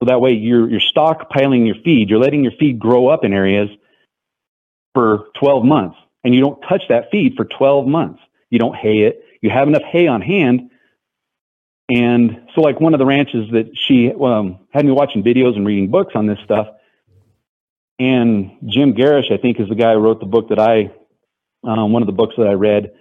[0.00, 2.08] So that way you're you're stockpiling your feed.
[2.08, 3.68] You're letting your feed grow up in areas
[4.94, 8.20] for 12 months and you don't touch that feed for 12 months.
[8.50, 10.70] You don't hay it, you have enough hay on hand.
[11.88, 15.66] And so, like one of the ranches that she um, had me watching videos and
[15.66, 16.68] reading books on this stuff.
[17.98, 20.92] And Jim Gerrish, I think, is the guy who wrote the book that I,
[21.64, 22.92] um, one of the books that I read.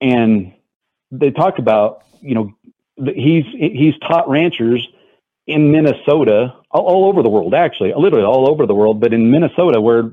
[0.00, 0.54] And
[1.12, 2.52] they talk about, you know,
[2.96, 4.86] he's he's taught ranchers
[5.46, 9.00] in Minnesota, all, all, over the world, actually, literally all over the world.
[9.00, 10.10] But in Minnesota, where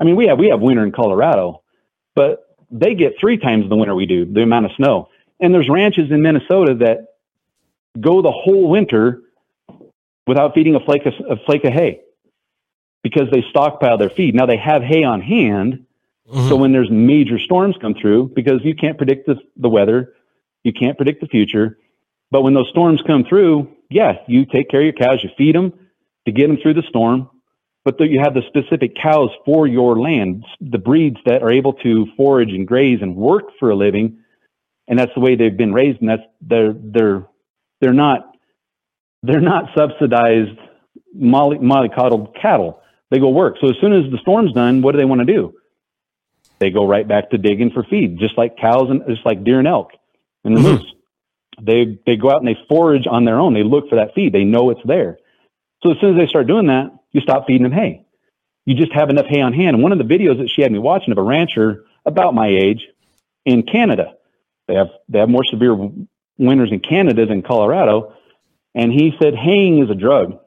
[0.00, 1.62] I mean, we have we have winter in Colorado,
[2.14, 5.08] but they get three times the winter we do, the amount of snow.
[5.38, 7.14] And there's ranches in Minnesota that
[8.00, 9.22] go the whole winter
[10.26, 12.00] without feeding a flake of, a flake of hay
[13.02, 14.34] because they stockpile their feed.
[14.34, 15.86] Now they have hay on hand.
[16.28, 16.48] Mm-hmm.
[16.48, 20.14] So when there's major storms come through, because you can't predict the, the weather,
[20.62, 21.78] you can't predict the future.
[22.32, 25.54] But when those storms come through, yeah, you take care of your cows, you feed
[25.54, 25.74] them
[26.24, 27.28] to get them through the storm,
[27.84, 32.06] but you have the specific cows for your land, the breeds that are able to
[32.16, 34.20] forage and graze and work for a living,
[34.88, 37.26] and that's the way they've been raised, and that's they're they're
[37.82, 38.34] they're not
[39.22, 40.58] they're not subsidized
[41.14, 42.80] molly mollycoddled cattle.
[43.10, 43.56] They go work.
[43.60, 45.52] So as soon as the storm's done, what do they want to do?
[46.60, 49.58] They go right back to digging for feed, just like cows and just like deer
[49.58, 49.90] and elk
[50.44, 50.82] and the mm-hmm.
[50.82, 50.94] moose.
[51.60, 53.54] They they go out and they forage on their own.
[53.54, 54.32] They look for that feed.
[54.32, 55.18] They know it's there.
[55.82, 58.06] So as soon as they start doing that, you stop feeding them hay.
[58.64, 59.74] You just have enough hay on hand.
[59.74, 62.48] And one of the videos that she had me watching of a rancher about my
[62.48, 62.86] age
[63.44, 64.14] in Canada,
[64.68, 65.76] they have they have more severe
[66.38, 68.14] winters in Canada than Colorado,
[68.74, 70.38] and he said haying is a drug.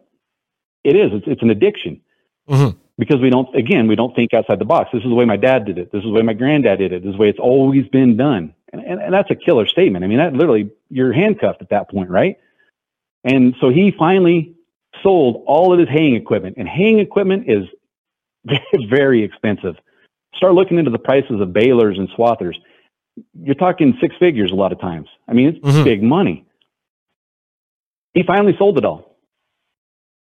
[0.83, 1.11] It is.
[1.13, 2.01] It's, it's an addiction.
[2.49, 2.77] Mm-hmm.
[2.97, 4.89] Because we don't, again, we don't think outside the box.
[4.93, 5.91] This is the way my dad did it.
[5.91, 7.03] This is the way my granddad did it.
[7.03, 8.54] This is the way it's always been done.
[8.71, 10.03] And, and, and that's a killer statement.
[10.03, 12.37] I mean, that literally, you're handcuffed at that point, right?
[13.23, 14.55] And so he finally
[15.03, 17.65] sold all of his haying equipment, and haying equipment is
[18.89, 19.75] very expensive.
[20.35, 22.55] Start looking into the prices of balers and swathers.
[23.33, 25.07] You're talking six figures a lot of times.
[25.27, 25.83] I mean, it's mm-hmm.
[25.83, 26.45] big money.
[28.13, 29.17] He finally sold it all.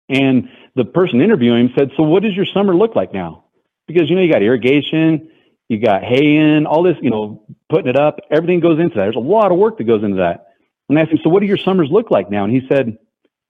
[0.08, 3.44] And the person interviewing him said, So, what does your summer look like now?
[3.86, 5.30] Because, you know, you got irrigation,
[5.68, 9.04] you got hay in, all this, you know, putting it up, everything goes into that.
[9.04, 10.48] There's a lot of work that goes into that.
[10.88, 12.44] And I asked him, so what do your summers look like now?
[12.44, 12.98] And he said,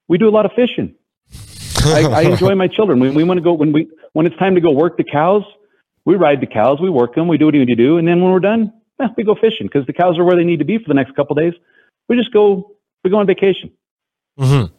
[0.08, 0.94] we do a lot of fishing.
[1.84, 3.00] I, I, enjoy my children.
[3.00, 5.42] We, we want to go when we when it's time to go work the cows.
[6.04, 8.08] We ride the cows, we work them, we do what we need to do, and
[8.08, 10.58] then when we're done, eh, we go fishing because the cows are where they need
[10.58, 11.54] to be for the next couple days.
[12.08, 12.72] We just go
[13.04, 13.72] we go on vacation.
[14.38, 14.74] Mm-hmm.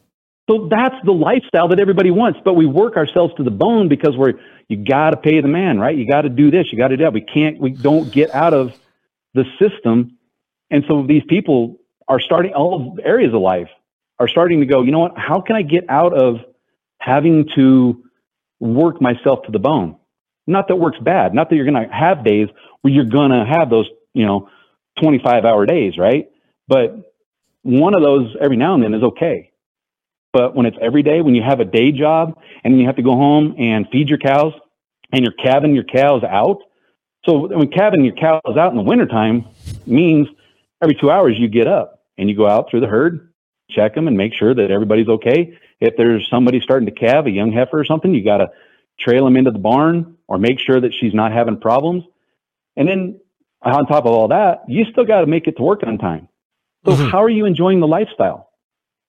[0.50, 4.18] So that's the lifestyle that everybody wants, but we work ourselves to the bone because
[4.18, 4.34] we're
[4.68, 5.96] you got to pay the man, right?
[5.96, 7.14] You got to do this, you got to do that.
[7.14, 8.74] We can't, we don't get out of
[9.34, 10.18] the system,
[10.70, 13.70] and so these people are starting all areas of life
[14.20, 14.84] are starting to go.
[14.84, 15.18] You know what?
[15.18, 16.38] How can I get out of
[17.00, 18.04] having to
[18.60, 19.98] work myself to the bone?
[20.46, 21.34] Not that work's bad.
[21.34, 22.50] Not that you're going to have days
[22.82, 24.50] where you're going to have those, you know,
[25.02, 26.30] 25 hour days, right?
[26.68, 26.96] But
[27.64, 29.52] one of those every now and then is okay
[30.34, 33.04] but when it's every day, when you have a day job and you have to
[33.04, 34.54] go home and feed your cows
[35.12, 36.58] and you're calving your cows out.
[37.26, 39.46] So when calving your cows out in the wintertime
[39.86, 40.28] means
[40.82, 43.32] every two hours you get up and you go out through the herd,
[43.70, 45.58] check them and make sure that everybody's okay.
[45.80, 48.52] If there's somebody starting to calve, a young heifer or something, you got to
[49.00, 52.04] trail them into the barn or make sure that she's not having problems.
[52.76, 53.20] And then
[53.62, 56.28] on top of all that, you still got to make it to work on time.
[56.86, 57.10] So mm-hmm.
[57.10, 58.50] how are you enjoying the lifestyle?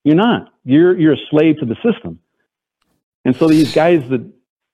[0.04, 0.52] You're not.
[0.64, 2.20] You're you're a slave to the system.
[3.24, 4.20] And so these guys that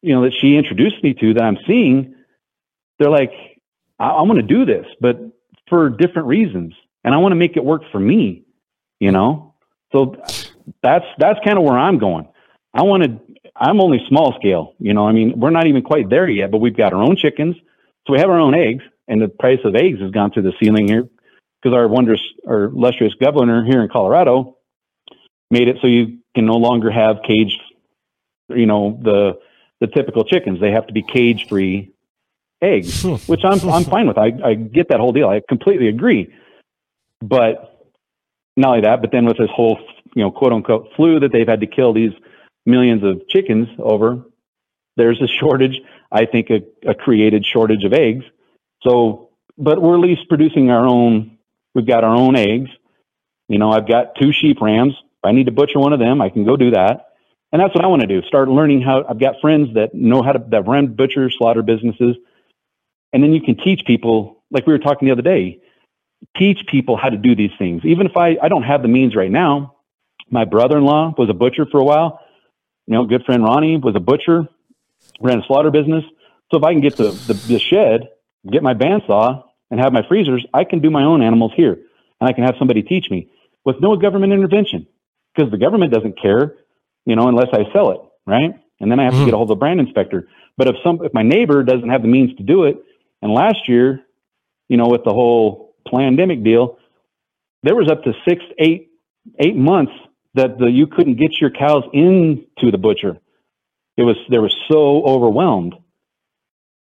[0.02, 2.16] you know that she introduced me to that I'm seeing,
[2.98, 3.32] they're like,
[3.98, 5.18] I, I want to do this, but
[5.68, 6.74] for different reasons,
[7.04, 8.44] and I want to make it work for me.
[8.98, 9.54] You know,
[9.92, 10.16] so
[10.82, 12.28] that's that's kind of where I'm going.
[12.74, 13.20] I want to.
[13.54, 14.74] I'm only small scale.
[14.78, 17.16] You know, I mean, we're not even quite there yet, but we've got our own
[17.16, 17.56] chickens,
[18.06, 20.52] so we have our own eggs, and the price of eggs has gone through the
[20.60, 21.08] ceiling here
[21.62, 24.56] because our wondrous or illustrious governor here in Colorado
[25.50, 27.60] made it so you can no longer have caged,
[28.48, 29.38] you know, the
[29.80, 30.60] the typical chickens.
[30.60, 31.92] They have to be cage free
[32.62, 33.14] eggs, hmm.
[33.26, 34.18] which I'm I'm fine with.
[34.18, 35.28] I, I get that whole deal.
[35.28, 36.32] I completely agree.
[37.20, 37.88] But
[38.56, 39.78] not only that, but then with this whole
[40.14, 42.12] you know quote unquote flu that they've had to kill these
[42.66, 44.22] millions of chickens over,
[44.96, 45.80] there's a shortage.
[46.12, 48.24] I think a, a created shortage of eggs.
[48.82, 51.38] So, but we're at least producing our own.
[51.74, 52.70] We've got our own eggs.
[53.48, 56.22] You know, I've got two sheep rams if I need to butcher one of them,
[56.22, 57.08] I can go do that.
[57.52, 58.22] And that's what I want to do.
[58.22, 62.16] Start learning how I've got friends that know how to that run butcher slaughter businesses.
[63.12, 65.60] And then you can teach people, like we were talking the other day,
[66.36, 67.82] teach people how to do these things.
[67.84, 69.76] Even if I, I don't have the means right now,
[70.30, 72.20] my brother-in-law was a butcher for a while.
[72.86, 74.48] You know, good friend Ronnie was a butcher,
[75.20, 76.04] ran a slaughter business.
[76.50, 78.08] So if I can get the, the, the shed,
[78.50, 81.78] get my bandsaw and have my freezers, I can do my own animals here.
[82.20, 83.28] and I can have somebody teach me
[83.64, 84.86] with no government intervention
[85.40, 86.54] because the government doesn't care,
[87.06, 88.52] you know, unless I sell it, right?
[88.80, 89.22] And then I have mm-hmm.
[89.22, 90.28] to get a hold of a brand inspector.
[90.56, 92.76] But if some, if my neighbor doesn't have the means to do it,
[93.22, 94.00] and last year,
[94.68, 96.78] you know, with the whole pandemic deal,
[97.62, 98.90] there was up to six, eight,
[99.38, 99.92] eight months
[100.34, 103.18] that the, you couldn't get your cows into the butcher.
[103.96, 105.74] It was they were so overwhelmed,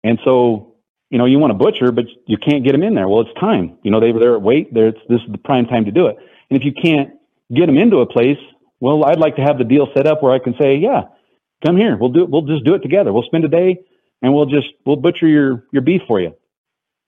[0.03, 0.76] and so
[1.10, 3.07] you know you want a butcher, but you can't get them in there.
[3.07, 3.77] Well, it's time.
[3.84, 4.73] You know they were there at wait.
[4.73, 6.18] There, this is the prime time to do it.
[6.49, 7.11] And if you can't
[7.53, 8.38] get them into a place,
[8.80, 11.03] well, I'd like to have the deal set up where I can say, yeah,
[11.65, 11.97] come here.
[11.97, 12.30] We'll do it.
[12.30, 13.11] We'll just do it together.
[13.13, 13.80] We'll spend a day
[14.22, 16.35] and we'll just we'll butcher your your beef for you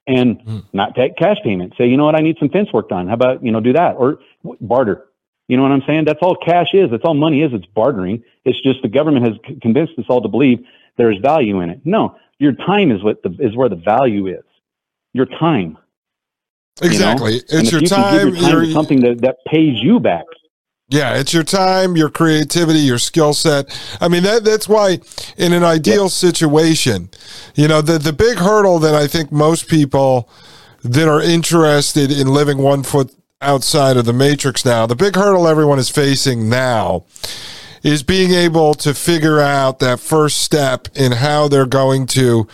[0.06, 0.64] and mm.
[0.72, 1.74] not take cash payment.
[1.76, 3.06] Say, you know what, I need some fence work done.
[3.08, 4.20] How about, you know, do that or
[4.60, 5.04] barter.
[5.48, 6.04] You know what I'm saying?
[6.06, 6.90] That's all cash is.
[6.90, 7.52] That's all money is.
[7.52, 8.22] It's bartering.
[8.44, 10.60] It's just the government has convinced us all to believe
[10.96, 11.80] there's value in it.
[11.84, 14.44] No, your time is what the, is where the value is.
[15.12, 15.78] Your time.
[16.82, 17.34] Exactly.
[17.34, 17.58] You know?
[17.60, 18.34] It's your you time.
[18.34, 20.24] Your time something that, that pays you back.
[20.90, 23.66] Yeah, it's your time, your creativity, your skill set.
[24.00, 25.00] I mean, that that's why
[25.36, 26.12] in an ideal yep.
[26.12, 27.10] situation,
[27.54, 30.30] you know, the the big hurdle that I think most people
[30.82, 35.46] that are interested in living one foot outside of the matrix now, the big hurdle
[35.46, 37.04] everyone is facing now
[37.82, 42.46] is being able to figure out that first step in how they're going to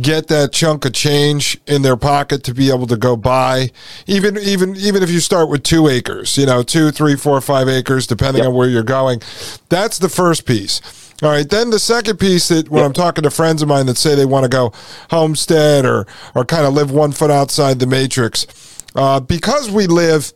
[0.00, 3.70] get that chunk of change in their pocket to be able to go buy
[4.06, 7.68] even even even if you start with two acres you know two three four five
[7.68, 8.48] acres depending yep.
[8.48, 9.20] on where you're going
[9.68, 10.80] that's the first piece
[11.22, 11.48] all right.
[11.48, 12.86] Then the second piece that when yep.
[12.86, 14.72] I'm talking to friends of mine that say they want to go
[15.10, 18.46] homestead or or kind of live one foot outside the matrix,
[18.94, 20.32] uh, because we live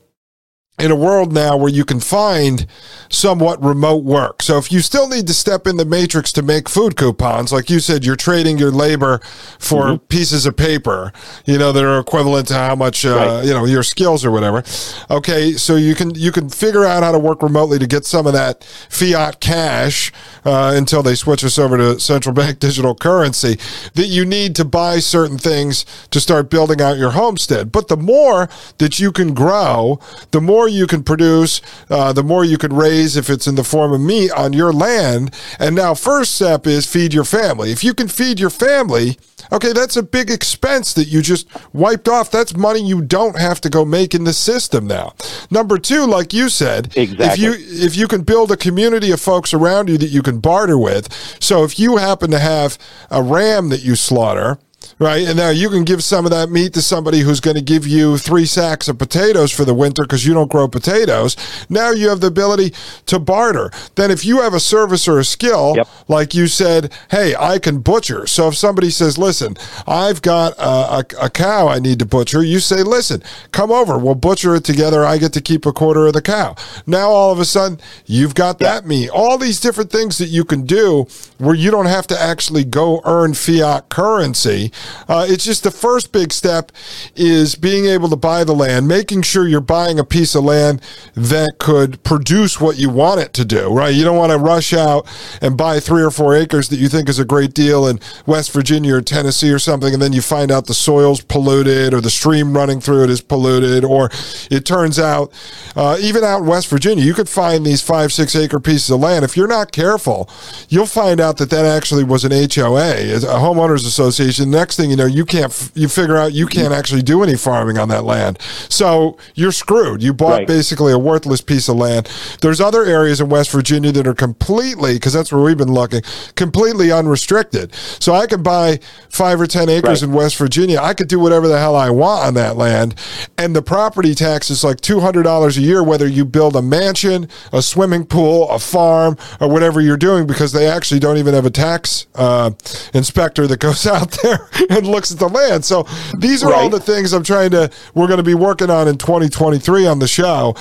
[0.76, 2.66] in a world now where you can find
[3.08, 4.42] somewhat remote work.
[4.42, 7.70] So if you still need to step in the matrix to make food coupons, like
[7.70, 9.20] you said, you're trading your labor
[9.60, 10.06] for mm-hmm.
[10.06, 11.12] pieces of paper,
[11.46, 13.44] you know, that are equivalent to how much, uh, right.
[13.44, 14.64] you know, your skills or whatever.
[15.10, 15.52] Okay.
[15.52, 18.32] So you can, you can figure out how to work remotely to get some of
[18.32, 20.12] that fiat cash,
[20.44, 23.58] uh, until they switch us over to central bank digital currency
[23.94, 27.72] that you need to buy certain things to start building out your homestead.
[27.72, 28.48] But the more
[28.78, 29.98] that you can grow,
[30.32, 31.60] the more more you can produce,
[31.90, 34.72] uh, the more you can raise if it's in the form of meat on your
[34.72, 35.34] land.
[35.58, 37.70] And now, first step is feed your family.
[37.70, 39.18] If you can feed your family,
[39.52, 42.30] okay, that's a big expense that you just wiped off.
[42.30, 45.12] That's money you don't have to go make in the system now.
[45.50, 47.26] Number two, like you said, exactly.
[47.26, 47.52] if you
[47.86, 51.12] if you can build a community of folks around you that you can barter with.
[51.42, 52.78] So if you happen to have
[53.10, 54.58] a ram that you slaughter
[54.98, 55.26] right?
[55.26, 57.86] And now you can give some of that meat to somebody who's going to give
[57.86, 61.36] you three sacks of potatoes for the winter because you don't grow potatoes.
[61.68, 62.74] Now you have the ability
[63.06, 63.70] to barter.
[63.94, 65.88] Then if you have a service or a skill, yep.
[66.08, 68.26] like you said, hey, I can butcher.
[68.26, 69.56] So if somebody says, listen,
[69.86, 73.22] I've got a, a, a cow I need to butcher, you say, listen,
[73.52, 73.98] come over.
[73.98, 75.04] We'll butcher it together.
[75.04, 76.54] I get to keep a quarter of the cow.
[76.86, 78.82] Now all of a sudden you've got yep.
[78.82, 79.10] that meat.
[79.10, 81.06] All these different things that you can do
[81.38, 84.72] where you don't have to actually go earn fiat currency
[85.08, 86.72] uh, it's just the first big step
[87.14, 90.80] is being able to buy the land, making sure you're buying a piece of land
[91.14, 93.94] that could produce what you want it to do, right?
[93.94, 95.06] You don't want to rush out
[95.40, 98.52] and buy three or four acres that you think is a great deal in West
[98.52, 102.10] Virginia or Tennessee or something, and then you find out the soil's polluted or the
[102.10, 104.10] stream running through it is polluted, or
[104.50, 105.32] it turns out,
[105.76, 109.00] uh, even out in West Virginia, you could find these five, six acre pieces of
[109.00, 109.24] land.
[109.24, 110.28] If you're not careful,
[110.68, 114.50] you'll find out that that actually was an HOA, a homeowners association.
[114.50, 117.36] Next next thing you know, you can't, you figure out you can't actually do any
[117.36, 118.38] farming on that land.
[118.68, 120.02] So you're screwed.
[120.02, 120.46] You bought right.
[120.46, 122.10] basically a worthless piece of land.
[122.40, 126.02] There's other areas in West Virginia that are completely, because that's where we've been looking,
[126.34, 127.72] completely unrestricted.
[128.00, 130.08] So I could buy five or 10 acres right.
[130.08, 130.80] in West Virginia.
[130.80, 132.94] I could do whatever the hell I want on that land.
[133.38, 137.62] And the property tax is like $200 a year, whether you build a mansion, a
[137.62, 141.50] swimming pool, a farm, or whatever you're doing, because they actually don't even have a
[141.50, 142.50] tax uh,
[142.92, 145.64] inspector that goes out there and looks at the land.
[145.64, 145.86] So
[146.18, 146.62] these are right.
[146.62, 149.98] all the things I'm trying to, we're going to be working on in 2023 on
[149.98, 150.54] the show.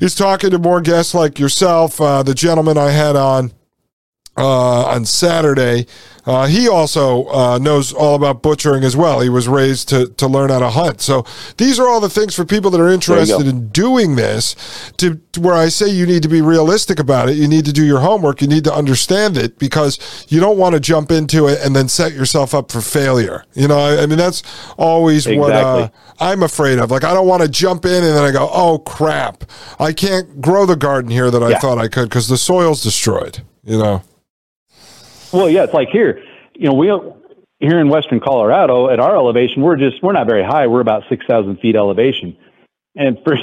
[0.00, 3.52] Is talking to more guests like yourself, uh, the gentleman I had on
[4.36, 5.86] uh, on Saturday.
[6.26, 9.20] Uh, he also uh, knows all about butchering as well.
[9.20, 11.00] He was raised to, to learn how to hunt.
[11.00, 11.24] So
[11.56, 14.56] these are all the things for people that are interested in doing this.
[14.96, 17.36] To, to, where I say you need to be realistic about it.
[17.36, 18.42] You need to do your homework.
[18.42, 21.88] You need to understand it because you don't want to jump into it and then
[21.88, 23.44] set yourself up for failure.
[23.54, 24.42] You know, I, I mean that's
[24.76, 25.38] always exactly.
[25.38, 26.90] what uh, I'm afraid of.
[26.90, 29.44] Like I don't want to jump in and then I go, oh crap,
[29.78, 31.58] I can't grow the garden here that I yeah.
[31.60, 33.42] thought I could because the soil's destroyed.
[33.62, 34.02] You know.
[35.36, 36.22] Well, yeah, it's like here,
[36.54, 36.86] you know, we
[37.60, 40.66] here in western Colorado at our elevation, we're just we're not very high.
[40.66, 42.38] We're about six thousand feet elevation,
[42.94, 43.36] and for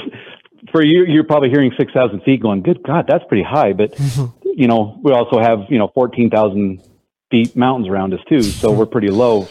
[0.72, 3.92] for you, you're probably hearing six thousand feet, going, "Good God, that's pretty high." But
[3.92, 4.48] mm-hmm.
[4.56, 6.82] you know, we also have you know fourteen thousand
[7.30, 9.46] feet mountains around us too, so we're pretty low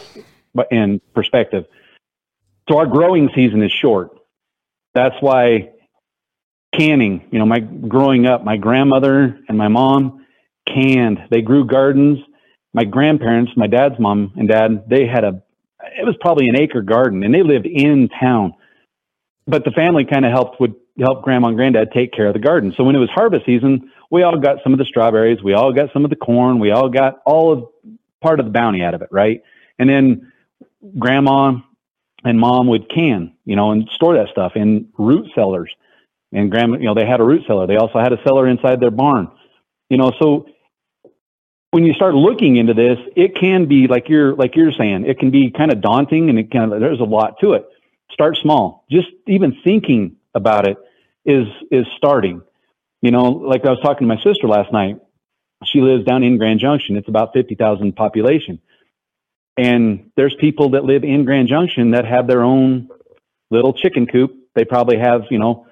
[0.70, 1.64] in perspective.
[2.68, 4.10] So our growing season is short.
[4.94, 5.70] That's why
[6.74, 7.26] canning.
[7.30, 10.26] You know, my growing up, my grandmother and my mom
[10.66, 11.20] canned.
[11.30, 12.18] They grew gardens.
[12.74, 15.42] My grandparents, my dad's mom and dad, they had a.
[15.98, 18.54] It was probably an acre garden, and they lived in town.
[19.46, 22.40] But the family kind of helped would help grandma and granddad take care of the
[22.40, 22.74] garden.
[22.76, 25.72] So when it was harvest season, we all got some of the strawberries, we all
[25.72, 27.68] got some of the corn, we all got all of
[28.22, 29.42] part of the bounty out of it, right?
[29.78, 30.32] And then
[30.98, 31.58] grandma
[32.24, 35.74] and mom would can, you know, and store that stuff in root cellars.
[36.32, 37.66] And grandma, you know, they had a root cellar.
[37.66, 39.30] They also had a cellar inside their barn.
[39.90, 40.46] You know, so
[41.74, 45.18] when you start looking into this, it can be like you're like you're saying, it
[45.18, 47.66] can be kind of daunting and it can there's a lot to it.
[48.12, 48.84] Start small.
[48.88, 50.76] Just even thinking about it
[51.24, 52.42] is is starting.
[53.02, 55.00] You know, like I was talking to my sister last night.
[55.64, 56.96] She lives down in Grand Junction.
[56.96, 58.60] It's about fifty thousand population,
[59.56, 62.88] and there's people that live in Grand Junction that have their own
[63.50, 64.32] little chicken coop.
[64.54, 65.66] They probably have, you know,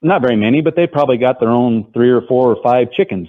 [0.00, 3.28] not very many, but they probably got their own three or four or five chickens.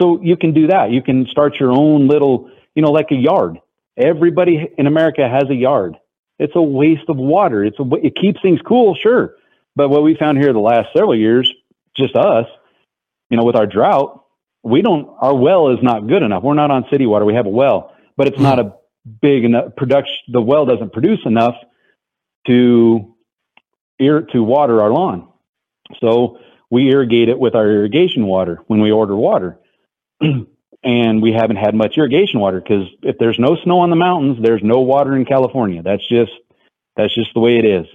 [0.00, 0.90] So you can do that.
[0.90, 3.58] You can start your own little, you know, like a yard.
[3.96, 5.96] Everybody in America has a yard.
[6.38, 7.64] It's a waste of water.
[7.64, 9.34] It's a, it keeps things cool, sure.
[9.76, 11.52] But what we found here the last several years,
[11.94, 12.46] just us,
[13.28, 14.24] you know, with our drought,
[14.62, 16.42] we don't, our well is not good enough.
[16.42, 17.26] We're not on city water.
[17.26, 18.74] We have a well, but it's not a
[19.20, 20.16] big enough production.
[20.28, 21.56] The well doesn't produce enough
[22.46, 23.14] to,
[23.98, 25.28] to water our lawn.
[26.00, 26.38] So
[26.70, 29.58] we irrigate it with our irrigation water when we order water.
[30.82, 34.38] and we haven't had much irrigation water because if there's no snow on the mountains,
[34.42, 35.82] there's no water in California.
[35.82, 36.32] That's just
[36.96, 37.86] that's just the way it is.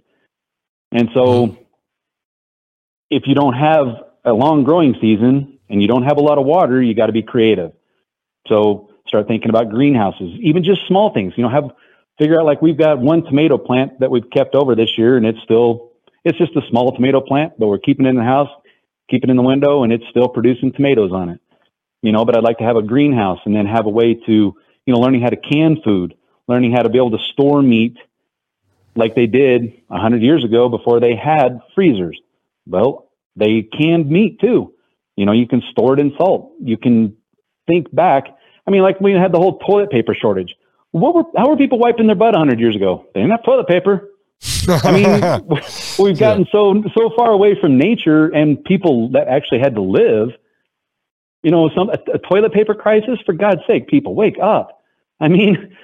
[0.92, 1.62] And so mm-hmm.
[3.10, 3.88] if you don't have
[4.24, 7.14] a long growing season and you don't have a lot of water, you got to
[7.14, 7.72] be creative.
[8.48, 11.34] So start thinking about greenhouses, even just small things.
[11.36, 11.72] You know, have
[12.20, 15.26] figure out like we've got one tomato plant that we've kept over this year, and
[15.26, 15.92] it's still
[16.24, 18.50] it's just a small tomato plant, but we're keeping it in the house,
[19.10, 21.40] keeping it in the window, and it's still producing tomatoes on it.
[22.06, 24.32] You know, but I'd like to have a greenhouse and then have a way to,
[24.32, 26.14] you know, learning how to can food,
[26.48, 27.98] learning how to be able to store meat
[28.96, 32.20] like they did a hundred years ago before they had freezers.
[32.68, 34.76] Well, they canned meat too.
[35.16, 36.54] You know, you can store it in salt.
[36.62, 37.18] You can
[37.68, 38.26] think back.
[38.68, 40.56] I mean, like we had the whole toilet paper shortage.
[40.92, 43.08] What were how were people wiping their butt a hundred years ago?
[43.14, 44.12] They didn't have toilet paper.
[44.68, 45.06] I mean,
[46.00, 46.52] we've gotten yeah.
[46.52, 50.30] so so far away from nature and people that actually had to live.
[51.46, 53.20] You know, some a, a toilet paper crisis.
[53.24, 54.82] For God's sake, people wake up.
[55.20, 55.78] I mean,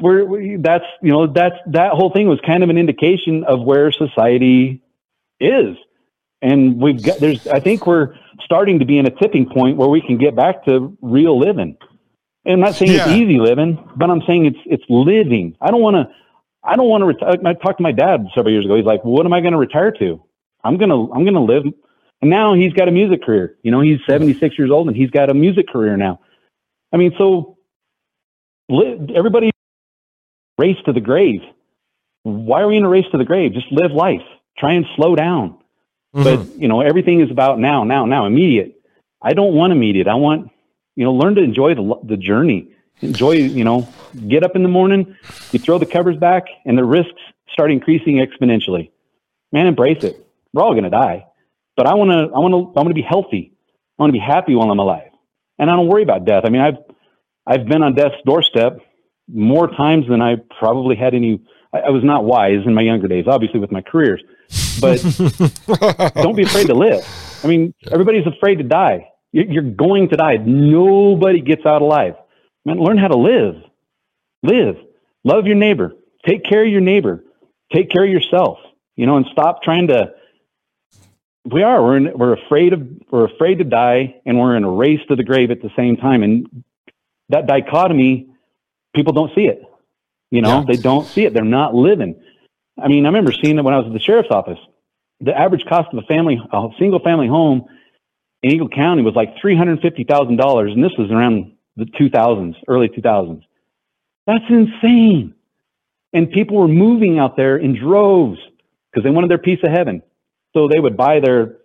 [0.00, 3.60] we're we, that's you know that's that whole thing was kind of an indication of
[3.60, 4.80] where society
[5.40, 5.76] is,
[6.40, 8.14] and we've got there's I think we're
[8.44, 11.76] starting to be in a tipping point where we can get back to real living.
[12.44, 13.02] And I'm not saying yeah.
[13.02, 15.56] it's easy living, but I'm saying it's it's living.
[15.60, 16.06] I don't want to
[16.62, 17.34] I don't want to retire.
[17.44, 18.76] I talked to my dad several years ago.
[18.76, 20.22] He's like, "What am I going to retire to?
[20.62, 21.64] I'm gonna I'm gonna live."
[22.20, 23.56] And now he's got a music career.
[23.62, 26.20] You know, he's 76 years old and he's got a music career now.
[26.92, 27.58] I mean, so
[28.70, 29.50] everybody
[30.58, 31.40] race to the grave.
[32.24, 33.52] Why are we in a race to the grave?
[33.52, 34.22] Just live life.
[34.58, 35.58] Try and slow down.
[36.14, 36.24] Mm-hmm.
[36.24, 38.80] But you know, everything is about now, now, now, immediate.
[39.22, 40.08] I don't want immediate.
[40.08, 40.50] I want
[40.96, 43.88] you know, learn to enjoy the the journey enjoy, you know,
[44.28, 45.16] get up in the morning,
[45.52, 47.20] you throw the covers back, and the risks
[47.52, 48.90] start increasing exponentially.
[49.52, 50.24] Man, embrace it.
[50.52, 51.26] We're all going to die,
[51.78, 53.52] but I want to, I want to, I want to be healthy.
[53.98, 55.12] I want to be happy while I'm alive,
[55.60, 56.42] and I don't worry about death.
[56.44, 56.78] I mean, I've,
[57.46, 58.80] I've been on death's doorstep
[59.32, 61.40] more times than I probably had any.
[61.72, 64.20] I, I was not wise in my younger days, obviously with my careers,
[64.80, 64.96] but
[66.14, 67.06] don't be afraid to live.
[67.44, 69.08] I mean, everybody's afraid to die.
[69.30, 70.38] You're going to die.
[70.38, 72.14] Nobody gets out alive.
[72.64, 73.54] Man, learn how to live.
[74.42, 74.76] Live.
[75.22, 75.92] Love your neighbor.
[76.26, 77.22] Take care of your neighbor.
[77.72, 78.58] Take care of yourself.
[78.96, 80.17] You know, and stop trying to.
[81.50, 81.82] We are.
[81.82, 82.86] We're in, we're afraid of.
[83.10, 85.96] We're afraid to die, and we're in a race to the grave at the same
[85.96, 86.22] time.
[86.22, 86.64] And
[87.30, 88.28] that dichotomy,
[88.94, 89.62] people don't see it.
[90.30, 90.64] You know, yeah.
[90.66, 91.32] they don't see it.
[91.32, 92.20] They're not living.
[92.78, 94.58] I mean, I remember seeing it when I was at the sheriff's office.
[95.20, 97.66] The average cost of a family, a single family home
[98.42, 101.84] in Eagle County was like three hundred fifty thousand dollars, and this was around the
[101.84, 103.42] 2000s, early 2000s.
[104.26, 105.34] That's insane.
[106.12, 108.38] And people were moving out there in droves
[108.90, 110.02] because they wanted their piece of heaven.
[110.58, 111.58] So they would buy their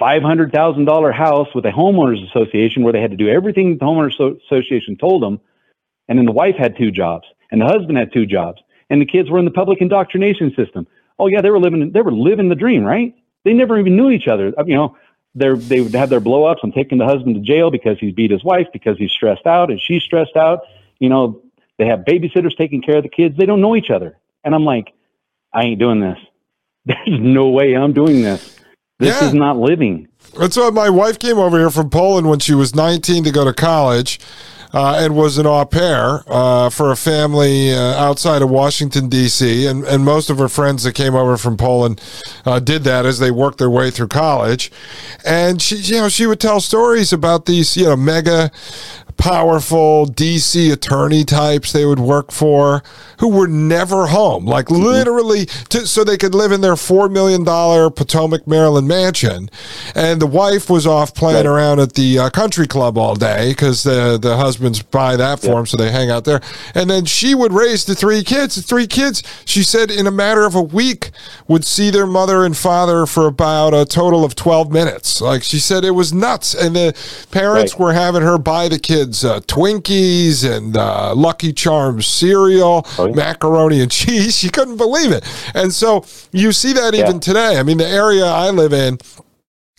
[0.00, 4.96] $500,000 house with a homeowners association where they had to do everything the homeowners association
[4.96, 5.38] told them.
[6.08, 8.60] And then the wife had two jobs and the husband had two jobs
[8.90, 10.88] and the kids were in the public indoctrination system.
[11.20, 13.14] oh yeah, they were living they were living the dream, right?
[13.44, 14.52] They never even knew each other.
[14.66, 14.96] You know,
[15.36, 18.12] they they would have their blow ups and taking the husband to jail because he's
[18.12, 20.62] beat his wife because he's stressed out and she's stressed out.
[20.98, 21.42] You know,
[21.78, 23.36] they have babysitters taking care of the kids.
[23.36, 24.18] They don't know each other.
[24.42, 24.92] And I'm like,
[25.54, 26.18] I ain't doing this.
[26.84, 28.58] There's no way I'm doing this.
[28.98, 29.28] This yeah.
[29.28, 30.08] is not living.
[30.38, 33.44] That's why my wife came over here from Poland when she was 19 to go
[33.44, 34.20] to college
[34.72, 39.66] uh, and was an au pair uh, for a family uh, outside of Washington, D.C.
[39.66, 42.00] And, and most of her friends that came over from Poland
[42.46, 44.72] uh, did that as they worked their way through college.
[45.26, 48.50] And she, you know, she would tell stories about these, you know, mega
[49.22, 52.82] powerful DC attorney types they would work for
[53.20, 54.82] who were never home, like mm-hmm.
[54.82, 59.48] literally, to, so they could live in their $4 million Potomac, Maryland mansion.
[59.94, 61.54] And the wife was off playing right.
[61.54, 65.46] around at the uh, country club all day because the, the husbands buy that for
[65.46, 65.54] yep.
[65.54, 66.40] them, so they hang out there.
[66.74, 68.56] And then she would raise the three kids.
[68.56, 71.12] The three kids, she said, in a matter of a week,
[71.46, 75.20] would see their mother and father for about a total of 12 minutes.
[75.20, 76.56] Like she said, it was nuts.
[76.56, 76.92] And the
[77.30, 77.80] parents right.
[77.80, 83.06] were having her buy the kids kids uh, Twinkies and uh, Lucky Charms cereal, oh,
[83.06, 83.14] yeah.
[83.14, 84.36] macaroni and cheese.
[84.36, 85.24] She couldn't believe it.
[85.54, 87.04] And so you see that yeah.
[87.04, 87.58] even today.
[87.58, 88.98] I mean, the area I live in,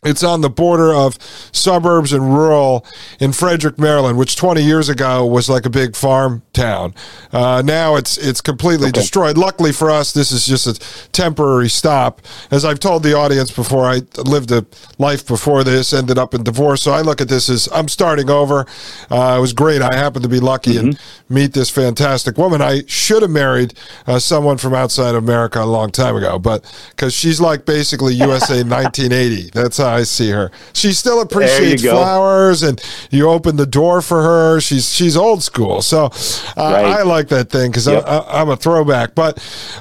[0.05, 1.17] it's on the border of
[1.51, 2.85] suburbs and rural
[3.19, 6.93] in Frederick, Maryland, which 20 years ago was like a big farm town.
[7.31, 8.99] Uh, now it's it's completely okay.
[8.99, 9.38] destroyed.
[9.38, 12.21] Luckily for us, this is just a temporary stop.
[12.51, 14.65] As I've told the audience before, I lived a
[14.97, 16.81] life before this, ended up in divorce.
[16.81, 18.65] So I look at this as I'm starting over.
[19.09, 19.81] Uh, it was great.
[19.81, 20.89] I happened to be lucky mm-hmm.
[20.89, 20.99] and
[21.30, 22.61] meet this fantastic woman.
[22.61, 23.73] I should have married
[24.07, 28.13] uh, someone from outside of America a long time ago, but because she's like basically
[28.15, 29.49] USA 1980.
[29.53, 30.51] That's how I see her.
[30.73, 34.59] She still appreciates flowers, and you open the door for her.
[34.59, 36.09] She's she's old school, so uh,
[36.57, 36.85] right.
[36.85, 38.03] I like that thing because yep.
[38.07, 39.15] I'm a throwback.
[39.15, 39.37] But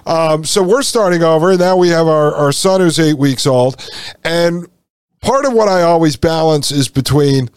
[0.07, 1.57] um, so we're starting over.
[1.57, 3.77] Now we have our our son who's eight weeks old,
[4.25, 4.67] and
[5.21, 7.49] part of what I always balance is between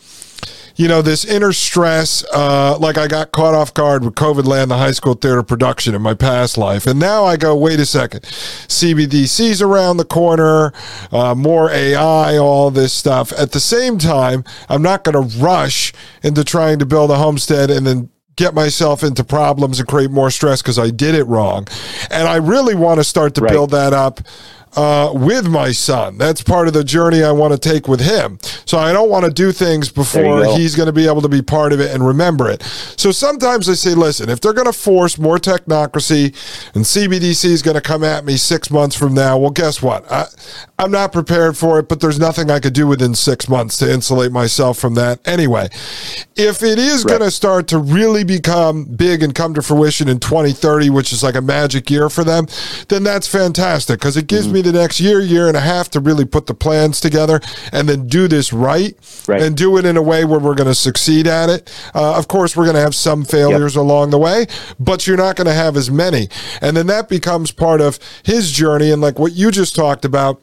[0.76, 2.24] you know, this inner stress.
[2.34, 5.96] Uh, like I got caught off guard with COVID land, the high school theater production
[5.96, 6.86] in my past life.
[6.86, 8.22] And now I go, wait a second.
[8.22, 10.74] CBDC's around the corner,
[11.12, 13.32] uh, more AI, all this stuff.
[13.34, 15.94] At the same time, I'm not going to rush
[16.24, 20.30] into trying to build a homestead and then get myself into problems and create more
[20.30, 21.68] stress because I did it wrong.
[22.12, 23.52] And I really want to start to right.
[23.52, 24.20] build that up
[24.76, 26.18] uh, with my son.
[26.18, 28.40] That's part of the journey I want to take with him.
[28.66, 31.42] So I don't want to do things before he's going to be able to be
[31.42, 32.62] part of it and remember it.
[32.98, 36.26] So sometimes I say, listen, if they're going to force more technocracy
[36.76, 40.10] and CBDC is going to come at me six months from now, well, guess what?
[40.12, 40.26] I,
[40.78, 43.92] I'm not prepared for it, but there's nothing I could do within six months to
[43.92, 45.70] insulate myself from that anyway.
[46.36, 47.12] If it is right.
[47.12, 51.24] going to start to really become big and come to fruition in 2030, which is
[51.24, 52.48] like a magic year for them,
[52.90, 54.56] then that's fantastic because it gives mm-hmm.
[54.56, 57.40] me the next year, year and a half to really put the plans together
[57.72, 58.98] and then do this right,
[59.28, 59.42] right.
[59.42, 61.72] and do it in a way where we're going to succeed at it.
[61.94, 63.82] Uh, of course, we're going to have some failures yep.
[63.82, 64.46] along the way,
[64.80, 66.28] but you're not going to have as many.
[66.62, 68.92] And then that becomes part of his journey.
[68.92, 70.42] And like what you just talked about,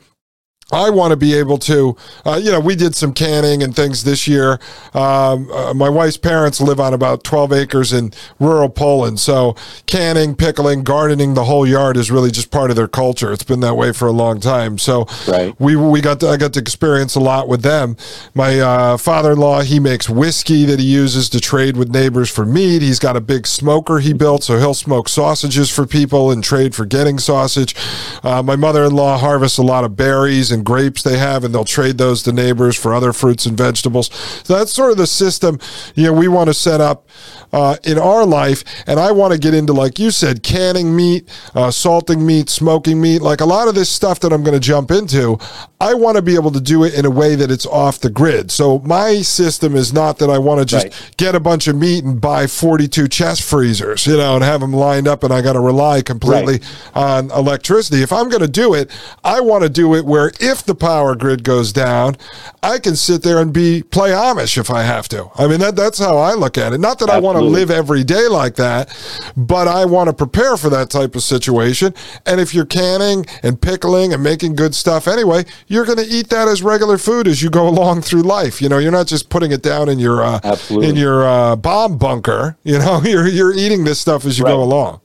[0.73, 4.05] I want to be able to, uh, you know, we did some canning and things
[4.05, 4.59] this year.
[4.95, 9.21] Um, uh, my wife's parents live on about 12 acres in rural Poland.
[9.21, 9.55] So
[9.87, 13.33] canning, pickling, gardening, the whole yard is really just part of their culture.
[13.33, 14.79] It's been that way for a long time.
[14.79, 15.55] So right.
[15.61, 17.97] we, we got to, I got to experience a lot with them.
[18.35, 22.81] My uh, father-in-law, he makes whiskey that he uses to trade with neighbors for meat.
[22.81, 24.45] He's got a big smoker he built.
[24.45, 27.75] So he'll smoke sausages for people and trade for getting sausage.
[28.23, 31.99] Uh, my mother-in-law harvests a lot of berries and grapes they have, and they'll trade
[31.99, 34.11] those to neighbors for other fruits and vegetables.
[34.45, 35.59] So that's sort of the system
[35.95, 37.09] you know we want to set up
[37.53, 38.65] uh, in our life.
[38.87, 43.01] And I want to get into, like you said, canning meat, uh, salting meat, smoking
[43.01, 45.39] meat, like a lot of this stuff that I'm going to jump into.
[45.81, 48.11] I want to be able to do it in a way that it's off the
[48.11, 48.51] grid.
[48.51, 51.15] So my system is not that I want to just right.
[51.17, 54.73] get a bunch of meat and buy 42 chest freezers, you know, and have them
[54.73, 56.97] lined up and I got to rely completely right.
[56.97, 58.03] on electricity.
[58.03, 58.91] If I'm going to do it,
[59.25, 62.17] I want to do it where if the power grid goes down,
[62.63, 65.31] I can sit there and be play Amish if I have to.
[65.37, 66.79] I mean, that, that's how I look at it.
[66.79, 67.29] Not that Absolutely.
[67.29, 68.95] I want to live every day like that,
[69.37, 71.95] but I want to prepare for that type of situation.
[72.27, 76.29] And if you're canning and pickling and making good stuff anyway, you're going to eat
[76.29, 78.61] that as regular food as you go along through life.
[78.61, 81.97] You know, you're not just putting it down in your uh, in your uh, bomb
[81.97, 82.59] bunker.
[82.63, 84.51] You know, you're you're eating this stuff as you right.
[84.51, 85.01] go along.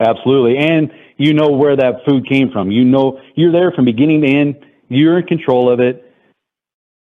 [0.00, 0.90] Absolutely, and
[1.20, 2.70] you know where that food came from.
[2.70, 4.66] You know, you're there from beginning to end.
[4.88, 6.12] You're in control of it.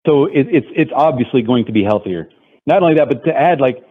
[0.06, 2.30] So it, it's it's obviously going to be healthier
[2.68, 3.84] not only that, but to add like,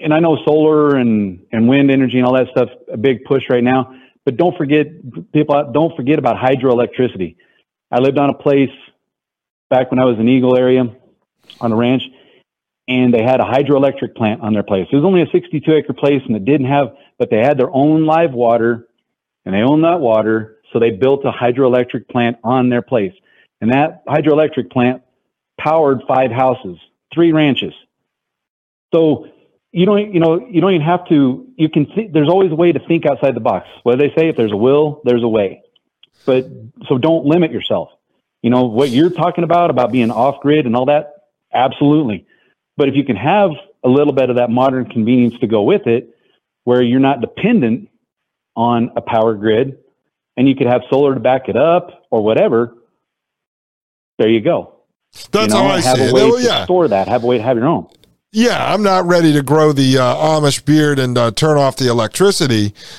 [0.00, 3.42] and I know solar and, and wind energy and all that stuff, a big push
[3.50, 3.94] right now,
[4.24, 4.86] but don't forget
[5.32, 5.70] people.
[5.74, 7.36] Don't forget about hydroelectricity.
[7.90, 8.70] I lived on a place
[9.68, 10.84] back when I was in Eagle area
[11.60, 12.04] on a ranch,
[12.88, 14.86] and they had a hydroelectric plant on their place.
[14.90, 17.70] It was only a 62 acre place, and it didn't have, but they had their
[17.70, 18.86] own live water,
[19.44, 23.12] and they owned that water, so they built a hydroelectric plant on their place,
[23.60, 25.02] and that hydroelectric plant
[25.58, 26.78] powered five houses,
[27.12, 27.74] three ranches.
[28.94, 29.26] So
[29.72, 31.46] you don't, you know, you don't even have to.
[31.56, 31.86] You can.
[31.94, 33.66] see there's always a way to think outside the box.
[33.82, 34.28] What do they say?
[34.28, 35.62] If there's a will, there's a way.
[36.26, 36.46] But
[36.88, 37.90] so don't limit yourself.
[38.42, 41.14] You know what you're talking about about being off grid and all that.
[41.52, 42.26] Absolutely.
[42.76, 43.50] But if you can have
[43.84, 46.16] a little bit of that modern convenience to go with it,
[46.64, 47.88] where you're not dependent
[48.56, 49.78] on a power grid,
[50.36, 52.74] and you could have solar to back it up or whatever.
[54.18, 54.74] There you go.
[55.30, 56.12] That's you know, how I have see a it.
[56.14, 56.64] way Oh, to yeah.
[56.64, 57.08] store that.
[57.08, 57.86] Have a way to have your own.
[58.34, 61.88] Yeah, I'm not ready to grow the uh, Amish beard and uh, turn off the
[61.90, 62.72] electricity.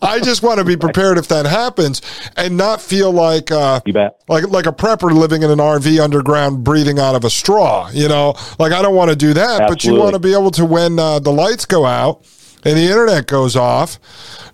[0.00, 2.00] I just want to be prepared if that happens
[2.38, 4.18] and not feel like uh, You bet.
[4.28, 7.90] like like a prepper living in an RV underground, breathing out of a straw.
[7.92, 10.50] You know, like I don't want to do that, but you want to be able
[10.52, 12.24] to when uh, the lights go out
[12.64, 13.98] and the internet goes off,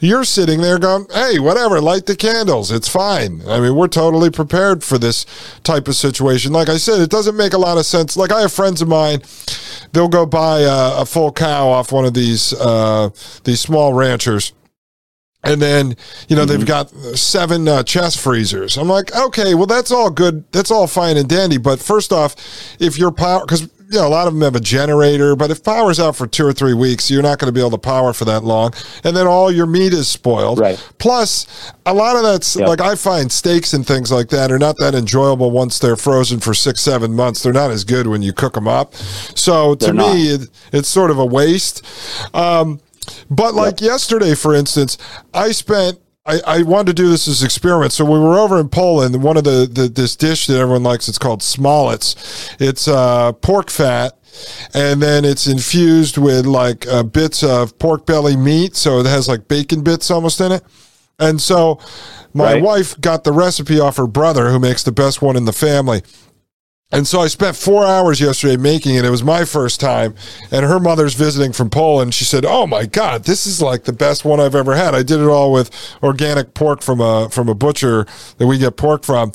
[0.00, 2.70] you're sitting there going, "Hey, whatever, light the candles.
[2.70, 5.26] It's fine." I mean, we're totally prepared for this
[5.62, 6.52] type of situation.
[6.52, 8.16] Like I said, it doesn't make a lot of sense.
[8.16, 9.22] Like I have friends of mine,
[9.92, 13.10] they'll go buy a, a full cow off one of these uh,
[13.44, 14.52] these small ranchers
[15.46, 15.96] and then
[16.28, 18.76] you know they've got seven uh, chest freezers.
[18.76, 21.58] I'm like, okay, well that's all good, that's all fine and dandy.
[21.58, 22.34] But first off,
[22.80, 25.62] if your power, because you know a lot of them have a generator, but if
[25.62, 28.12] power's out for two or three weeks, you're not going to be able to power
[28.12, 28.72] for that long,
[29.04, 30.58] and then all your meat is spoiled.
[30.58, 30.76] Right.
[30.98, 31.46] Plus,
[31.84, 32.68] a lot of that's Yep.
[32.68, 36.40] like I find steaks and things like that are not that enjoyable once they're frozen
[36.40, 37.42] for six, seven months.
[37.42, 38.94] They're not as good when you cook them up.
[38.94, 41.84] So to They're me, it, it's sort of a waste.
[42.34, 42.80] Um,
[43.30, 44.98] but like yesterday, for instance,
[45.32, 45.98] I spent.
[46.26, 47.92] I, I wanted to do this as an experiment.
[47.92, 51.08] So we were over in Poland, one of the, the this dish that everyone likes,
[51.08, 52.56] it's called smalec.
[52.60, 54.18] It's uh, pork fat,
[54.74, 58.74] and then it's infused with like uh, bits of pork belly meat.
[58.76, 60.62] So it has like bacon bits almost in it.
[61.18, 61.78] And so
[62.34, 62.62] my Right.
[62.62, 66.02] wife got the recipe off her brother, who makes the best one in the family.
[66.92, 69.04] And so I spent four hours yesterday making it.
[69.04, 70.14] It was my first time,
[70.52, 72.14] and her mother's visiting from Poland.
[72.14, 75.02] She said, "Oh my God, this is like the best one I've ever had." I
[75.02, 75.68] did it all with
[76.00, 78.06] organic pork from a from a butcher
[78.38, 79.32] that we get pork from,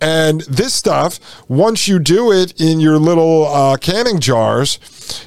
[0.00, 1.20] and this stuff.
[1.46, 4.78] Once you do it in your little uh, canning jars,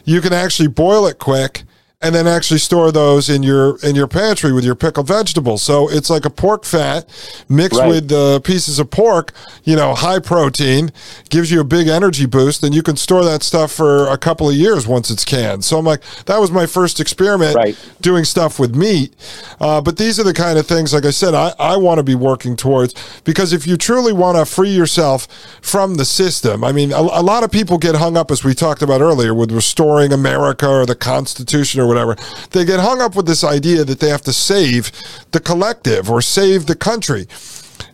[0.03, 1.63] you can actually boil it quick
[2.03, 5.61] and then actually store those in your in your pantry with your pickled vegetables.
[5.61, 7.07] So it's like a pork fat
[7.47, 7.87] mixed Right.
[7.89, 9.33] with uh, pieces of pork,
[9.63, 10.91] you know, high protein,
[11.29, 14.49] gives you a big energy boost, and you can store that stuff for a couple
[14.49, 15.63] of years once it's canned.
[15.63, 17.77] So I'm like, that was my first experiment Right.
[18.01, 19.13] doing stuff with meat.
[19.59, 22.03] Uh, but these are the kind of things, like I said, I, I want to
[22.03, 25.27] be working towards because if you truly want to free yourself
[25.61, 28.53] from the system, I mean, a, a lot of people get hung up, as we
[28.53, 32.15] talked about earlier, with restoring America or the Constitution or whatever.
[32.51, 34.91] They get hung up with this idea that they have to save
[35.31, 37.27] the collective or save the country.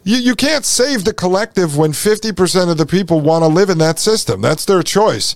[0.04, 3.78] You, you can't save the collective when 50% of the people want to live in
[3.80, 4.42] that system.
[4.42, 5.36] That's their choice.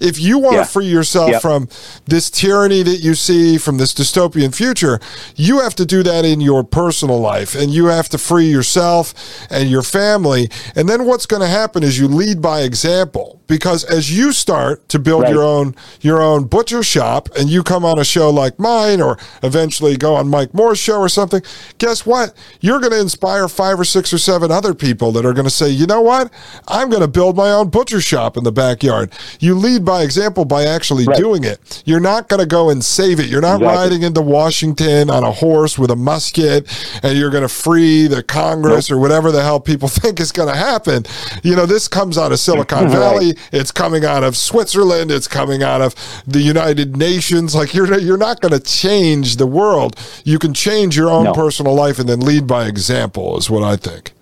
[0.00, 0.64] If you want Yeah.
[0.64, 1.42] to free yourself Yep.
[1.42, 1.68] from
[2.06, 5.00] this tyranny that you see, from this dystopian future,
[5.36, 9.14] you have to do that in your personal life and you have to free yourself
[9.50, 10.48] and your family.
[10.76, 14.88] And then what's going to happen is you lead by example because as you start
[14.88, 15.32] to build Right.
[15.32, 19.18] your own your own butcher shop and you come on a show like mine or
[19.42, 21.42] eventually go on Mike Moore's show or something,
[21.78, 22.32] guess what?
[22.60, 25.50] You're going to inspire five or six or seven other people that are going to
[25.50, 26.32] say, you know what?
[26.68, 29.12] I'm going to build my own butcher shop in the backyard.
[29.38, 31.18] You lead by example by actually Right.
[31.18, 31.82] doing it.
[31.84, 33.26] You're not going to go and save it.
[33.26, 33.76] You're not Exactly.
[33.82, 36.66] riding into Washington on a horse with a musket
[37.02, 40.48] and you're going to free the Congress or whatever the hell people think is going
[40.48, 41.04] to happen.
[41.42, 42.92] You know, this comes out of Silicon Right.
[42.92, 43.34] Valley.
[43.52, 45.10] It's coming out of Switzerland.
[45.10, 45.94] It's coming out of
[46.26, 47.54] the United Nations.
[47.54, 49.96] Like you're you're not going to change the world.
[50.24, 51.32] You can change your own No.
[51.34, 53.36] personal life and then lead by example.
[53.36, 54.12] Is what I think.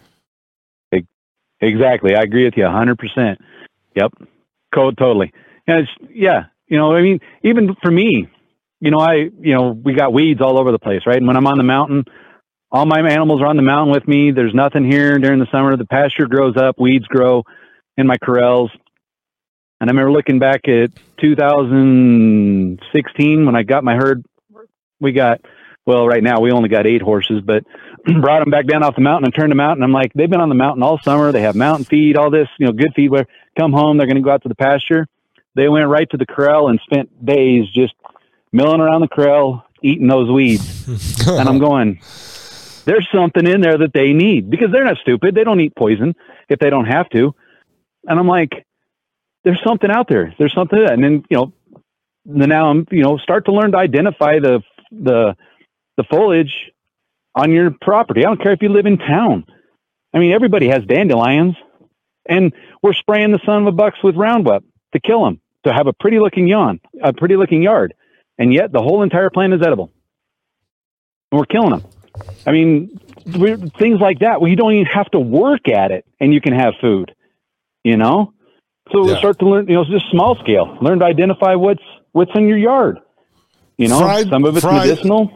[1.61, 2.17] Exactly.
[2.17, 3.37] I agree with you 100%.
[3.95, 4.13] Yep.
[4.75, 5.33] Code totally.
[5.67, 8.29] And it's, yeah, you know, I mean, even for me,
[8.81, 11.19] you know, I, you know, we got weeds all over the place, right?
[11.19, 12.07] And when I'm on the mountain,
[12.73, 14.31] all my animals are on the mountain with me.
[14.31, 15.77] There's nothing here during the summer.
[15.77, 17.45] The pasture grows up, weeds grow
[17.99, 18.71] in my corrals.
[19.81, 24.25] And I remember looking back at 2016 when I got my herd.
[25.01, 25.41] We got,
[25.91, 27.65] well, right now we only got eight horses, but
[28.21, 29.73] brought them back down off the mountain and turned them out.
[29.73, 31.33] And I'm like, they've been on the mountain all summer.
[31.33, 33.11] They have mountain feed, all this, you know, good feed.
[33.11, 33.27] Where
[33.59, 35.09] come home, they're going to go out to the pasture.
[35.57, 37.93] They went right to the corral and spent days just
[38.53, 41.27] milling around the corral, eating those weeds.
[41.27, 41.99] and I'm going,
[42.85, 45.35] there's something in there that they need because they're not stupid.
[45.35, 46.15] They don't eat poison
[46.49, 47.35] if they don't have to.
[48.07, 48.65] And I'm like,
[49.43, 50.33] there's something out there.
[50.39, 50.79] There's something.
[50.79, 51.53] And then, you know,
[52.25, 54.63] now I'm, you know, start to learn to identify the,
[54.93, 55.37] the,
[56.01, 56.73] the foliage
[57.35, 58.25] on your property.
[58.25, 59.45] I don't care if you live in town.
[60.15, 61.57] I mean, everybody has dandelions
[62.29, 62.53] and
[62.83, 65.93] we're spraying the son of a bucks with Roundup to kill them, to have a
[65.93, 67.95] pretty looking yawn, a pretty looking yard.
[68.39, 69.93] And yet the whole entire plant is edible.
[71.31, 71.85] And we're killing them.
[72.47, 72.99] I mean,
[73.79, 76.55] things like that where you don't even have to work at it and you can
[76.55, 77.15] have food,
[77.85, 78.33] you know?
[78.91, 79.19] So yeah.
[79.19, 81.83] start to learn, you know, just small scale, learn to identify what's,
[82.13, 82.99] what's in your yard.
[83.77, 85.31] You know, fried, some of it's fried, medicinal,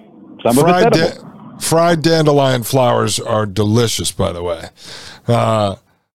[0.44, 1.18] some of it's.
[1.18, 4.68] Da- fried dandelion flowers are delicious, by the way.
[5.26, 5.76] Uh,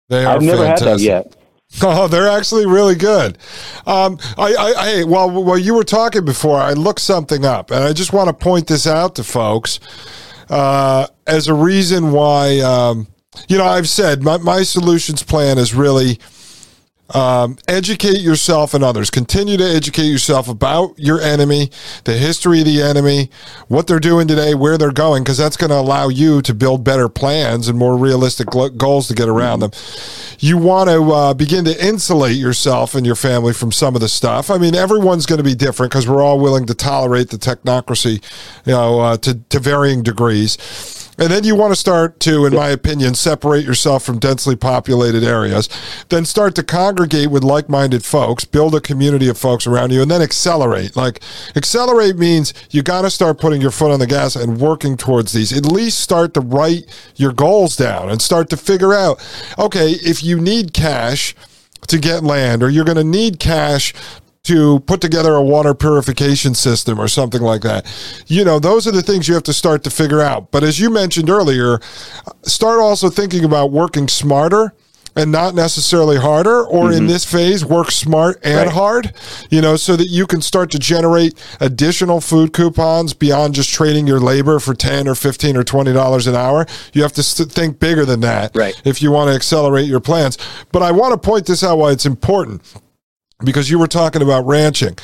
[0.09, 1.11] they are I've never fantastic.
[1.11, 1.37] had that yet.
[1.83, 3.37] Oh, they're actually really good.
[3.85, 7.83] Um, I, I, I, well, while you were talking before, I looked something up, and
[7.83, 9.81] I just want to point this out to folks
[10.51, 12.61] uh, as a reason why.
[12.61, 13.09] Um,
[13.49, 16.21] you know, I've said my, my solutions plan is really
[17.10, 19.10] um, educate yourself and others.
[19.10, 21.70] Continue to educate yourself about your enemy,
[22.05, 23.31] the history of the enemy,
[23.68, 26.82] what they're doing today, where they're going, because that's going to allow you to build
[26.82, 29.70] better plans and more realistic goals to get around them.
[30.39, 34.09] You want to uh, begin to insulate yourself and your family from some of the
[34.09, 34.51] stuff.
[34.51, 38.22] I mean, everyone's going to be different because we're all willing to tolerate the technocracy,
[38.64, 41.03] you know, uh, to, to varying degrees.
[41.19, 45.23] And then you want to start to, in my opinion, separate yourself from densely populated
[45.23, 45.69] areas.
[46.09, 50.03] Then start to congregate with like minded folks, build a community of folks around you,
[50.03, 50.97] and then accelerate.
[50.97, 51.23] Like,
[51.55, 55.32] accelerate means you got to start putting your foot on the gas and working towards
[55.32, 55.53] these.
[55.57, 56.86] At least start to write
[57.16, 59.24] your goals down and start to figure out
[59.59, 61.35] okay, if you need cash,
[61.89, 63.95] to get land, or you're going to need cash
[64.45, 67.87] to put together a water purification system or something like that.
[68.27, 70.51] You know, those are the things you have to start to figure out.
[70.51, 71.81] But as you mentioned earlier,
[72.43, 74.75] start also thinking about working smarter
[75.16, 76.99] and not necessarily harder, or mm-hmm.
[76.99, 78.73] in this phase, work smart and right.
[78.73, 79.15] hard,
[79.49, 84.07] you know, so that you can start to generate additional food coupons beyond just trading
[84.07, 86.66] your labor for 10 or 15 or $20 an hour.
[86.93, 88.81] You have to st- think bigger than that right.
[88.85, 90.37] if you want to accelerate your plans.
[90.73, 92.62] But I want to point this out why it's important
[93.45, 94.97] because you were talking about ranching.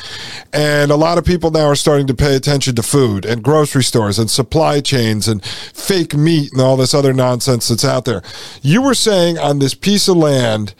[0.52, 3.84] And a lot of people now are starting to pay attention to food and grocery
[3.84, 8.22] stores and supply chains and fake meat and all this other nonsense that's out there.
[8.62, 10.74] You were saying on this piece of land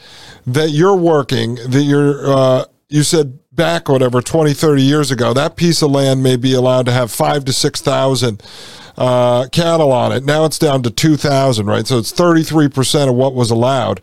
[0.45, 5.55] that you're working that you're uh, you said back whatever 20 30 years ago that
[5.55, 8.41] piece of land may be allowed to have five to six thousand
[8.97, 10.23] uh, cattle on it.
[10.23, 11.87] Now it's down to 2000 right?
[11.87, 14.01] So it's 33% of what was allowed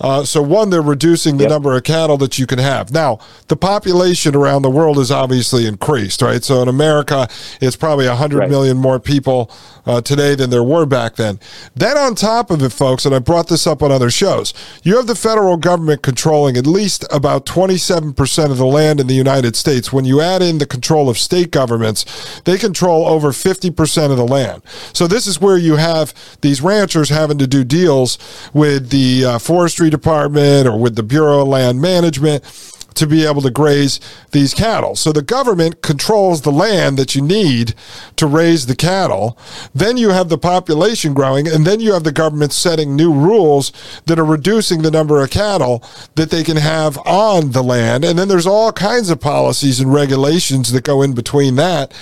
[0.00, 1.50] uh, so, one, they're reducing the yep.
[1.50, 2.92] number of cattle that you can have.
[2.92, 3.18] Now,
[3.48, 6.44] the population around the world has obviously increased, right?
[6.44, 7.28] So, in America,
[7.60, 8.50] it's probably 100 right.
[8.50, 9.50] million more people
[9.86, 11.38] uh, today than there were back then.
[11.74, 14.52] Then, on top of it, folks, and I brought this up on other shows,
[14.82, 19.14] you have the federal government controlling at least about 27% of the land in the
[19.14, 19.92] United States.
[19.92, 24.26] When you add in the control of state governments, they control over 50% of the
[24.26, 24.62] land.
[24.92, 26.12] So, this is where you have
[26.42, 28.18] these ranchers having to do deals
[28.52, 32.42] with the uh, forestry Forestry Department or with the Bureau of Land Management
[32.94, 34.00] to be able to graze
[34.32, 34.96] these cattle.
[34.96, 37.74] So the government controls the land that you need
[38.16, 39.36] to raise the cattle.
[39.74, 43.70] Then you have the population growing, and then you have the government setting new rules
[44.06, 45.84] that are reducing the number of cattle
[46.14, 48.02] that they can have on the land.
[48.02, 51.92] And then there's all kinds of policies and regulations that go in between that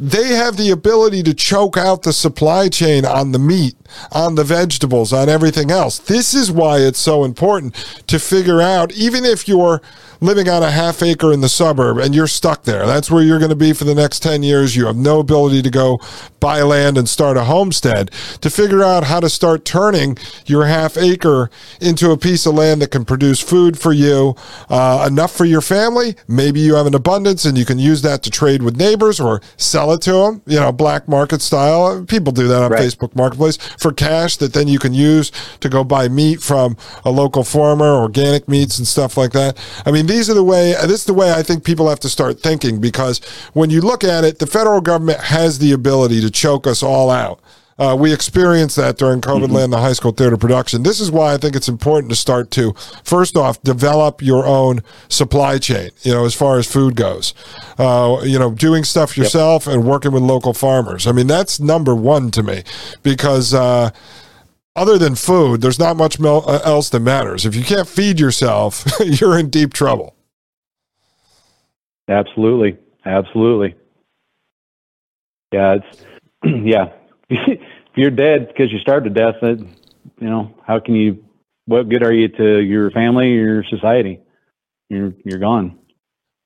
[0.00, 3.76] they have the ability to choke out the supply chain on the meat,
[4.12, 5.98] on the vegetables, on everything else.
[5.98, 7.74] This is why it's so important
[8.06, 9.82] to figure out, even if you're
[10.20, 12.86] living on a half acre in the suburb and you're stuck there.
[12.86, 14.76] That's where you're going to be for the next 10 years.
[14.76, 16.00] You have no ability to go
[16.40, 18.10] buy land and start a homestead.
[18.40, 21.50] To figure out how to start turning your half acre
[21.80, 24.34] into a piece of land that can produce food for you,
[24.68, 26.16] uh, enough for your family.
[26.26, 29.40] Maybe you have an abundance and you can use that to trade with neighbors or
[29.56, 32.04] sell it to them, you know, black market style.
[32.04, 32.80] People do that on right.
[32.80, 35.30] Facebook Marketplace for cash that then you can use
[35.60, 39.58] to go buy meat from a local farmer, organic meats and stuff like that.
[39.86, 42.08] I mean, these are the way, this is the way I think people have to
[42.08, 43.20] start thinking because
[43.52, 47.10] when you look at it, the federal government has the ability to choke us all
[47.10, 47.40] out.
[47.78, 49.54] Uh, we experienced that during COVID mm-hmm.
[49.54, 50.82] land, the high school theater production.
[50.82, 52.72] This is why I think it's important to start to,
[53.04, 57.34] first off, develop your own supply chain, you know, as far as food goes.
[57.78, 59.76] Uh, you know, doing stuff yourself yep.
[59.76, 61.06] and working with local farmers.
[61.06, 62.64] I mean, that's number one to me
[63.04, 63.90] because, uh,
[64.78, 67.44] other than food, there's not much uh, else that matters.
[67.44, 70.14] If you can't feed yourself, you're in deep trouble.
[72.08, 72.78] Absolutely.
[73.04, 73.74] Absolutely.
[75.52, 76.04] Yeah, it's
[76.44, 76.92] yeah.
[77.30, 77.60] if
[77.96, 79.58] you're dead because you starved to death, that
[80.20, 81.24] you know how can you?
[81.66, 84.20] What good are you to your family, your society?
[84.88, 85.78] You're you're gone.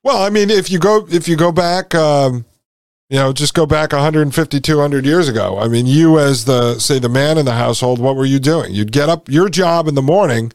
[0.05, 2.45] Well, I mean, if you go if you go back, um,
[3.13, 5.59] you know, just go back 150, 200 years ago.
[5.59, 8.73] I mean, you as the say the man in the household, what were you doing?
[8.73, 9.29] You'd get up.
[9.29, 10.51] Your job in the morning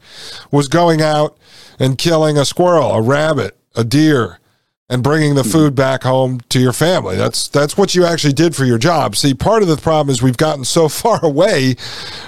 [0.50, 1.38] was going out
[1.78, 4.40] and killing a squirrel, a rabbit, a deer,
[4.88, 7.14] and bringing the food back home to your family.
[7.14, 9.14] That's that's what you actually did for your job.
[9.14, 11.76] See, part of the problem is we've gotten so far away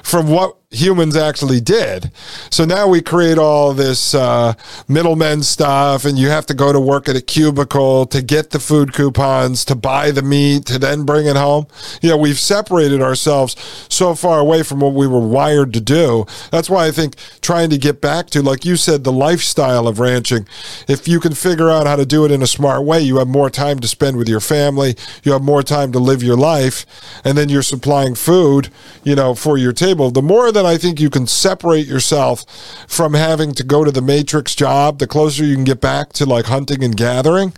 [0.05, 2.12] from what humans actually did.
[2.48, 4.55] So now we create all this uh,
[4.86, 8.60] middlemen stuff, and you have to go to work at a cubicle to get the
[8.60, 11.66] food coupons, to buy the meat, to then bring it home.
[12.01, 13.56] You know, we've separated ourselves
[13.88, 16.24] so far away from what we were wired to do.
[16.52, 19.98] That's why I think trying to get back to, like you said, the lifestyle of
[19.98, 20.47] ranching,
[20.86, 23.28] if you can figure out how to do it in a smart way, you have
[23.28, 24.94] more time to spend with your family,
[25.24, 26.86] you have more time to live your life,
[27.24, 28.68] and then you're supplying food,
[29.02, 30.12] you know, for your table.
[30.12, 32.44] The more that that I think you can separate yourself
[32.86, 36.26] from having to go to the matrix job, the closer you can get back to
[36.26, 37.54] like hunting and gathering.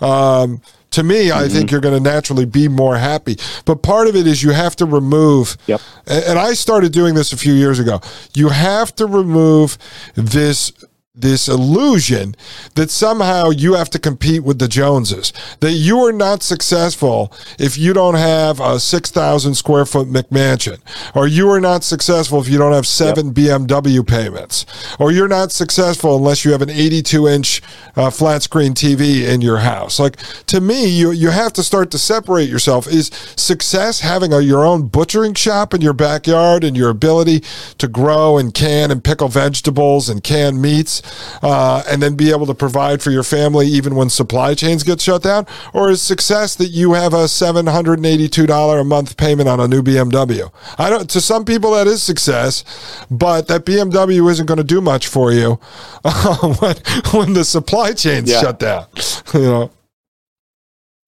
[0.00, 0.62] Um,
[0.92, 1.38] to me, mm-hmm.
[1.38, 3.36] I think you're going to naturally be more happy.
[3.64, 5.80] But part of it is you have to remove, yep.
[6.06, 8.00] and I started doing this a few years ago.
[8.34, 9.76] You have to remove
[10.14, 10.72] this
[11.16, 12.34] this illusion
[12.74, 17.78] that somehow you have to compete with the Joneses, that you are not successful if
[17.78, 20.80] you don't have a 6,000 square foot McMansion,
[21.14, 23.60] or you are not successful if you don't have seven yep.
[23.60, 24.66] BMW payments,
[24.98, 27.62] or you're not successful unless you have an 82 inch
[27.94, 30.00] uh, flat screen TV in your house.
[30.00, 30.16] Like
[30.46, 32.88] to me, you, you have to start to separate yourself.
[32.88, 37.44] Is success having a, your own butchering shop in your backyard and your ability
[37.78, 41.02] to grow and can and pickle vegetables and can meats?
[41.42, 45.00] Uh, and then be able to provide for your family even when supply chains get
[45.00, 45.46] shut down?
[45.72, 50.50] Or is success that you have a $782 a month payment on a new BMW?
[50.78, 52.64] I don't, to some people that is success,
[53.10, 55.58] but that BMW isn't going to do much for you
[56.04, 56.76] uh, when,
[57.12, 58.40] when the supply chains yeah.
[58.40, 58.86] shut down,
[59.34, 59.70] you know?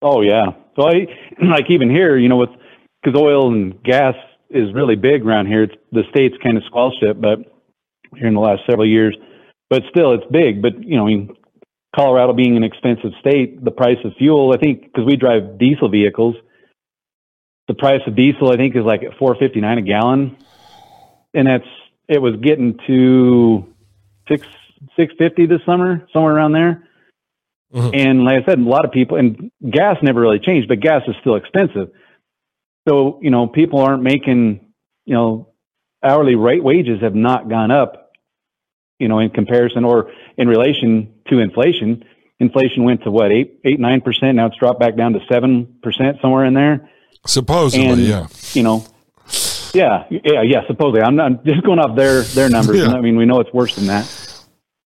[0.03, 0.53] Oh yeah.
[0.77, 1.07] So I,
[1.43, 2.51] like even here, you know, with,
[3.05, 4.15] cause oil and gas
[4.51, 5.65] is really big around here.
[5.65, 7.39] It's, the state's kind of squelched it, but
[8.15, 9.17] here in the last several years,
[9.69, 10.63] but still, it's big.
[10.63, 11.37] But you know, I mean,
[11.95, 15.89] Colorado being an expensive state, the price of fuel, I think, because we drive diesel
[15.89, 16.37] vehicles,
[17.69, 20.37] the price of diesel, I think, is like at four fifty nine a gallon,
[21.35, 21.67] and that's
[22.09, 23.67] it was getting to
[24.29, 24.47] six
[24.97, 26.85] six fifty this summer, somewhere around there.
[27.75, 27.91] Mm-hmm.
[27.95, 31.03] And like I said, a lot of people and gas never really changed, but gas
[31.09, 31.91] is still expensive.
[32.89, 34.61] So you know, people aren't making
[35.07, 35.53] you know
[36.03, 38.06] hourly rate wages have not gone up
[38.99, 42.05] you know, in comparison or in relation to inflation.
[42.39, 44.37] Inflation went to what eight, eight, nine percent.
[44.37, 46.91] Now it's dropped back down to seven percent, somewhere in there.
[47.27, 48.27] Supposedly, and, yeah.
[48.53, 48.85] You know,
[49.73, 50.67] yeah, yeah, yeah.
[50.67, 52.79] Supposedly, I'm not just going off their their numbers.
[52.79, 52.93] Yeah.
[52.93, 54.07] I mean, we know it's worse than that.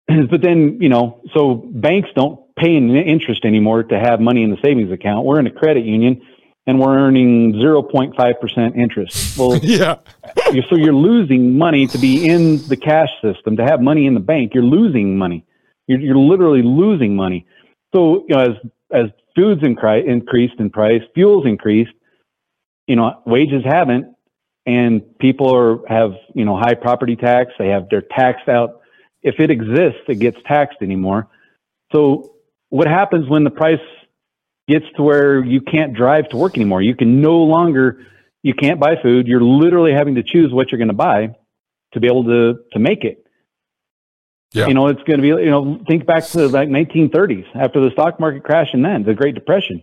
[0.31, 4.51] but then, you know, so banks don't pay any interest anymore to have money in
[4.51, 5.25] the savings account.
[5.25, 6.23] We're in a credit union
[6.67, 9.39] and we're earning 0.5% interest.
[9.39, 9.97] Well, yeah.
[10.69, 14.21] so you're losing money to be in the cash system, to have money in the
[14.21, 14.55] bank.
[14.55, 15.45] You're losing money.
[15.87, 17.47] You're, you're literally losing money.
[17.95, 18.57] So, you know, as,
[18.93, 21.93] as foods incri- increased in price, fuels increased,
[22.87, 24.15] you know, wages haven't,
[24.65, 27.53] and people are, have, you know, high property tax.
[27.59, 28.81] They have, they're taxed out.
[29.23, 31.29] If it exists, it gets taxed anymore.
[31.93, 32.37] So
[32.69, 33.81] what happens when the price
[34.73, 36.83] gets to where you can't drive to work anymore.
[36.83, 38.07] You can no longer,
[38.43, 39.27] you can't buy food.
[39.27, 41.35] You're literally having to choose what you're going to buy
[41.93, 43.27] to be able to to make it.
[44.53, 44.67] Yeah.
[44.67, 47.91] You know, it's going to be, you know, think back to like 1930s after the
[47.93, 49.83] stock market crash and then the Great Depression.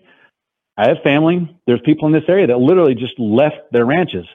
[0.77, 1.57] I have family.
[1.65, 4.25] There's people in this area that literally just left their ranches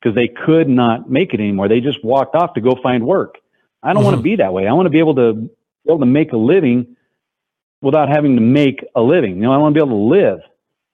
[0.00, 1.68] because they could not make it anymore.
[1.68, 3.36] They just walked off to go find work.
[3.82, 4.04] I don't mm-hmm.
[4.04, 4.66] want to be that way.
[4.66, 6.96] I want to be able to be able to make a living
[7.82, 9.36] without having to make a living.
[9.36, 10.38] You know, I want to be able to live,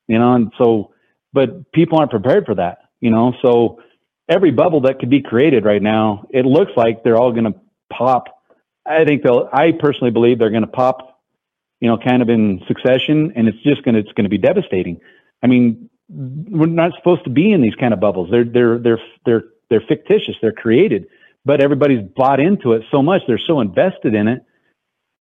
[0.09, 0.93] you know, and so,
[1.33, 3.81] but people aren't prepared for that, you know, so
[4.29, 7.55] every bubble that could be created right now, it looks like they're all going to
[7.93, 8.25] pop.
[8.85, 11.21] I think they'll, I personally believe they're going to pop,
[11.81, 14.39] you know, kind of in succession and it's just going to, it's going to be
[14.39, 15.01] devastating.
[15.43, 18.31] I mean, we're not supposed to be in these kind of bubbles.
[18.31, 20.37] They're, they're, they're, they're, they're fictitious.
[20.41, 21.07] They're created,
[21.45, 23.21] but everybody's bought into it so much.
[23.29, 24.43] They're so invested in it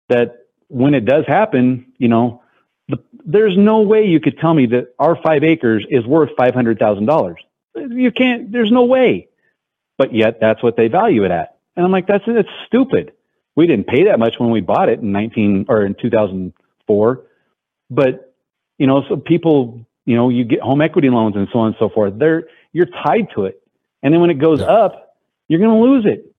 [0.10, 2.42] that when it does happen, you know,
[2.88, 6.54] the, there's no way you could tell me that our five acres is worth five
[6.54, 7.40] hundred thousand dollars.
[7.76, 8.52] You can't.
[8.52, 9.28] There's no way.
[9.98, 11.58] But yet, that's what they value it at.
[11.76, 13.14] And I'm like, that's it's stupid.
[13.56, 17.24] We didn't pay that much when we bought it in 19 or in 2004.
[17.90, 18.34] But
[18.78, 21.76] you know, so people you know, you get home equity loans and so on and
[21.80, 22.14] so forth.
[22.18, 23.62] They're you're tied to it,
[24.04, 24.68] and then when it goes Yeah.
[24.68, 25.16] up,
[25.48, 26.35] you're going to lose it.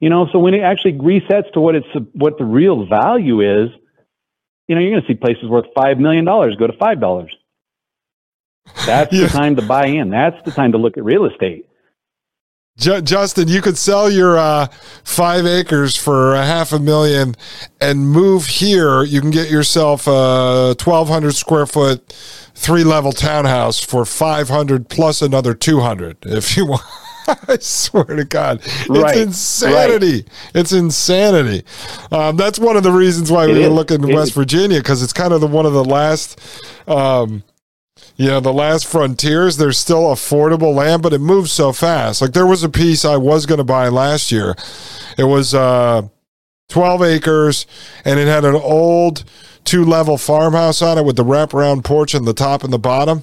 [0.00, 3.70] You know, so when it actually resets to what it's what the real value is,
[4.68, 7.34] you know, you're going to see places worth five million dollars go to five dollars.
[8.86, 9.24] That's Yeah.
[9.24, 10.10] the time to buy in.
[10.10, 11.64] That's the time to look at real estate.
[12.76, 14.68] Ju- Justin, you could sell your uh,
[15.02, 17.34] five acres for a half a million
[17.80, 19.02] and move here.
[19.02, 22.12] You can get yourself a 1,200 square foot,
[22.54, 26.82] three level townhouse for 500 plus another 200 if you want.
[27.48, 30.24] I swear to God, it's Right, insanity.
[30.54, 31.64] It's insanity.
[32.10, 34.78] Um, that's one of the reasons why It we were looking in It- West Virginia
[34.78, 36.40] because it's kind of the one of the last.
[36.88, 37.42] Um,
[38.16, 42.20] you know, the last frontiers, there's still affordable land, but it moves so fast.
[42.20, 44.56] Like there was a piece I was going to buy last year.
[45.16, 46.02] It was uh,
[46.68, 47.66] 12 acres
[48.04, 49.22] and it had an old
[49.64, 53.22] two level farmhouse on it with the wraparound porch on the top and the bottom.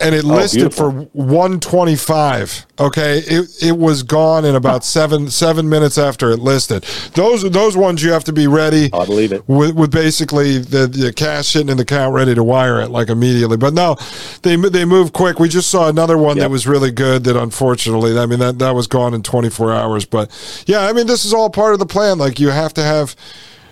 [0.00, 2.66] And it Oh, listed for 125.
[2.78, 3.18] Okay.
[3.18, 6.84] It it was gone in about seven seven minutes after it listed.
[7.14, 9.46] Those are those ones you have to be ready I believe it.
[9.48, 13.08] with, with basically the, the cash sitting in the account ready to wire it like
[13.10, 13.56] immediately.
[13.56, 13.96] But no,
[14.42, 15.38] they they move quick.
[15.38, 17.24] We just saw another one that was really good.
[17.24, 20.04] That unfortunately, I mean that that was gone in 24 hours.
[20.06, 20.30] But
[20.66, 22.18] yeah, I mean this is all part of the plan.
[22.18, 23.14] Like you have to have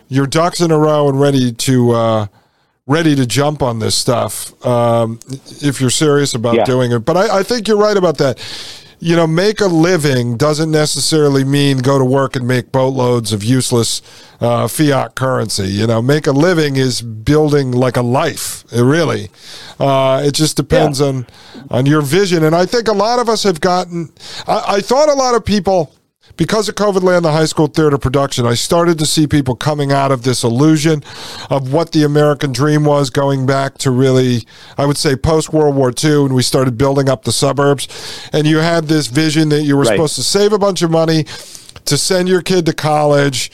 [0.09, 1.92] your ducks in a row and ready to.
[1.92, 2.26] Uh,
[2.89, 5.20] Ready to jump on this stuff um,
[5.62, 6.65] if you're serious about Yeah.
[6.65, 7.01] doing it.
[7.01, 8.39] But I, I think you're right about that
[9.01, 13.44] you know, make a living doesn't necessarily mean go to work and make boatloads of
[13.44, 14.02] useless
[14.40, 15.69] uh, fiat currency.
[15.69, 18.65] You know, make a living is building like a life.
[18.73, 19.31] It really,
[19.78, 21.27] uh, it just depends on
[21.70, 22.43] on your vision.
[22.43, 24.12] And I think a lot of us have gotten.
[24.48, 25.94] I, I thought a lot of people.
[26.36, 29.90] Because of COVID land, the high school theater production, I started to see people coming
[29.90, 31.02] out of this illusion
[31.50, 34.44] of what the American dream was going back to really,
[34.76, 37.88] I would say, post World War II, and we started building up the suburbs.
[38.32, 39.96] And you had this vision that you were Right.
[39.96, 41.24] supposed to save a bunch of money
[41.86, 43.50] to send your kid to college.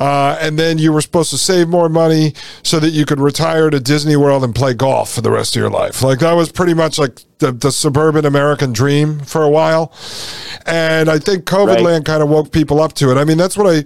[0.00, 2.32] Uh, and then you were supposed to save more money
[2.62, 5.60] so that you could retire to Disney World and play golf for the rest of
[5.60, 6.02] your life.
[6.02, 9.92] Like that was pretty much like the, the suburban American dream for a while.
[10.64, 11.82] And I think COVID Right.
[11.82, 13.16] land kind of woke people up to it.
[13.18, 13.84] I mean, that's what I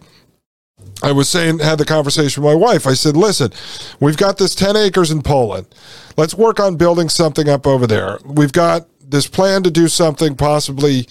[1.03, 2.87] I was saying, had the conversation with my wife.
[2.87, 3.53] I said, listen,
[4.01, 5.67] we've got this 10 acres in Poland.
[6.17, 8.19] Let's work on building something up over there.
[8.25, 11.09] We've got this plan to do something possibly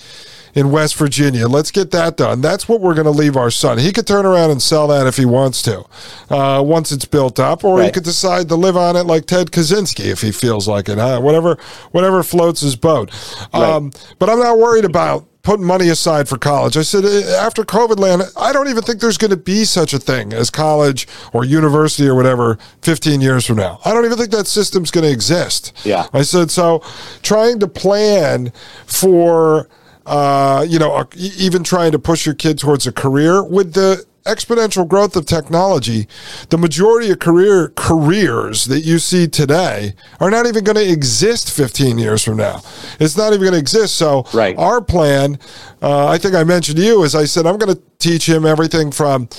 [0.54, 1.48] in West Virginia.
[1.48, 2.42] Let's get that done.
[2.42, 3.78] That's what we're going to leave our son.
[3.78, 5.86] He could turn around and sell that if he wants to,
[6.30, 9.52] uh, once it's built up, or he could decide to live on it like Ted
[9.52, 10.98] Kaczynski if he feels like it.
[10.98, 11.20] Huh?
[11.22, 11.58] Whatever,
[11.92, 13.12] whatever floats his boat.
[13.54, 16.78] Um, but I'm not worried about putting money aside for college.
[16.78, 19.94] I said eh, after COVID land, I don't even think there's going to be such
[19.94, 23.80] a thing as college or university or whatever 15 years from now.
[23.84, 25.74] I don't even think that system's going to exist.
[25.84, 26.08] Yeah.
[26.14, 26.82] I said so.
[27.22, 28.52] Trying to plan
[28.86, 29.68] for.
[30.06, 34.06] Uh, you know, e- even trying to push your kid towards a career with the
[34.26, 36.08] exponential growth of technology,
[36.50, 41.52] the majority of career careers that you see today are not even going to exist
[41.52, 42.62] 15 years from now.
[43.00, 43.96] It's not even going to exist.
[43.96, 44.58] So Right.
[44.58, 45.38] our plan,
[45.82, 48.46] uh, I think I mentioned to you, is I said I'm going to teach him
[48.46, 49.30] everything from,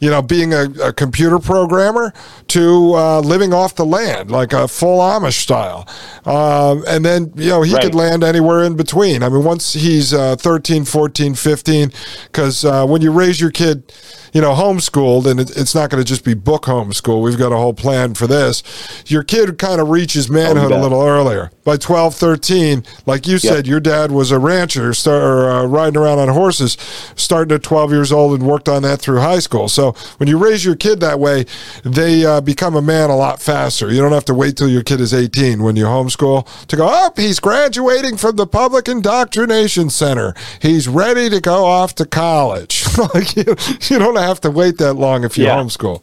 [0.00, 2.12] you know, being a, a computer programmer
[2.48, 5.86] to uh, living off the land, like a full Amish style.
[6.24, 7.82] Um, and then, you know, he Right.
[7.82, 9.22] could land anywhere in between.
[9.22, 11.92] I mean, once he's uh, 13, 14, 15,
[12.26, 13.92] because uh, when you raise your kid,
[14.32, 17.22] you know, homeschooled, and it, it's not going to just be book homeschool.
[17.22, 18.62] We've got a whole plan for this.
[19.06, 21.50] Your kid kind of reaches manhood a little earlier.
[21.64, 25.96] By 12, 13, like you said, your dad was a rancher, start, or, uh, riding
[25.96, 26.76] around on horses,
[27.16, 29.68] starting at 12 years old and worked on that through high school.
[29.68, 31.44] So when you raise your kid that way,
[31.84, 33.92] they uh, become a man a lot faster.
[33.92, 36.88] You don't have to wait till your kid is 18 when you homeschool to go,
[36.90, 40.34] oh, he's graduating from the Public Indoctrination Center.
[40.62, 42.84] He's ready to go off to college.
[43.14, 43.56] like you,
[43.90, 45.56] you don't have to wait that long if you Yeah.
[45.56, 46.02] homeschool.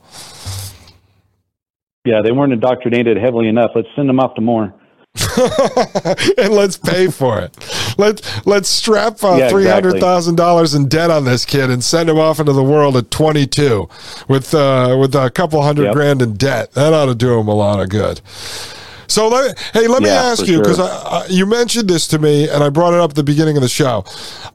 [2.05, 3.71] Yeah, they weren't indoctrinated heavily enough.
[3.75, 4.73] Let's send them off to more.
[6.38, 7.55] and let's pay for it.
[7.97, 9.99] Let's let's strap uh, Yeah, three hundred exactly.
[10.01, 13.11] thousand dollars in debt on this kid and send him off into the world at
[13.11, 13.89] twenty two
[14.27, 15.93] with uh, with a couple hundred Yep.
[15.93, 16.71] grand in debt.
[16.73, 18.21] That ought to do him a lot of good.
[19.11, 21.23] So let, hey, let me ask you because sure.
[21.29, 23.67] You mentioned this to me, and I brought it up at the beginning of the
[23.67, 24.05] show.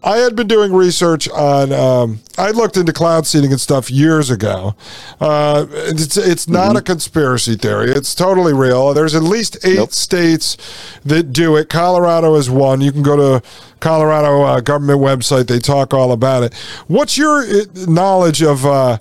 [0.02, 1.72] I had been doing research on.
[1.72, 4.74] Um, I looked into cloud seeding and stuff years ago.
[5.20, 6.76] Uh, it's it's not Mm-hmm.
[6.78, 7.90] a conspiracy theory.
[7.90, 8.94] It's totally real.
[8.94, 9.92] There's at least eight Nope.
[9.92, 10.56] states
[11.04, 11.68] that do it.
[11.68, 12.80] Colorado is one.
[12.80, 13.46] You can go to
[13.80, 15.48] Colorado uh, government website.
[15.48, 16.54] They talk all about it.
[16.88, 18.64] What's your uh, knowledge of?
[18.64, 18.98] Uh,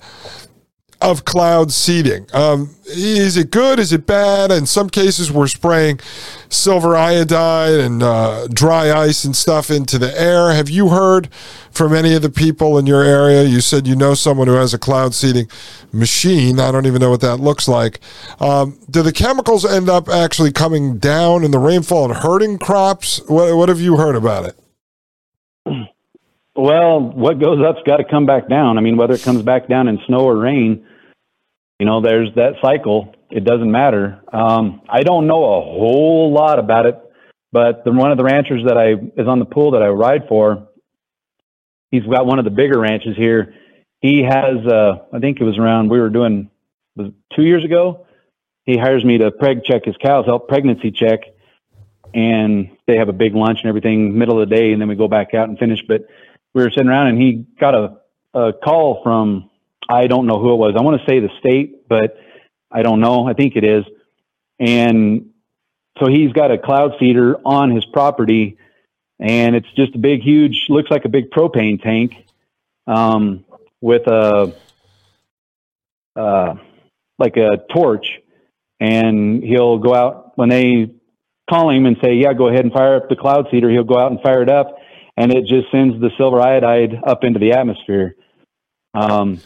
[1.02, 2.28] of cloud seeding.
[2.34, 3.80] Um, is it good?
[3.80, 4.52] Is it bad?
[4.52, 6.00] In some cases, we're spraying
[6.50, 10.54] silver iodide and uh, dry ice and stuff into the air.
[10.54, 11.30] Have you heard
[11.72, 13.44] from any of the people in your area?
[13.44, 15.50] You said you know someone who has a cloud seeding
[15.92, 16.60] machine.
[16.60, 18.00] I don't even know what that looks like.
[18.40, 23.22] Um, do the chemicals end up actually coming down in the rainfall and hurting crops?
[23.28, 24.60] What, what have you heard about it?
[26.56, 28.78] Well, what goes up's got to come back down.
[28.78, 30.86] I mean, whether it comes back down in snow or rain,
[31.80, 33.14] you know, there's that cycle.
[33.30, 34.22] It doesn't matter.
[34.32, 36.98] Um, I don't know a whole lot about it,
[37.52, 40.30] but the, one of the ranchers that I is on the pool that I ride
[40.30, 40.70] for,
[41.92, 43.54] he's got one of the bigger ranches here.
[44.00, 46.50] He has, uh, I think it was around we were doing
[46.96, 48.06] was two years ago.
[48.64, 51.20] He hires me to preg check his cows, help pregnancy check,
[52.14, 54.96] and they have a big lunch and everything middle of the day, and then we
[54.96, 55.80] go back out and finish.
[55.86, 56.06] But
[56.56, 57.98] we were sitting around and he got a,
[58.34, 59.50] a call from,
[59.88, 60.74] I don't know who it was.
[60.76, 62.18] I want to say the state, but
[62.72, 63.28] I don't know.
[63.28, 63.84] I think it is.
[64.58, 65.32] And
[66.00, 68.58] so he's got a cloud seeder on his property
[69.20, 72.26] and it's just a big, huge, looks like a big propane tank,
[72.88, 73.46] um,
[73.82, 74.54] with a,
[76.16, 76.56] uh,
[77.20, 78.08] like a torch
[78.80, 80.92] and he'll go out when they
[81.50, 83.70] call him and say, yeah, go ahead and fire up the cloud seeder.
[83.70, 84.78] He'll go out and fire it up
[85.18, 88.16] and it just sends the silver iodide up into the atmosphere.
[88.94, 89.42] Um,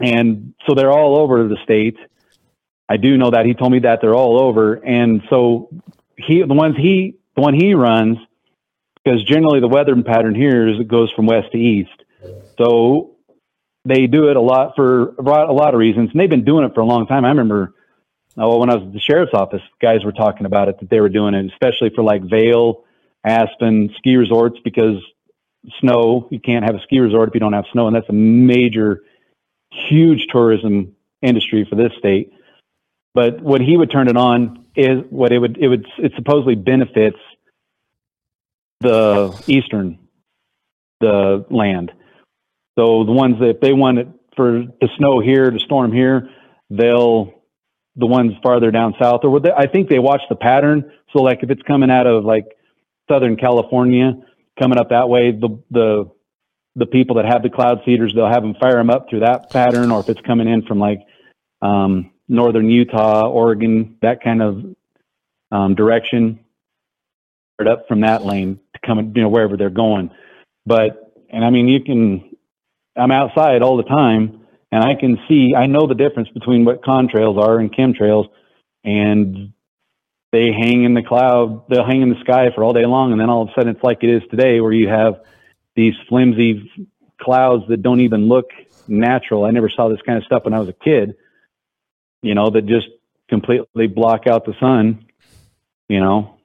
[0.00, 1.96] and so they're all over the state.
[2.88, 5.70] I do know that he told me that they're all over, and so
[6.16, 8.18] he the ones he the one he runs
[9.02, 11.90] because generally the weather pattern here is it goes from west to east.
[12.58, 13.16] So
[13.84, 16.74] they do it a lot for a lot of reasons, and they've been doing it
[16.74, 17.24] for a long time.
[17.24, 17.74] I remember
[18.36, 21.00] oh, when I was at the sheriff's office, guys were talking about it that they
[21.00, 22.84] were doing it, especially for like Vail
[23.24, 24.96] Aspen ski resorts because
[25.80, 26.28] snow.
[26.30, 29.02] You can't have a ski resort if you don't have snow, and that's a major,
[29.88, 32.32] huge tourism industry for this state.
[33.14, 36.54] But what he would turn it on is what it would it would it supposedly
[36.54, 37.18] benefits
[38.80, 39.98] the eastern
[41.00, 41.92] the land.
[42.78, 46.30] So the ones that if they want it for the snow here to storm here,
[46.70, 47.42] they'll
[47.96, 50.90] the ones farther down south or they, I think they watch the pattern.
[51.12, 52.46] So like if it's coming out of like
[53.12, 54.14] Southern California
[54.58, 56.10] coming up that way, the the
[56.74, 59.50] the people that have the cloud seeders, they'll have them fire them up through that
[59.50, 61.00] pattern, or if it's coming in from like
[61.60, 64.64] um, northern Utah, Oregon, that kind of
[65.50, 66.40] um, direction,
[67.66, 70.10] up from that lane to come, you know, wherever they're going.
[70.66, 72.36] But and I mean, you can.
[72.96, 75.54] I'm outside all the time, and I can see.
[75.56, 78.28] I know the difference between what contrails are and chemtrails,
[78.84, 79.51] and
[80.32, 83.20] they hang in the cloud, they'll hang in the sky for all day long, and
[83.20, 85.20] then all of a sudden it's like it is today, where you have
[85.76, 86.70] these flimsy
[87.20, 88.50] clouds that don't even look
[88.88, 89.44] natural.
[89.44, 91.16] I never saw this kind of stuff when I was a kid,
[92.22, 92.88] you know, that just
[93.28, 95.06] completely block out the sun,
[95.88, 96.38] you know.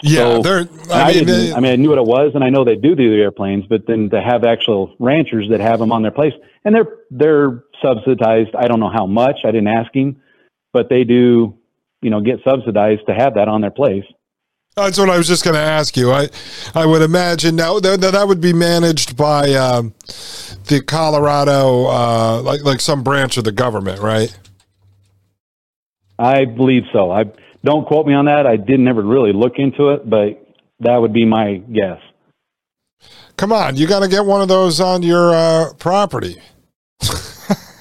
[0.00, 2.50] Yeah, so, I, I, mean, they, I mean, I knew what it was, and I
[2.50, 5.90] know they do do the airplanes, but then to have actual ranchers that have them
[5.90, 6.34] on their place,
[6.64, 8.54] and they're they're subsidized.
[8.54, 9.38] I don't know how much.
[9.44, 10.22] I didn't ask him,
[10.72, 11.57] but they do
[12.02, 14.04] you know get subsidized to have that on their place.
[14.76, 16.12] That's what I was just going to ask you.
[16.12, 16.28] I,
[16.72, 19.92] I would imagine now that, that would be managed by um,
[20.68, 24.36] the Colorado, uh, like like some branch of the government, right?
[26.18, 27.10] I believe so.
[27.10, 27.24] I
[27.64, 28.46] don't quote me on that.
[28.46, 30.46] I didn't ever really look into it, but
[30.80, 32.00] that would be my guess.
[33.36, 36.36] Come on, you got to get one of those on your uh, property.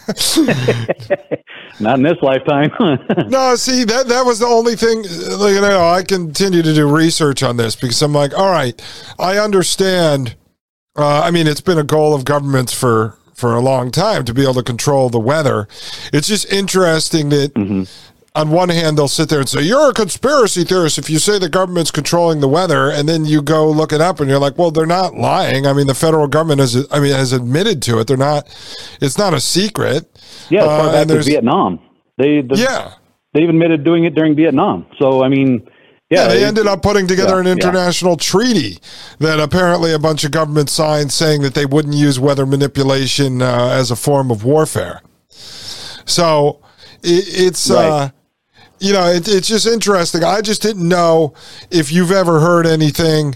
[1.80, 2.72] Not in this lifetime.
[3.28, 5.04] no, see that that was the only thing.
[5.04, 8.82] Like, you know, I continue to do research on this because I'm like, all right,
[9.20, 10.36] I understand.
[10.96, 14.34] Uh, I mean, it's been a goal of governments for for a long time to
[14.34, 15.68] be able to control the weather.
[16.12, 17.54] It's just interesting that.
[17.54, 17.84] Mm-hmm
[18.38, 21.40] on one hand, they'll sit there and say, You're a conspiracy theorist if you say
[21.40, 24.58] the government's controlling the weather, and then you go look it up and you're like,
[24.58, 25.66] Well, they're not lying.
[25.66, 28.08] I mean, the federal government has I mean has admitted to it.
[28.08, 28.48] They're not
[29.02, 30.06] it's not a secret.
[30.50, 31.80] Yeah, as far uh, back as Vietnam.
[32.18, 32.94] They the, Yeah.
[33.34, 34.86] They've admitted doing it during Vietnam.
[35.00, 35.68] So I mean
[36.10, 38.18] yeah, yeah, they ended up putting together yeah, an international yeah.
[38.18, 38.78] treaty
[39.20, 43.70] that apparently a bunch of governments signed saying that they wouldn't use weather manipulation uh,
[43.74, 45.02] as a form of warfare.
[45.30, 46.62] So
[47.04, 47.90] it, it's right.
[47.90, 48.10] uh,
[48.80, 50.24] you know, it, it's just interesting.
[50.24, 51.34] I just didn't know
[51.72, 53.36] if you've ever heard anything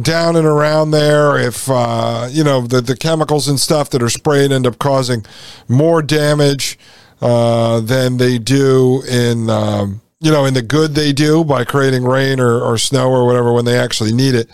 [0.00, 4.08] down and around there, if, uh, you know, the, the chemicals and stuff that are
[4.08, 5.24] sprayed end up causing
[5.68, 6.78] more damage
[7.20, 12.04] uh, than they do in, um, you know, in the good they do by creating
[12.04, 14.48] rain or, or snow or whatever when they actually need it.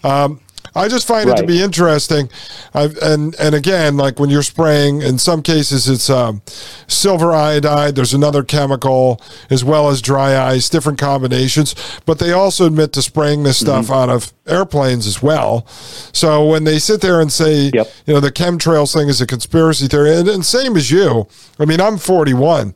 [0.04, 0.40] Um,
[0.74, 1.38] I just find right.
[1.38, 2.30] it to be interesting.
[2.74, 6.42] I've, and and again, like when you're spraying, in some cases it's um,
[6.86, 7.94] silver iodide.
[7.94, 9.20] There's another chemical
[9.50, 11.74] as well as dry ice, different combinations.
[12.06, 13.94] But they also admit to spraying this stuff mm-hmm.
[13.94, 15.66] out of airplanes as well.
[16.12, 17.88] So when they sit there and say, yep.
[18.06, 21.26] you know, the chemtrails thing is a conspiracy theory, and, and same as you.
[21.58, 22.74] I mean, I'm 41.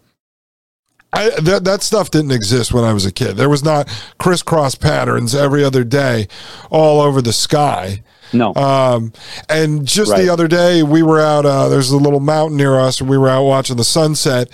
[1.16, 3.36] I, that, that stuff didn't exist when I was a kid.
[3.36, 3.88] There was not
[4.18, 6.28] crisscross patterns every other day
[6.70, 8.02] all over the sky.
[8.32, 8.54] No.
[8.54, 9.12] Um,
[9.48, 10.22] and just right.
[10.22, 13.18] the other day, we were out, uh, there's a little mountain near us, and we
[13.18, 14.50] were out watching the sunset.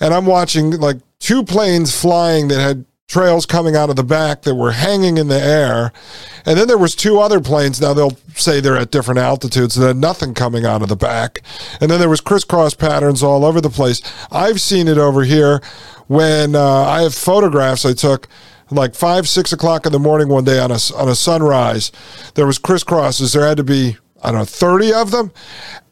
[0.00, 4.42] And I'm watching like two planes flying that had trails coming out of the back
[4.42, 5.92] that were hanging in the air.
[6.46, 7.80] And then there was two other planes.
[7.80, 11.42] Now they'll say they're at different altitudes and had nothing coming out of the back.
[11.80, 14.00] And then there was crisscross patterns all over the place.
[14.30, 15.60] I've seen it over here
[16.06, 18.28] when uh, I have photographs I took
[18.70, 21.92] like five, six o'clock in the morning one day on a, on a sunrise.
[22.34, 23.34] There was crisscrosses.
[23.34, 25.32] There had to be, I don't know, 30 of them.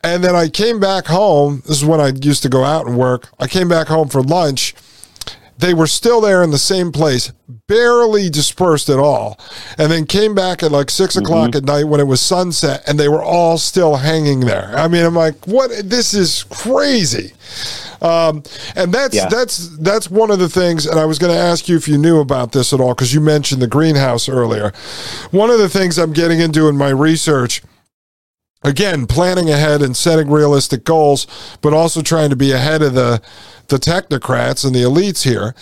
[0.03, 1.63] And then I came back home.
[1.67, 3.29] This is when I used to go out and work.
[3.39, 4.75] I came back home for lunch
[5.61, 7.33] they were still there in the same place,
[7.67, 9.39] barely dispersed at all,
[9.79, 11.25] and then came back at like 6 mm-hmm.
[11.25, 14.73] o'clock at night when it was sunset, and they were all still hanging there.
[14.77, 15.71] I mean, I'm like, what?
[15.85, 17.33] This is crazy.
[18.03, 18.43] Um,
[18.77, 19.29] and that's yeah.
[19.29, 20.87] that's that's one of the things.
[20.87, 23.13] And I was going to ask you if you knew about this at all because
[23.13, 24.73] you mentioned the greenhouse earlier.
[25.31, 27.63] One of the things I'm getting into in my research
[28.63, 31.27] again planning ahead and setting realistic goals
[31.63, 33.21] but also trying to be ahead of the
[33.69, 35.55] the technocrats and the elites here.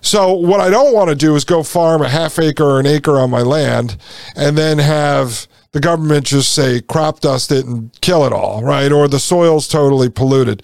[0.00, 2.86] So what i don't want to do is go farm a half acre or an
[2.86, 3.96] acre on my land
[4.36, 8.92] and then have the government just say crop dust it and kill it all right?
[8.92, 10.62] Or the soil's totally polluted.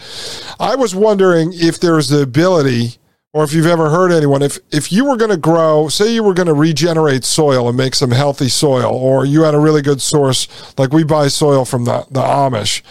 [0.60, 2.97] I was wondering if there's the ability
[3.34, 6.22] or if you've ever heard anyone, if if you were going to grow, say you
[6.22, 9.82] were going to regenerate soil and make some healthy soil, or you had a really
[9.82, 10.48] good source,
[10.78, 12.82] like we buy soil from the the Amish,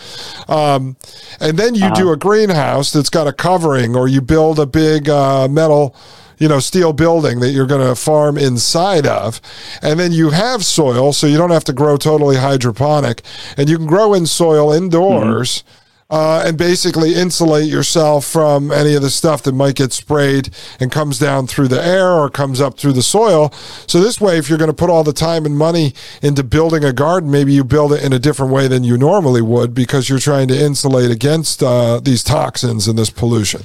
[0.48, 0.96] um,
[1.40, 1.96] and then you uh-huh.
[1.96, 5.96] do a greenhouse that's got a covering, or you build a big uh, metal
[6.40, 9.42] you know, steel building that you're going to farm inside of.
[9.82, 13.24] And then you have soil, so you don't have to grow totally hydroponic.
[13.58, 15.64] And you can grow in soil indoors.
[15.64, 20.50] Mm-hmm uh, and basically insulate yourself from any of the stuff that might get sprayed
[20.80, 23.52] and comes down through the air or comes up through the soil.
[23.88, 26.84] So this way, if you're going to put all the time and money into building
[26.84, 30.08] a garden, maybe you build it in a different way than you normally would because
[30.08, 33.64] you're trying to insulate against uh, these toxins and this pollution.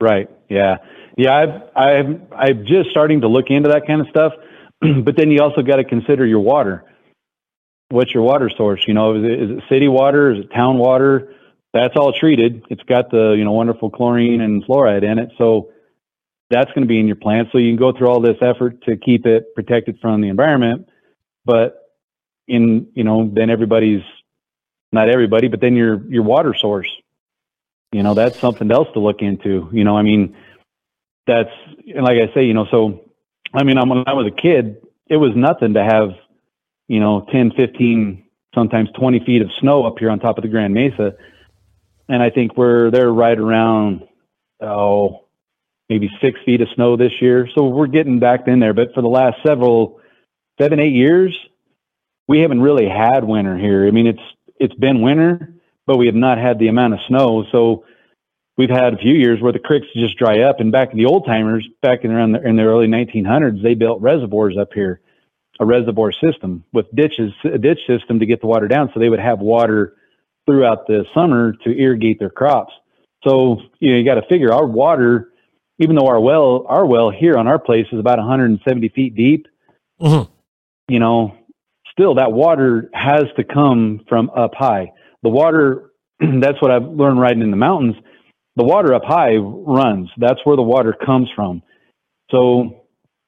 [0.00, 0.28] Right.
[0.50, 0.78] Yeah.
[1.16, 1.34] Yeah.
[1.34, 4.34] I've, I've, I'm just starting to look into that kind of stuff,
[4.80, 6.84] but then you also got to consider your water
[7.92, 8.84] what's your water source?
[8.88, 10.32] You know, is it, is it city water?
[10.32, 11.34] Is it town water?
[11.72, 12.64] That's all treated.
[12.70, 15.70] It's got the you know wonderful chlorine and fluoride in it, so
[16.50, 17.48] that's going to be in your plant.
[17.52, 20.88] So you can go through all this effort to keep it protected from the environment,
[21.44, 21.78] but
[22.48, 24.02] in you know then everybody's
[24.92, 26.90] not everybody, but then your your water source.
[27.92, 29.68] You know, that's something else to look into.
[29.72, 30.34] You know, I mean,
[31.26, 31.50] that's
[31.86, 33.10] and like I say, you know, so
[33.54, 34.76] I mean, I'm when I was a kid,
[35.08, 36.10] it was nothing to have
[36.92, 38.22] you know, 10, 15,
[38.54, 41.14] sometimes 20 feet of snow up here on top of the Grand Mesa.
[42.06, 44.02] And I think we're they're right around,
[44.60, 45.24] oh,
[45.88, 47.48] maybe six feet of snow this year.
[47.54, 48.74] So we're getting back in there.
[48.74, 50.00] But for the last several,
[50.60, 51.34] seven, eight years,
[52.28, 53.86] we haven't really had winter here.
[53.86, 54.22] I mean, it's
[54.60, 55.54] it's been winter,
[55.86, 57.46] but we have not had the amount of snow.
[57.52, 57.86] So
[58.58, 60.60] we've had a few years where the creeks just dry up.
[60.60, 63.72] And back in the old timers, back in around the, in the early 1900s, they
[63.72, 65.00] built reservoirs up here,
[65.62, 69.08] a reservoir system with ditches, a ditch system to get the water down, so they
[69.08, 69.94] would have water
[70.46, 72.72] throughout the summer to irrigate their crops.
[73.24, 75.30] So you know you got to figure our water,
[75.78, 79.46] even though our well our well here on our place is about 170 feet deep.
[80.00, 80.28] Mhm.
[80.88, 81.34] You know,
[81.92, 84.92] still that water has to come from up high.
[85.22, 87.94] The water, that's what I've learned riding in the mountains.
[88.56, 90.10] The water up high runs.
[90.18, 91.62] That's where the water comes from.
[92.30, 92.81] So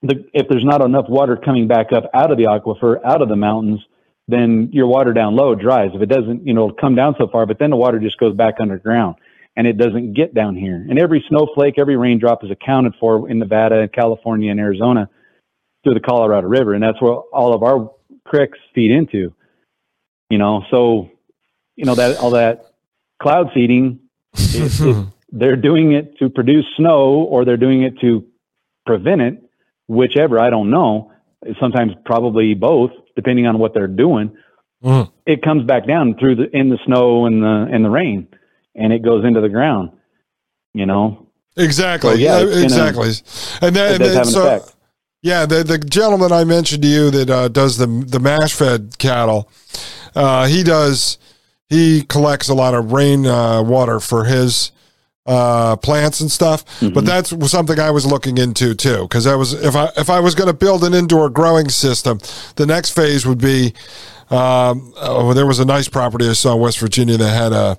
[0.05, 3.29] the, if there's not enough water coming back up out of the aquifer, out of
[3.29, 3.81] the mountains,
[4.29, 5.91] then your water down low dries.
[5.95, 8.35] If it doesn't, you know, come down so far, but then the water just goes
[8.35, 9.17] back underground
[9.57, 10.77] and it doesn't get down here.
[10.77, 15.09] And every snowflake, every raindrop is accounted for in Nevada, and California, and Arizona
[15.83, 17.91] through the Colorado River, and that's where all of our
[18.25, 19.33] creeks feed into.
[20.31, 21.11] You know, so
[21.77, 22.73] you know that all that
[23.23, 24.01] cloud seeding,
[24.35, 28.25] it, it, they're doing it to produce snow, or they're doing it to
[28.87, 29.44] prevent it,
[29.89, 31.11] whichever I don't know.
[31.61, 34.33] Sometimes probably both, depending on what they're doing.
[34.83, 35.11] Mhm.
[35.27, 38.29] It comes back down through the in the snow and the and the rain,
[38.75, 39.91] and it goes into the ground.
[40.73, 42.13] You know, Exactly.
[42.13, 43.13] So, yeah, Yeah, exactly.
[43.61, 44.75] And then, and so, effect.
[45.23, 48.99] yeah, the the gentleman I mentioned to you that uh, does the the mash fed
[48.99, 49.49] cattle,
[50.17, 51.19] uh, he does
[51.69, 54.73] he collects a lot of rain uh, water for his
[55.27, 56.65] uh, plants and stuff.
[56.81, 56.95] Mm-hmm.
[56.95, 60.21] But that's something I was looking into too, because I was if I if I
[60.21, 62.19] was going to build an indoor growing system,
[62.57, 63.75] the next phase would be.
[64.31, 67.79] Um, oh, there was a nice property I saw in West Virginia that had a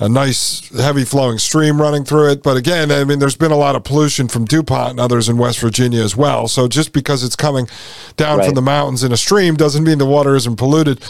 [0.00, 2.42] a nice heavy flowing stream running through it.
[2.42, 5.38] But again, I mean, there's been a lot of pollution from DuPont and others in
[5.38, 6.48] West Virginia as well.
[6.48, 7.68] So just because it's coming
[8.16, 11.00] down from the mountains in a stream doesn't mean the water isn't polluted.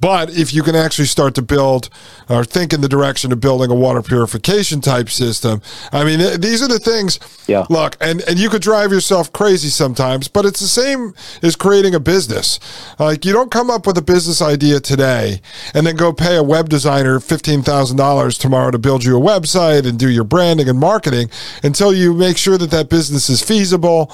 [0.00, 1.88] But if you can actually start to build
[2.28, 6.62] or think in the direction of building a water purification type system, I mean, these
[6.62, 7.18] are the things.
[7.46, 7.64] Yeah.
[7.70, 11.94] Look, and, and you could drive yourself crazy sometimes, but it's the same as creating
[11.94, 12.60] a business.
[12.98, 15.40] Like, you don't come up with a business idea today
[15.72, 19.98] and then go pay a web designer $15,000 tomorrow to build you a website and
[19.98, 21.30] do your branding and marketing
[21.62, 24.06] until you make sure that that business is feasible,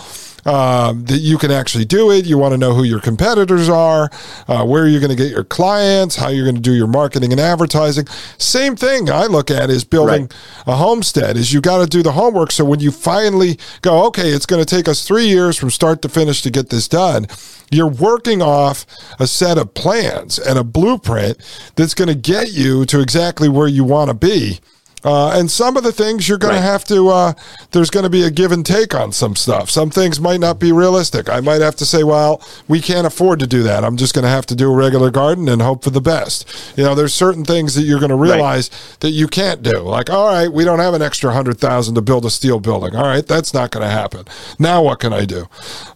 [0.45, 2.27] um, that you can actually do it.
[2.27, 4.11] You want to know who your competitors are,
[4.49, 7.33] uh, where you're going to get your clients, how you're going to do your marketing
[7.33, 8.07] and advertising.
[8.39, 10.35] Same thing I look at is building Right.
[10.67, 12.53] a homestead is you got to do the homework.
[12.53, 16.03] So when you finally go, okay, it's going to take us three years from start
[16.03, 17.27] to finish to get this done.
[17.71, 18.87] You're working off
[19.19, 21.39] a set of plans and a blueprint
[21.77, 24.61] that's going to get you to exactly where you want to be.
[25.05, 26.60] Uh, and some of the things you're going Right.
[26.60, 27.32] to have to, uh,
[27.70, 29.70] there's going to be a give and take on some stuff.
[29.70, 31.28] Some things might not be realistic.
[31.28, 33.85] I might have to say, well, we can't afford to do that.
[33.85, 36.47] I'm just going to have to do a regular garden and hope for the best.
[36.77, 38.70] You know, there's certain things that you're going to realize
[39.01, 39.78] that you can't do.
[39.81, 42.94] Like, all right, we don't have an extra hundred thousand to build a steel building.
[42.97, 44.24] All right, that's not going to happen.
[44.59, 45.47] Now what can I do?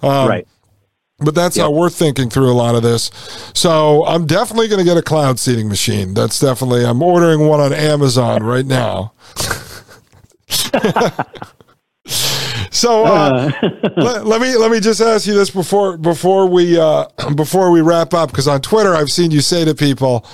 [0.03, 0.49] Um, right?
[1.19, 3.11] But that's how we're thinking through a lot of this.
[3.55, 6.13] So I'm definitely going to get a cloud seeding machine.
[6.13, 9.13] That's definitely, I'm ordering one on Amazon right now.
[12.07, 13.51] so uh,
[13.97, 17.81] let, let me let me just ask you this before before we uh, before we
[17.81, 20.27] wrap up because on Twitter I've seen you say to people,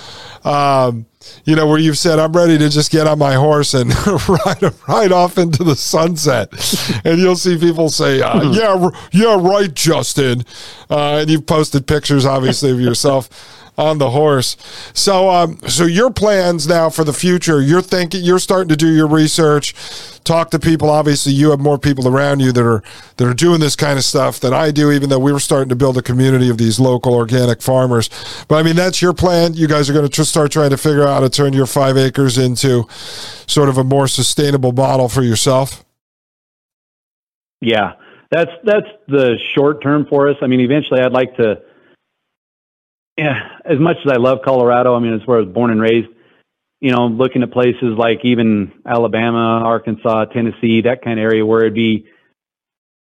[0.43, 1.05] um,
[1.45, 3.89] you know, where you've said I'm ready to just get on my horse and
[4.27, 6.49] ride ride off into the sunset,
[7.05, 8.53] and you'll see people say, uh, Hmm.
[8.53, 10.43] yeah, yeah, right, Justin,
[10.89, 14.57] uh, and you've posted pictures obviously of yourself on the horse.
[14.93, 18.93] So, um, so your plans now for the future, you're thinking, you're starting to do
[18.93, 19.73] your research,
[20.23, 20.89] talk to people.
[20.89, 22.83] Obviously, you have more people around you that are
[23.17, 24.91] that are doing this kind of stuff than I do.
[24.91, 28.09] Even though we were starting to build a community of these local organic farmers,
[28.47, 29.53] but I mean that's your plan.
[29.53, 31.65] You guys are going to tr- start trying to figure out how to turn your
[31.67, 32.87] five acres into
[33.47, 35.83] sort of a more sustainable model for yourself.
[37.61, 37.93] Yeah,
[38.31, 40.37] that's that's the short term for us.
[40.41, 41.61] I mean, eventually, I'd like to.
[43.17, 45.81] Yeah, as much as I love Colorado, I mean, it's where I was born and
[45.81, 46.09] raised.
[46.79, 51.61] You know, looking at places like even Alabama, Arkansas, Tennessee, that kind of area where
[51.61, 52.07] it'd be,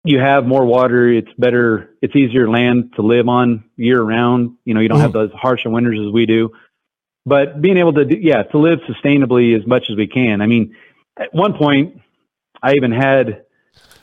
[0.04, 1.08] you have more water.
[1.08, 1.90] It's better.
[2.02, 4.56] It's easier land to live on year round.
[4.64, 5.30] You know, you don't have mm-hmm.
[5.30, 6.50] those harsher winters as we do.
[7.24, 10.42] But being able to, do, yeah, to live sustainably as much as we can.
[10.42, 10.74] I mean,
[11.18, 12.00] at one point,
[12.62, 13.44] I even had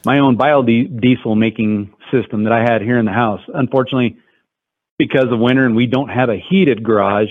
[0.06, 3.42] my own biodiesel making system that I had here in the house.
[3.54, 4.18] Unfortunately,
[4.98, 7.30] because of winter and we don't have a heated garage,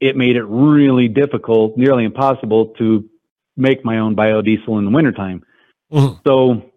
[0.00, 3.08] it made it really difficult, nearly impossible to
[3.56, 5.44] make my own biodiesel in the wintertime.
[5.92, 6.18] Mhm.
[6.26, 6.70] So,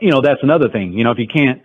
[0.00, 0.92] you know, that's another thing.
[0.94, 1.62] You know, if you can't,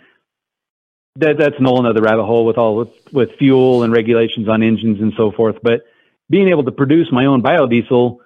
[1.16, 4.64] that that's a whole another rabbit hole with all with, with fuel and regulations on
[4.64, 5.58] engines and so forth.
[5.62, 5.82] But
[6.30, 8.20] being able to produce my own biodiesel,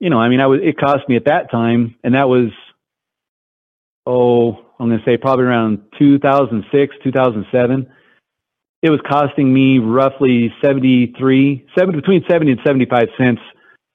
[0.00, 2.50] you know, I mean, I was it cost me at that time, and that was
[4.06, 7.92] oh, I'm going to say probably around 2006, 2007.
[8.82, 13.40] It was costing me roughly 73, 70, between 70 and 75 cents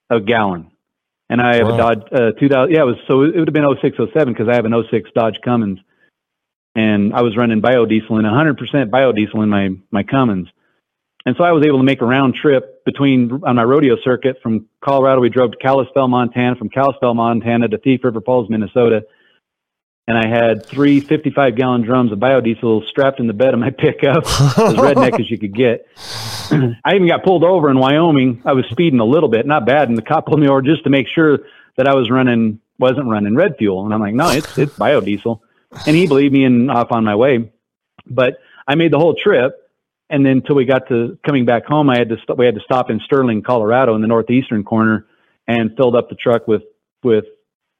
[0.09, 0.71] a gallon.
[1.29, 1.73] And I have wow.
[1.73, 2.73] a Dodge uh, 2000.
[2.73, 5.09] Yeah, it was so it would have been 06, 07 because I have an 06
[5.13, 5.79] Dodge Cummins,
[6.73, 10.47] and I was running biodiesel and 100% biodiesel in my my Cummins.
[11.25, 14.37] And so I was able to make a round trip between on my rodeo circuit
[14.41, 15.19] from Colorado.
[15.19, 19.03] We drove to Kalispell, Montana, from Kalispell, Montana to Thief River Falls, Minnesota.
[20.07, 23.69] And I had three 55 gallon drums of biodiesel strapped in the bed of my
[23.77, 25.87] pickup, as redneck as you could get.
[26.85, 28.41] I even got pulled over in Wyoming.
[28.45, 29.89] I was speeding a little bit, not bad.
[29.89, 31.39] And the cop pulled me over just to make sure
[31.75, 33.83] that I was running, wasn't running red fuel.
[33.83, 35.41] And I'm like, no, it's, it's biodiesel.
[35.85, 37.51] And he believed me and off on my way.
[38.05, 39.67] But I made the whole trip
[40.09, 42.55] and then until we got to coming back home, I had to st- we had
[42.55, 45.05] to stop in Sterling, Colorado, in the northeastern corner,
[45.47, 46.63] and filled up the truck with
[47.03, 47.25] with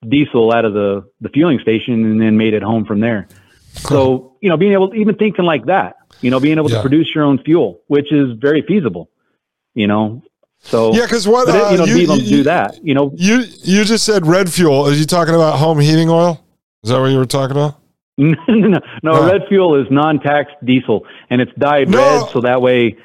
[0.08, 3.28] diesel out of the the fueling station, and then made it home from there.
[3.74, 6.78] So you know, being able, even thinking like that, you know, being able yeah.
[6.78, 9.10] to produce your own fuel, which is very feasible.
[9.74, 10.24] You know,
[10.60, 12.84] so yeah, because what uh, you know, you, able to do that.
[12.84, 14.88] You know, you you just said red fuel.
[14.88, 16.44] Are you talking about home heating oil?
[16.84, 17.80] Is that what you were talking about?
[18.18, 21.98] no, no, no, red fuel is non-taxed diesel, and it's dyed no.
[22.00, 22.98] red, so that way.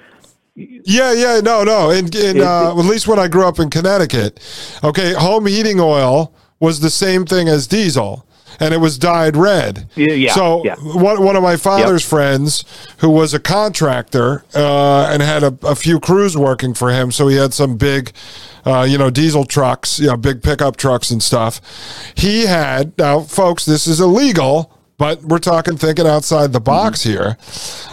[0.54, 1.90] Yeah, yeah, no, no.
[1.90, 4.40] In, in uh, at least when I grew up in Connecticut,
[4.82, 8.24] okay, home heating oil was the same thing as diesel
[8.60, 9.88] and it was dyed red.
[9.96, 10.32] Yeah.
[10.34, 10.76] So yeah.
[10.76, 12.08] one one of my father's yep.
[12.08, 12.64] friends,
[12.98, 17.26] who was a contractor uh, and had a, a, few crews working for him, so
[17.26, 18.12] he had some big,
[18.64, 21.60] uh, you know, diesel trucks, you know, big pickup trucks and stuff.
[22.14, 24.72] He had now, folks, this is illegal
[25.02, 27.10] but we're talking thinking outside the box mm-hmm.
[27.10, 27.36] here.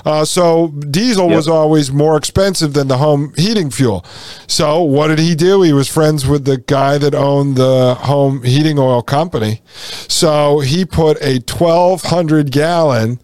[0.06, 1.38] Uh, so diesel yep.
[1.38, 4.06] was always more expensive than the home heating fuel.
[4.46, 5.64] So what did he do?
[5.64, 9.64] He was friends with the guy that owned the home heating oil company.
[10.08, 13.20] So he put a 1,200 gallon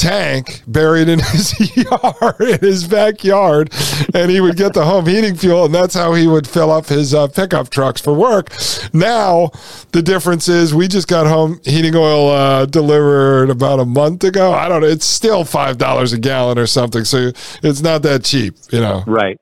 [0.00, 3.72] tank buried in his yard, in his backyard,
[4.14, 6.86] and he would get the home heating fuel, and that's how he would fill up
[6.86, 8.50] his uh, pickup trucks for work.
[8.92, 9.50] Now,
[9.92, 14.52] the difference is we just got home heating oil uh, delivered about a month ago.
[14.52, 14.88] I don't know.
[14.88, 17.30] It's still $5 a gallon or something, so
[17.62, 19.04] it's not that cheap, you know.
[19.06, 19.38] Right.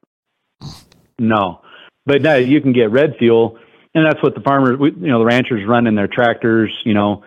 [1.18, 1.60] No.
[2.04, 3.58] But now you can get red fuel,
[3.94, 7.22] and that's what the farmers, you know, the ranchers run in their tractors, you know,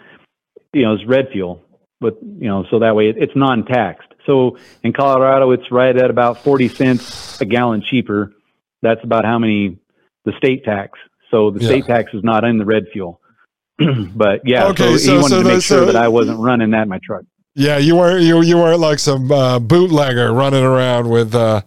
[0.73, 1.61] you know, it's red fuel
[2.01, 4.09] but you know, so that way it, it's non-taxed.
[4.25, 8.33] So in Colorado, it's right at about 40 cents a gallon cheaper.
[8.81, 9.79] That's about how many
[10.25, 10.99] the state tax.
[11.29, 11.67] So the yeah.
[11.67, 13.21] state tax is not in the red fuel.
[14.15, 16.71] but yeah, okay, so, so he wanted so to make sure that I wasn't running
[16.71, 17.23] that in my truck.
[17.53, 21.61] Yeah, you weren't you you weren't like some uh, bootlegger running around with uh,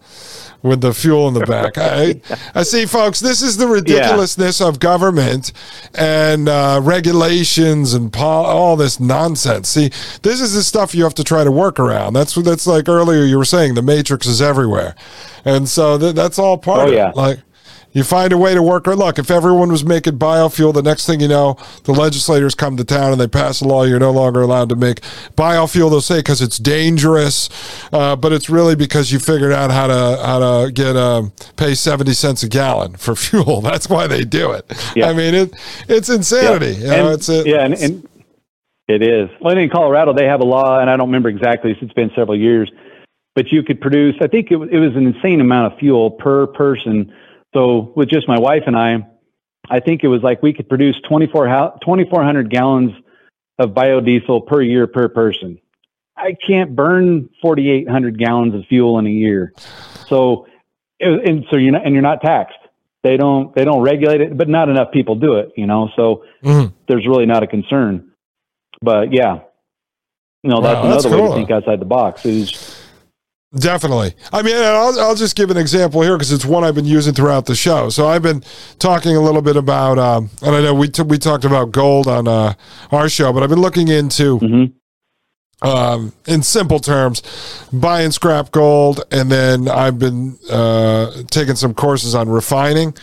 [0.65, 1.77] with the fuel in the back.
[1.77, 2.19] I,
[2.53, 3.19] I see, folks.
[3.19, 4.67] This is the ridiculousness yeah.
[4.67, 5.53] of government
[5.93, 9.69] and uh, regulations and pol- all this nonsense.
[9.69, 9.89] See,
[10.23, 12.13] this is the stuff you have to try to work around.
[12.13, 14.95] That's what that's like earlier you were saying the matrix is everywhere,
[15.45, 17.09] and so th- that's all part oh, of yeah.
[17.09, 17.15] it.
[17.15, 17.39] Like
[17.95, 18.85] you find a way to work.
[18.87, 22.83] Look, if everyone was making biofuel, the next thing you know, the legislators come to
[22.83, 23.83] town and they pass a law.
[23.83, 24.99] You're no longer allowed to make
[25.37, 25.89] biofuel.
[25.89, 27.49] They'll say because it's dangerous,
[27.93, 31.73] uh, but it's really because you figured out how to how to get um, pay
[31.73, 33.61] seventy cents a gallon for fuel.
[33.61, 34.65] That's why they do it.
[34.93, 35.07] Yeah.
[35.07, 35.55] I mean, it
[35.87, 36.73] it's insanity.
[36.73, 36.79] Yeah.
[36.79, 38.09] You know, and, it's a, yeah, and, and
[38.89, 39.29] it is.
[39.39, 41.77] Well, in Colorado, they have a law, and I don't remember exactly.
[41.79, 42.69] It's been several years,
[43.35, 44.15] but you could produce.
[44.21, 47.13] I think it, it was an insane amount of fuel per person
[47.55, 49.07] so with just my wife and I,
[49.69, 52.91] I think it was like we could produce 2,400 gallons
[53.57, 55.59] of biodiesel per year per person.
[56.17, 59.53] I can't burn 4,800 gallons of fuel in a year.
[60.07, 60.47] So,
[60.99, 62.57] and so you're not, and you're not taxed.
[63.03, 65.89] They don't, they don't regulate it, but not enough people do it, you know?
[65.95, 66.75] So mm-hmm.
[66.87, 68.11] there's really not a concern,
[68.81, 69.39] but yeah,
[70.43, 72.74] you know, that's wow, another that's way to think outside the box is
[73.57, 74.13] Definitely.
[74.33, 77.13] I mean, I'll, I'll just give an example here because it's one I've been using
[77.13, 77.89] throughout the show.
[77.89, 78.43] So I've been
[78.79, 82.07] talking a little bit about, um, and I know we t- we talked about gold
[82.07, 82.53] on uh,
[82.91, 85.67] our show, but I've been looking into, mm-hmm.
[85.67, 87.23] um, in simple terms,
[87.71, 92.93] buying scrap gold, and then I've been uh, taking some courses on refining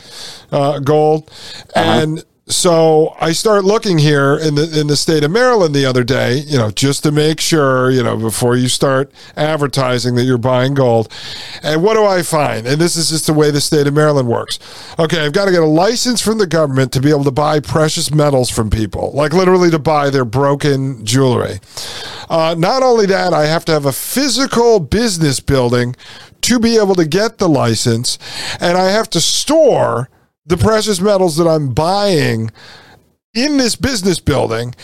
[0.51, 1.31] uh, gold,
[1.74, 2.01] uh-huh.
[2.03, 6.02] and so I start looking here in the in the state of Maryland the other
[6.02, 10.39] day, you know, just to make sure, you know, before you start advertising that you're
[10.39, 11.12] buying gold.
[11.62, 12.66] And what do I find?
[12.66, 14.59] And this is just the way the state of Maryland works.
[14.98, 17.60] Okay, I've got to get a license from the government to be able to buy
[17.60, 21.60] precious metals from people, like literally to buy their broken jewelry.
[22.28, 25.94] Uh, not only that, I have to have a physical business building
[26.43, 28.19] to be able to get the license,
[28.60, 30.09] and I have to store
[30.44, 32.51] the precious metals that I'm buying
[33.35, 34.74] in this business building.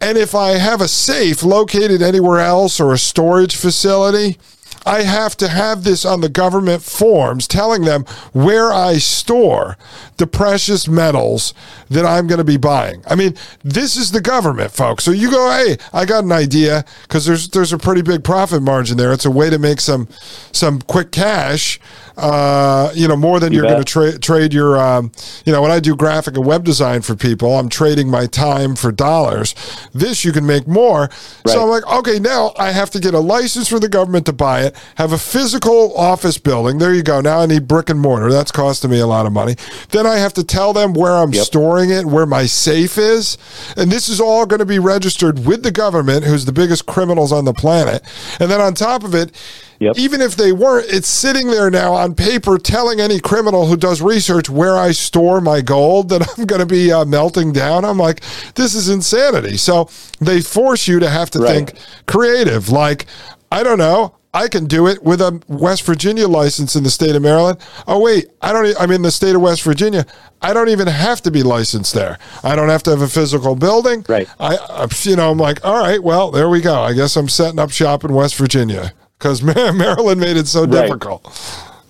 [0.00, 4.38] And if I have a safe located anywhere else or a storage facility,
[4.86, 9.76] I have to have this on the government forms telling them where I store
[10.16, 11.54] the precious metals
[11.90, 13.02] that I'm going to be buying.
[13.06, 15.04] I mean, this is the government, folks.
[15.04, 18.62] So you go, hey, I got an idea because there's there's a pretty big profit
[18.62, 19.12] margin there.
[19.12, 20.08] It's a way to make some
[20.52, 21.80] some quick cash.
[22.16, 25.10] Uh, you know, more than you are going to tra- trade your, um,
[25.44, 28.76] you know, when I do graphic and web design for people, I'm trading my time
[28.76, 29.52] for dollars.
[29.92, 31.00] This you can make more.
[31.00, 31.10] Right.
[31.46, 34.32] So I'm like, okay, now I have to get a license from the government to
[34.32, 36.78] buy it, have a physical office building.
[36.78, 37.20] There you go.
[37.20, 38.30] Now I need brick and mortar.
[38.30, 39.56] That's costing me a lot of money.
[39.90, 41.44] Then I have to tell them where I'm yep.
[41.44, 43.38] storing it, where my safe is.
[43.76, 47.32] And this is all going to be registered with the government, who's the biggest criminals
[47.32, 48.02] on the planet.
[48.40, 49.32] And then on top of it,
[49.80, 49.98] Yep.
[49.98, 54.00] Even if they weren't, it's sitting there now on paper telling any criminal who does
[54.00, 57.84] research where I store my gold that I'm going to be uh, melting down.
[57.84, 58.22] I'm like,
[58.54, 59.56] this is insanity.
[59.56, 59.90] So
[60.20, 61.66] they force you to have to right.
[61.66, 62.70] think creative.
[62.70, 63.06] Like,
[63.50, 64.14] I don't know.
[64.34, 67.58] I can do it with a West Virginia license in the state of Maryland.
[67.86, 68.74] Oh wait, I don't.
[68.80, 70.04] I'm in the state of West Virginia.
[70.42, 72.18] I don't even have to be licensed there.
[72.42, 74.04] I don't have to have a physical building.
[74.08, 74.28] Right.
[74.40, 76.82] I, you know, I'm like, all right, well, there we go.
[76.82, 79.40] I guess I'm setting up shop in West Virginia because
[79.74, 80.82] Maryland made it so right.
[80.82, 81.24] difficult.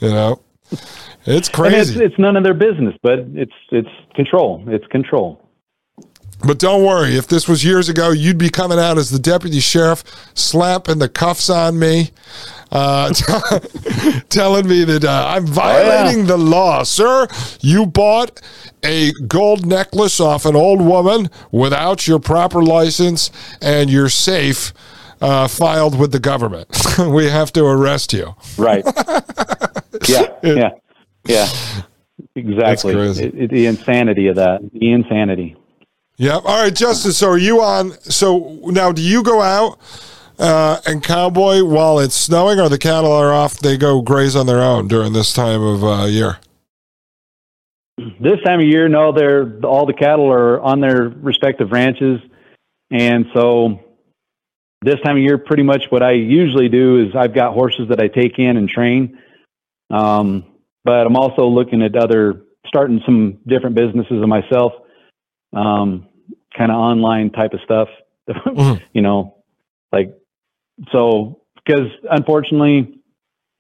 [0.01, 0.41] You know,
[1.25, 1.95] it's crazy.
[1.95, 4.63] It's, it's, none of their business, but it's it's control.
[4.69, 5.44] It's control.
[6.47, 9.61] But don't worry, if this was years ago, you'd be coming out as the deputy
[9.61, 10.05] sheriff,
[10.35, 12.11] slapping the cuffs on me,
[12.71, 16.27] uh, t- telling me that uh, I'm violating oh, yeah.
[16.27, 16.83] the law.
[16.83, 17.27] Sir,
[17.61, 18.41] you bought
[18.85, 23.31] a gold necklace off an old woman without your proper license,
[23.63, 24.73] and you're safe
[25.21, 26.69] uh, filed with the government.
[26.99, 28.35] we have to arrest you.
[28.59, 28.85] Right.
[30.09, 30.27] yeah.
[30.43, 30.71] Yeah.
[31.27, 31.49] Yeah.
[32.35, 32.95] Exactly.
[32.95, 34.61] It, it, the insanity of that.
[34.73, 35.57] The insanity.
[36.17, 36.37] Yeah.
[36.37, 37.13] All right, Justin.
[37.13, 37.93] So are you on?
[38.03, 39.79] So now, do you go out
[40.39, 43.59] uh, and cowboy while it's snowing, or the cattle are off?
[43.59, 46.39] They go graze on their own during this time of uh, year.
[48.21, 49.13] This time of year, no.
[49.13, 52.21] They're all the cattle are on their respective ranches,
[52.91, 53.81] and so
[54.85, 58.01] this time of year, pretty much what I usually do is I've got horses that
[58.01, 59.19] I take in and train.
[59.91, 60.45] Um,
[60.85, 64.73] but I'm also looking at other, starting some different businesses of myself,
[65.55, 66.09] um,
[66.57, 67.89] kind of online type of stuff,
[68.29, 68.83] mm-hmm.
[68.93, 69.43] you know,
[69.93, 70.15] like,
[70.93, 73.01] so, because unfortunately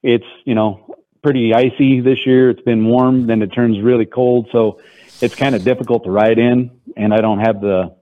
[0.02, 2.50] it's, you know, pretty icy this year.
[2.50, 4.48] It's been warm, then it turns really cold.
[4.52, 4.80] So
[5.20, 7.94] it's kind of difficult to ride in and I don't have the,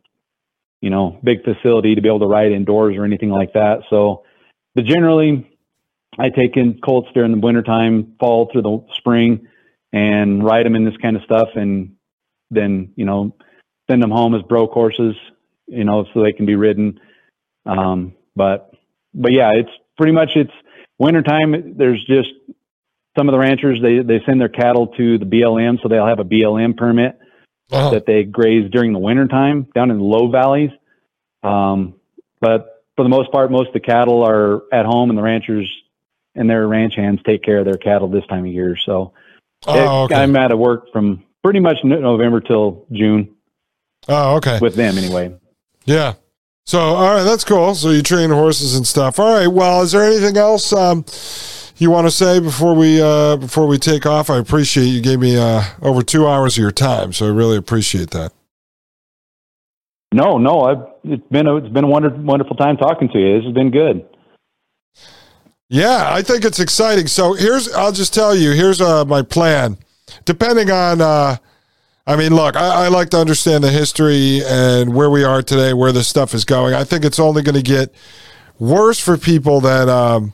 [0.81, 3.83] you know, big facility to be able to ride indoors or anything like that.
[3.89, 4.25] So,
[4.75, 5.49] but generally,
[6.19, 9.49] I take in colts during the wintertime, fall through the spring,
[9.93, 11.97] and ride them in this kind of stuff, and
[12.51, 13.35] then you know,
[13.93, 15.15] send them home as broke horses,
[15.67, 16.99] you know, so they can be ridden.
[17.67, 18.73] Um, but
[19.12, 20.53] but yeah, it's pretty much it's
[20.99, 21.77] wintertime.
[21.77, 22.31] There's just
[23.17, 26.21] some of the ranchers they they send their cattle to the BLM, so they'll have
[26.21, 27.19] a BLM permit
[27.71, 27.91] uh-huh.
[27.91, 30.71] that they graze during the wintertime down in the low valleys.
[31.43, 31.95] Um,
[32.41, 35.71] but for the most part, most of the cattle are at home, and the ranchers
[36.35, 38.77] and their ranch hands take care of their cattle this time of year.
[38.77, 39.12] So
[39.67, 40.15] oh, it, okay.
[40.15, 43.35] I'm out of work from pretty much November till June.
[44.09, 44.59] Oh, okay.
[44.61, 45.35] With them anyway.
[45.85, 46.15] Yeah.
[46.65, 47.75] So, all right, that's cool.
[47.75, 49.19] So you train horses and stuff.
[49.19, 49.49] All right.
[49.49, 50.73] Well, is there anything else?
[50.73, 51.05] Um,
[51.77, 54.31] you want to say before we uh, before we take off?
[54.31, 57.57] I appreciate you gave me uh, over two hours of your time, so I really
[57.57, 58.33] appreciate that.
[60.15, 63.39] No, no, I've, it's been a, it's been a wonderful wonderful time talking to you.
[63.39, 64.07] This has been good.
[65.69, 67.07] Yeah, I think it's exciting.
[67.07, 69.79] So here's I'll just tell you here's uh, my plan.
[70.25, 71.37] Depending on, uh,
[72.07, 75.73] I mean, look, I, I like to understand the history and where we are today,
[75.73, 76.75] where this stuff is going.
[76.75, 77.95] I think it's only going to get
[78.59, 79.89] worse for people that.
[79.89, 80.33] Um,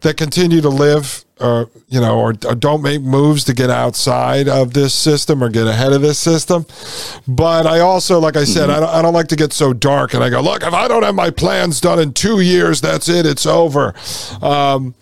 [0.00, 3.70] that continue to live or uh, you know or, or, don't make moves to get
[3.70, 6.66] outside of this system or get ahead of this system
[7.26, 8.76] but i also like i said mm-hmm.
[8.76, 10.88] I, don't, I don't like to get so dark and i go look if i
[10.88, 13.94] don't have my plans done in two years that's it it's over
[14.42, 14.94] um,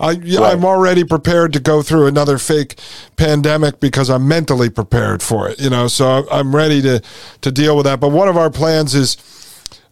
[0.00, 0.38] I, right.
[0.40, 2.78] I'm already prepared to go through another fake
[3.16, 5.88] pandemic because I'm mentally prepared for it, you know.
[5.88, 7.02] So I'm ready to
[7.40, 8.00] to deal with that.
[8.00, 9.16] But one of our plans is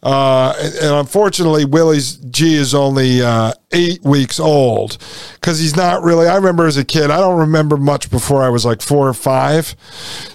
[0.07, 4.99] uh, and unfortunately, Willie's G is only uh, eight weeks old
[5.35, 6.29] because he's not really.
[6.29, 9.15] I remember as a kid, I don't remember much before I was like four or
[9.15, 9.75] five.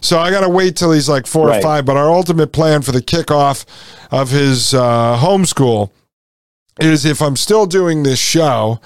[0.01, 1.59] So I got to wait till he's like four right.
[1.59, 1.85] or five.
[1.85, 3.65] But our ultimate plan for the kickoff
[4.11, 5.91] of his uh, homeschool
[6.81, 8.81] is if I'm still doing this show,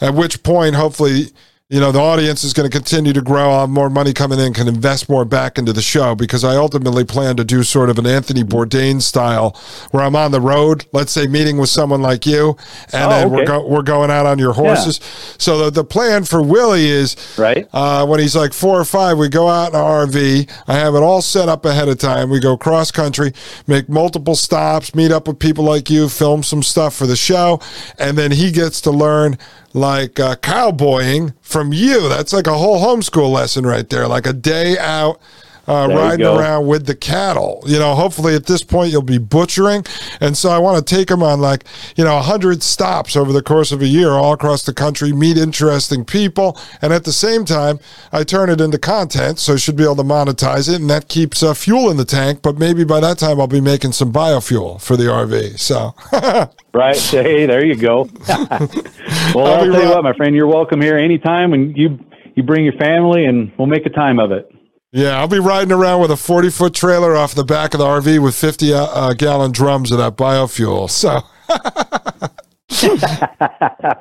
[0.00, 1.26] at which point, hopefully,
[1.68, 3.48] you know, the audience is going to continue to grow.
[3.52, 6.56] I'll have more money coming in, can invest more back into the show because I
[6.56, 9.56] ultimately plan to do sort of an Anthony Bourdain style
[9.92, 12.56] where I'm on the road, let's say meeting with someone like you,
[12.92, 13.36] and Oh, then okay.
[13.36, 14.98] we're, go- we're going out on your horses.
[15.38, 17.68] So the, the plan for Willie is Right.
[17.72, 20.50] uh, when he's like four or five, we go out in an RV.
[20.66, 22.30] I have it all set up ahead of time.
[22.30, 23.32] We go cross country,
[23.68, 27.60] make multiple stops, meet up with people like you, film some stuff for the show,
[27.96, 29.38] and then he gets to learn
[29.72, 32.08] like uh, cowboying from you.
[32.08, 35.20] That's like a whole homeschool lesson right there, like a day out.
[35.68, 37.94] Uh, riding around with the cattle, you know.
[37.94, 39.84] Hopefully, at this point, you'll be butchering,
[40.20, 41.64] and so I want to take them on like
[41.96, 45.12] you know a hundred stops over the course of a year, all across the country,
[45.12, 47.78] meet interesting people, and at the same time,
[48.12, 51.08] I turn it into content, so I should be able to monetize it, and that
[51.08, 52.42] keeps uh, fuel in the tank.
[52.42, 55.58] But maybe by that time, I'll be making some biofuel for the RV.
[55.58, 55.94] So.
[56.72, 56.96] Right.
[56.96, 58.08] Hey, there you go.
[58.28, 61.98] well, I'll I'll, tell you what, my friend, you're welcome here anytime, and you
[62.36, 64.50] you bring your family, and we'll make a time of it.
[64.92, 67.86] Yeah, I'll be riding around with a 40 foot trailer off the back of the
[67.86, 70.90] RV with 50 uh, uh, gallon drums of that biofuel.
[70.90, 71.20] So,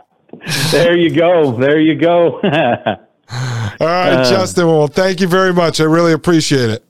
[0.72, 1.52] There you go.
[1.52, 2.40] There you go.
[2.42, 2.98] all
[3.80, 4.68] right, Justin.
[4.68, 5.80] Well, thank you very much.
[5.80, 6.84] I really appreciate it.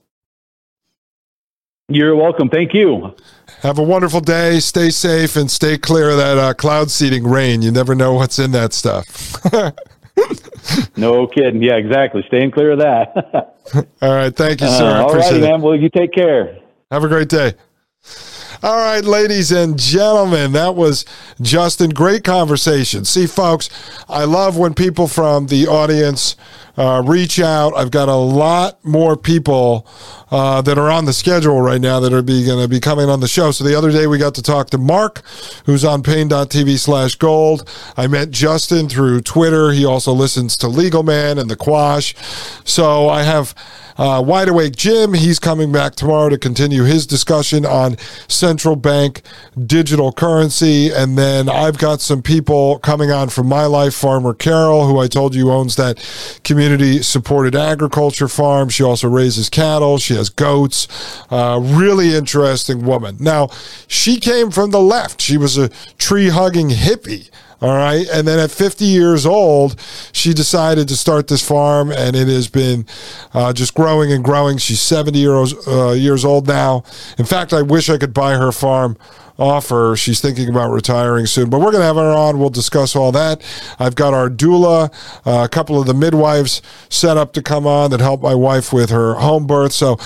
[1.89, 2.49] you're welcome.
[2.49, 3.15] Thank you.
[3.61, 4.59] Have a wonderful day.
[4.59, 7.61] Stay safe and stay clear of that uh, cloud seeding rain.
[7.61, 9.35] You never know what's in that stuff.
[10.97, 11.63] No kidding.
[11.63, 12.23] Yeah, exactly.
[12.27, 13.55] Staying clear of that.
[14.01, 14.35] all right.
[14.35, 14.85] Thank you, sir.
[14.85, 15.41] Uh, all it.
[15.41, 15.61] man.
[15.61, 16.59] Well, you take care.
[16.91, 17.53] Have a great day.
[18.61, 21.05] All right, ladies and gentlemen, that was
[21.39, 21.91] Justin.
[21.91, 23.05] Great conversation.
[23.05, 23.69] See, folks,
[24.09, 26.35] I love when people from the audience
[26.77, 27.75] uh, reach out.
[27.75, 29.87] I've got a lot more people
[30.31, 33.19] uh, that are on the schedule right now that are going to be coming on
[33.19, 33.51] the show.
[33.51, 35.23] So the other day we got to talk to Mark,
[35.65, 37.69] who's on paine.tv slash gold.
[37.97, 39.71] I met Justin through Twitter.
[39.71, 42.15] He also listens to Legal Man and The Quash.
[42.63, 43.55] So I have
[43.99, 47.97] uh, Wide Awake Jim, he's coming back tomorrow to continue his discussion on
[48.29, 49.21] central bank
[49.65, 50.89] digital currency.
[50.89, 55.07] And then I've got some people coming on from my life, Farmer Carol, who I
[55.07, 55.99] told you owns that
[56.45, 58.69] community supported agriculture farm.
[58.69, 60.87] She also raises cattle, she has goats.
[61.29, 63.17] Uh, really interesting woman.
[63.19, 63.49] Now,
[63.87, 67.29] she came from the left, she was a tree hugging hippie.
[67.61, 68.07] All right.
[68.11, 69.79] And then at 50 years old,
[70.13, 72.85] she decided to start this farm, and it has been
[73.33, 74.57] uh, just growing and growing.
[74.57, 76.83] She's 70 years, uh, years old now.
[77.17, 78.97] In fact, I wish I could buy her farm
[79.37, 79.95] off her.
[79.95, 82.39] She's thinking about retiring soon, but we're going to have her on.
[82.39, 83.41] We'll discuss all that.
[83.79, 84.93] I've got our doula,
[85.25, 88.73] uh, a couple of the midwives set up to come on that help my wife
[88.73, 89.71] with her home birth.
[89.71, 89.97] So,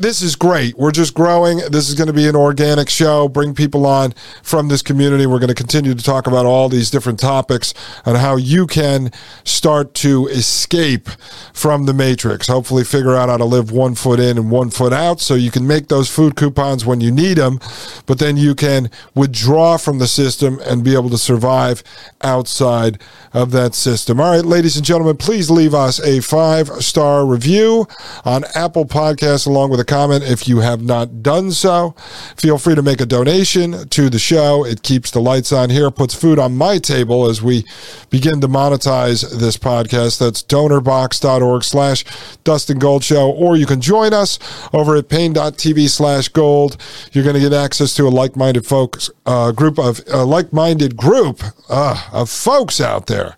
[0.00, 0.78] this is great.
[0.78, 1.58] We're just growing.
[1.70, 3.28] This is going to be an organic show.
[3.28, 5.26] Bring people on from this community.
[5.26, 7.74] We're going to continue to talk about all these different topics
[8.06, 9.12] and how you can
[9.44, 11.10] start to escape
[11.52, 12.48] from the matrix.
[12.48, 15.50] Hopefully, figure out how to live one foot in and one foot out so you
[15.50, 17.60] can make those food coupons when you need them,
[18.06, 21.82] but then you can withdraw from the system and be able to survive
[22.22, 22.98] outside
[23.34, 24.18] of that system.
[24.18, 27.86] All right, ladies and gentlemen, please leave us a five star review
[28.24, 31.94] on Apple Podcasts along with a comment if you have not done so.
[32.36, 34.64] Feel free to make a donation to the show.
[34.64, 37.64] It keeps the lights on here, puts food on my table as we
[38.08, 40.18] begin to monetize this podcast.
[40.20, 42.04] That's donorbox.org slash
[42.44, 43.30] Dustin Gold Show.
[43.30, 44.38] Or you can join us
[44.72, 46.76] over at paine.tv slash gold.
[47.12, 52.08] You're going to get access to a like-minded folks uh, group of like-minded group uh,
[52.12, 53.36] of folks out there,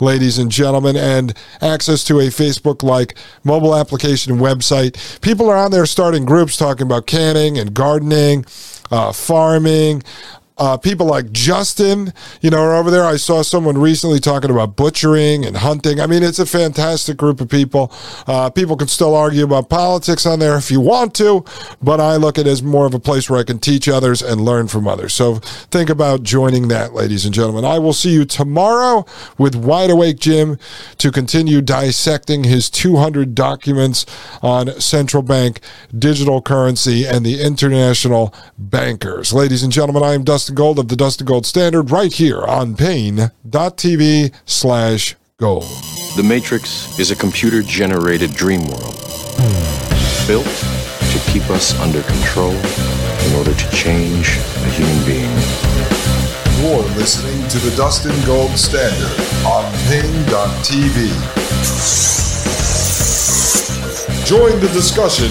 [0.00, 5.20] ladies and gentlemen, and access to a Facebook like mobile application and website.
[5.20, 8.44] People are on there starting groups talking about canning and gardening,
[8.90, 10.02] uh, farming.
[10.56, 13.04] Uh, people like Justin, you know, are over there.
[13.04, 16.00] I saw someone recently talking about butchering and hunting.
[16.00, 17.92] I mean, it's a fantastic group of people.
[18.28, 21.44] Uh, people can still argue about politics on there if you want to,
[21.82, 24.22] but I look at it as more of a place where I can teach others
[24.22, 25.12] and learn from others.
[25.12, 25.36] So
[25.72, 27.64] think about joining that, ladies and gentlemen.
[27.64, 29.06] I will see you tomorrow
[29.38, 30.58] with Wide Awake Jim
[30.98, 34.06] to continue dissecting his 200 documents
[34.40, 35.60] on central bank
[35.98, 39.32] digital currency and the international bankers.
[39.32, 42.42] Ladies and gentlemen, I am Dustin Gold of the Dust Dustin Gold Standard right here
[42.42, 45.62] on paine.tv slash gold.
[46.16, 48.96] The Matrix is a computer generated dream world
[50.26, 55.30] built to keep us under control in order to change a human being.
[56.58, 59.14] You're listening to the Dustin Gold Standard
[59.46, 61.14] on Paine.tv.
[64.26, 65.30] Join the discussion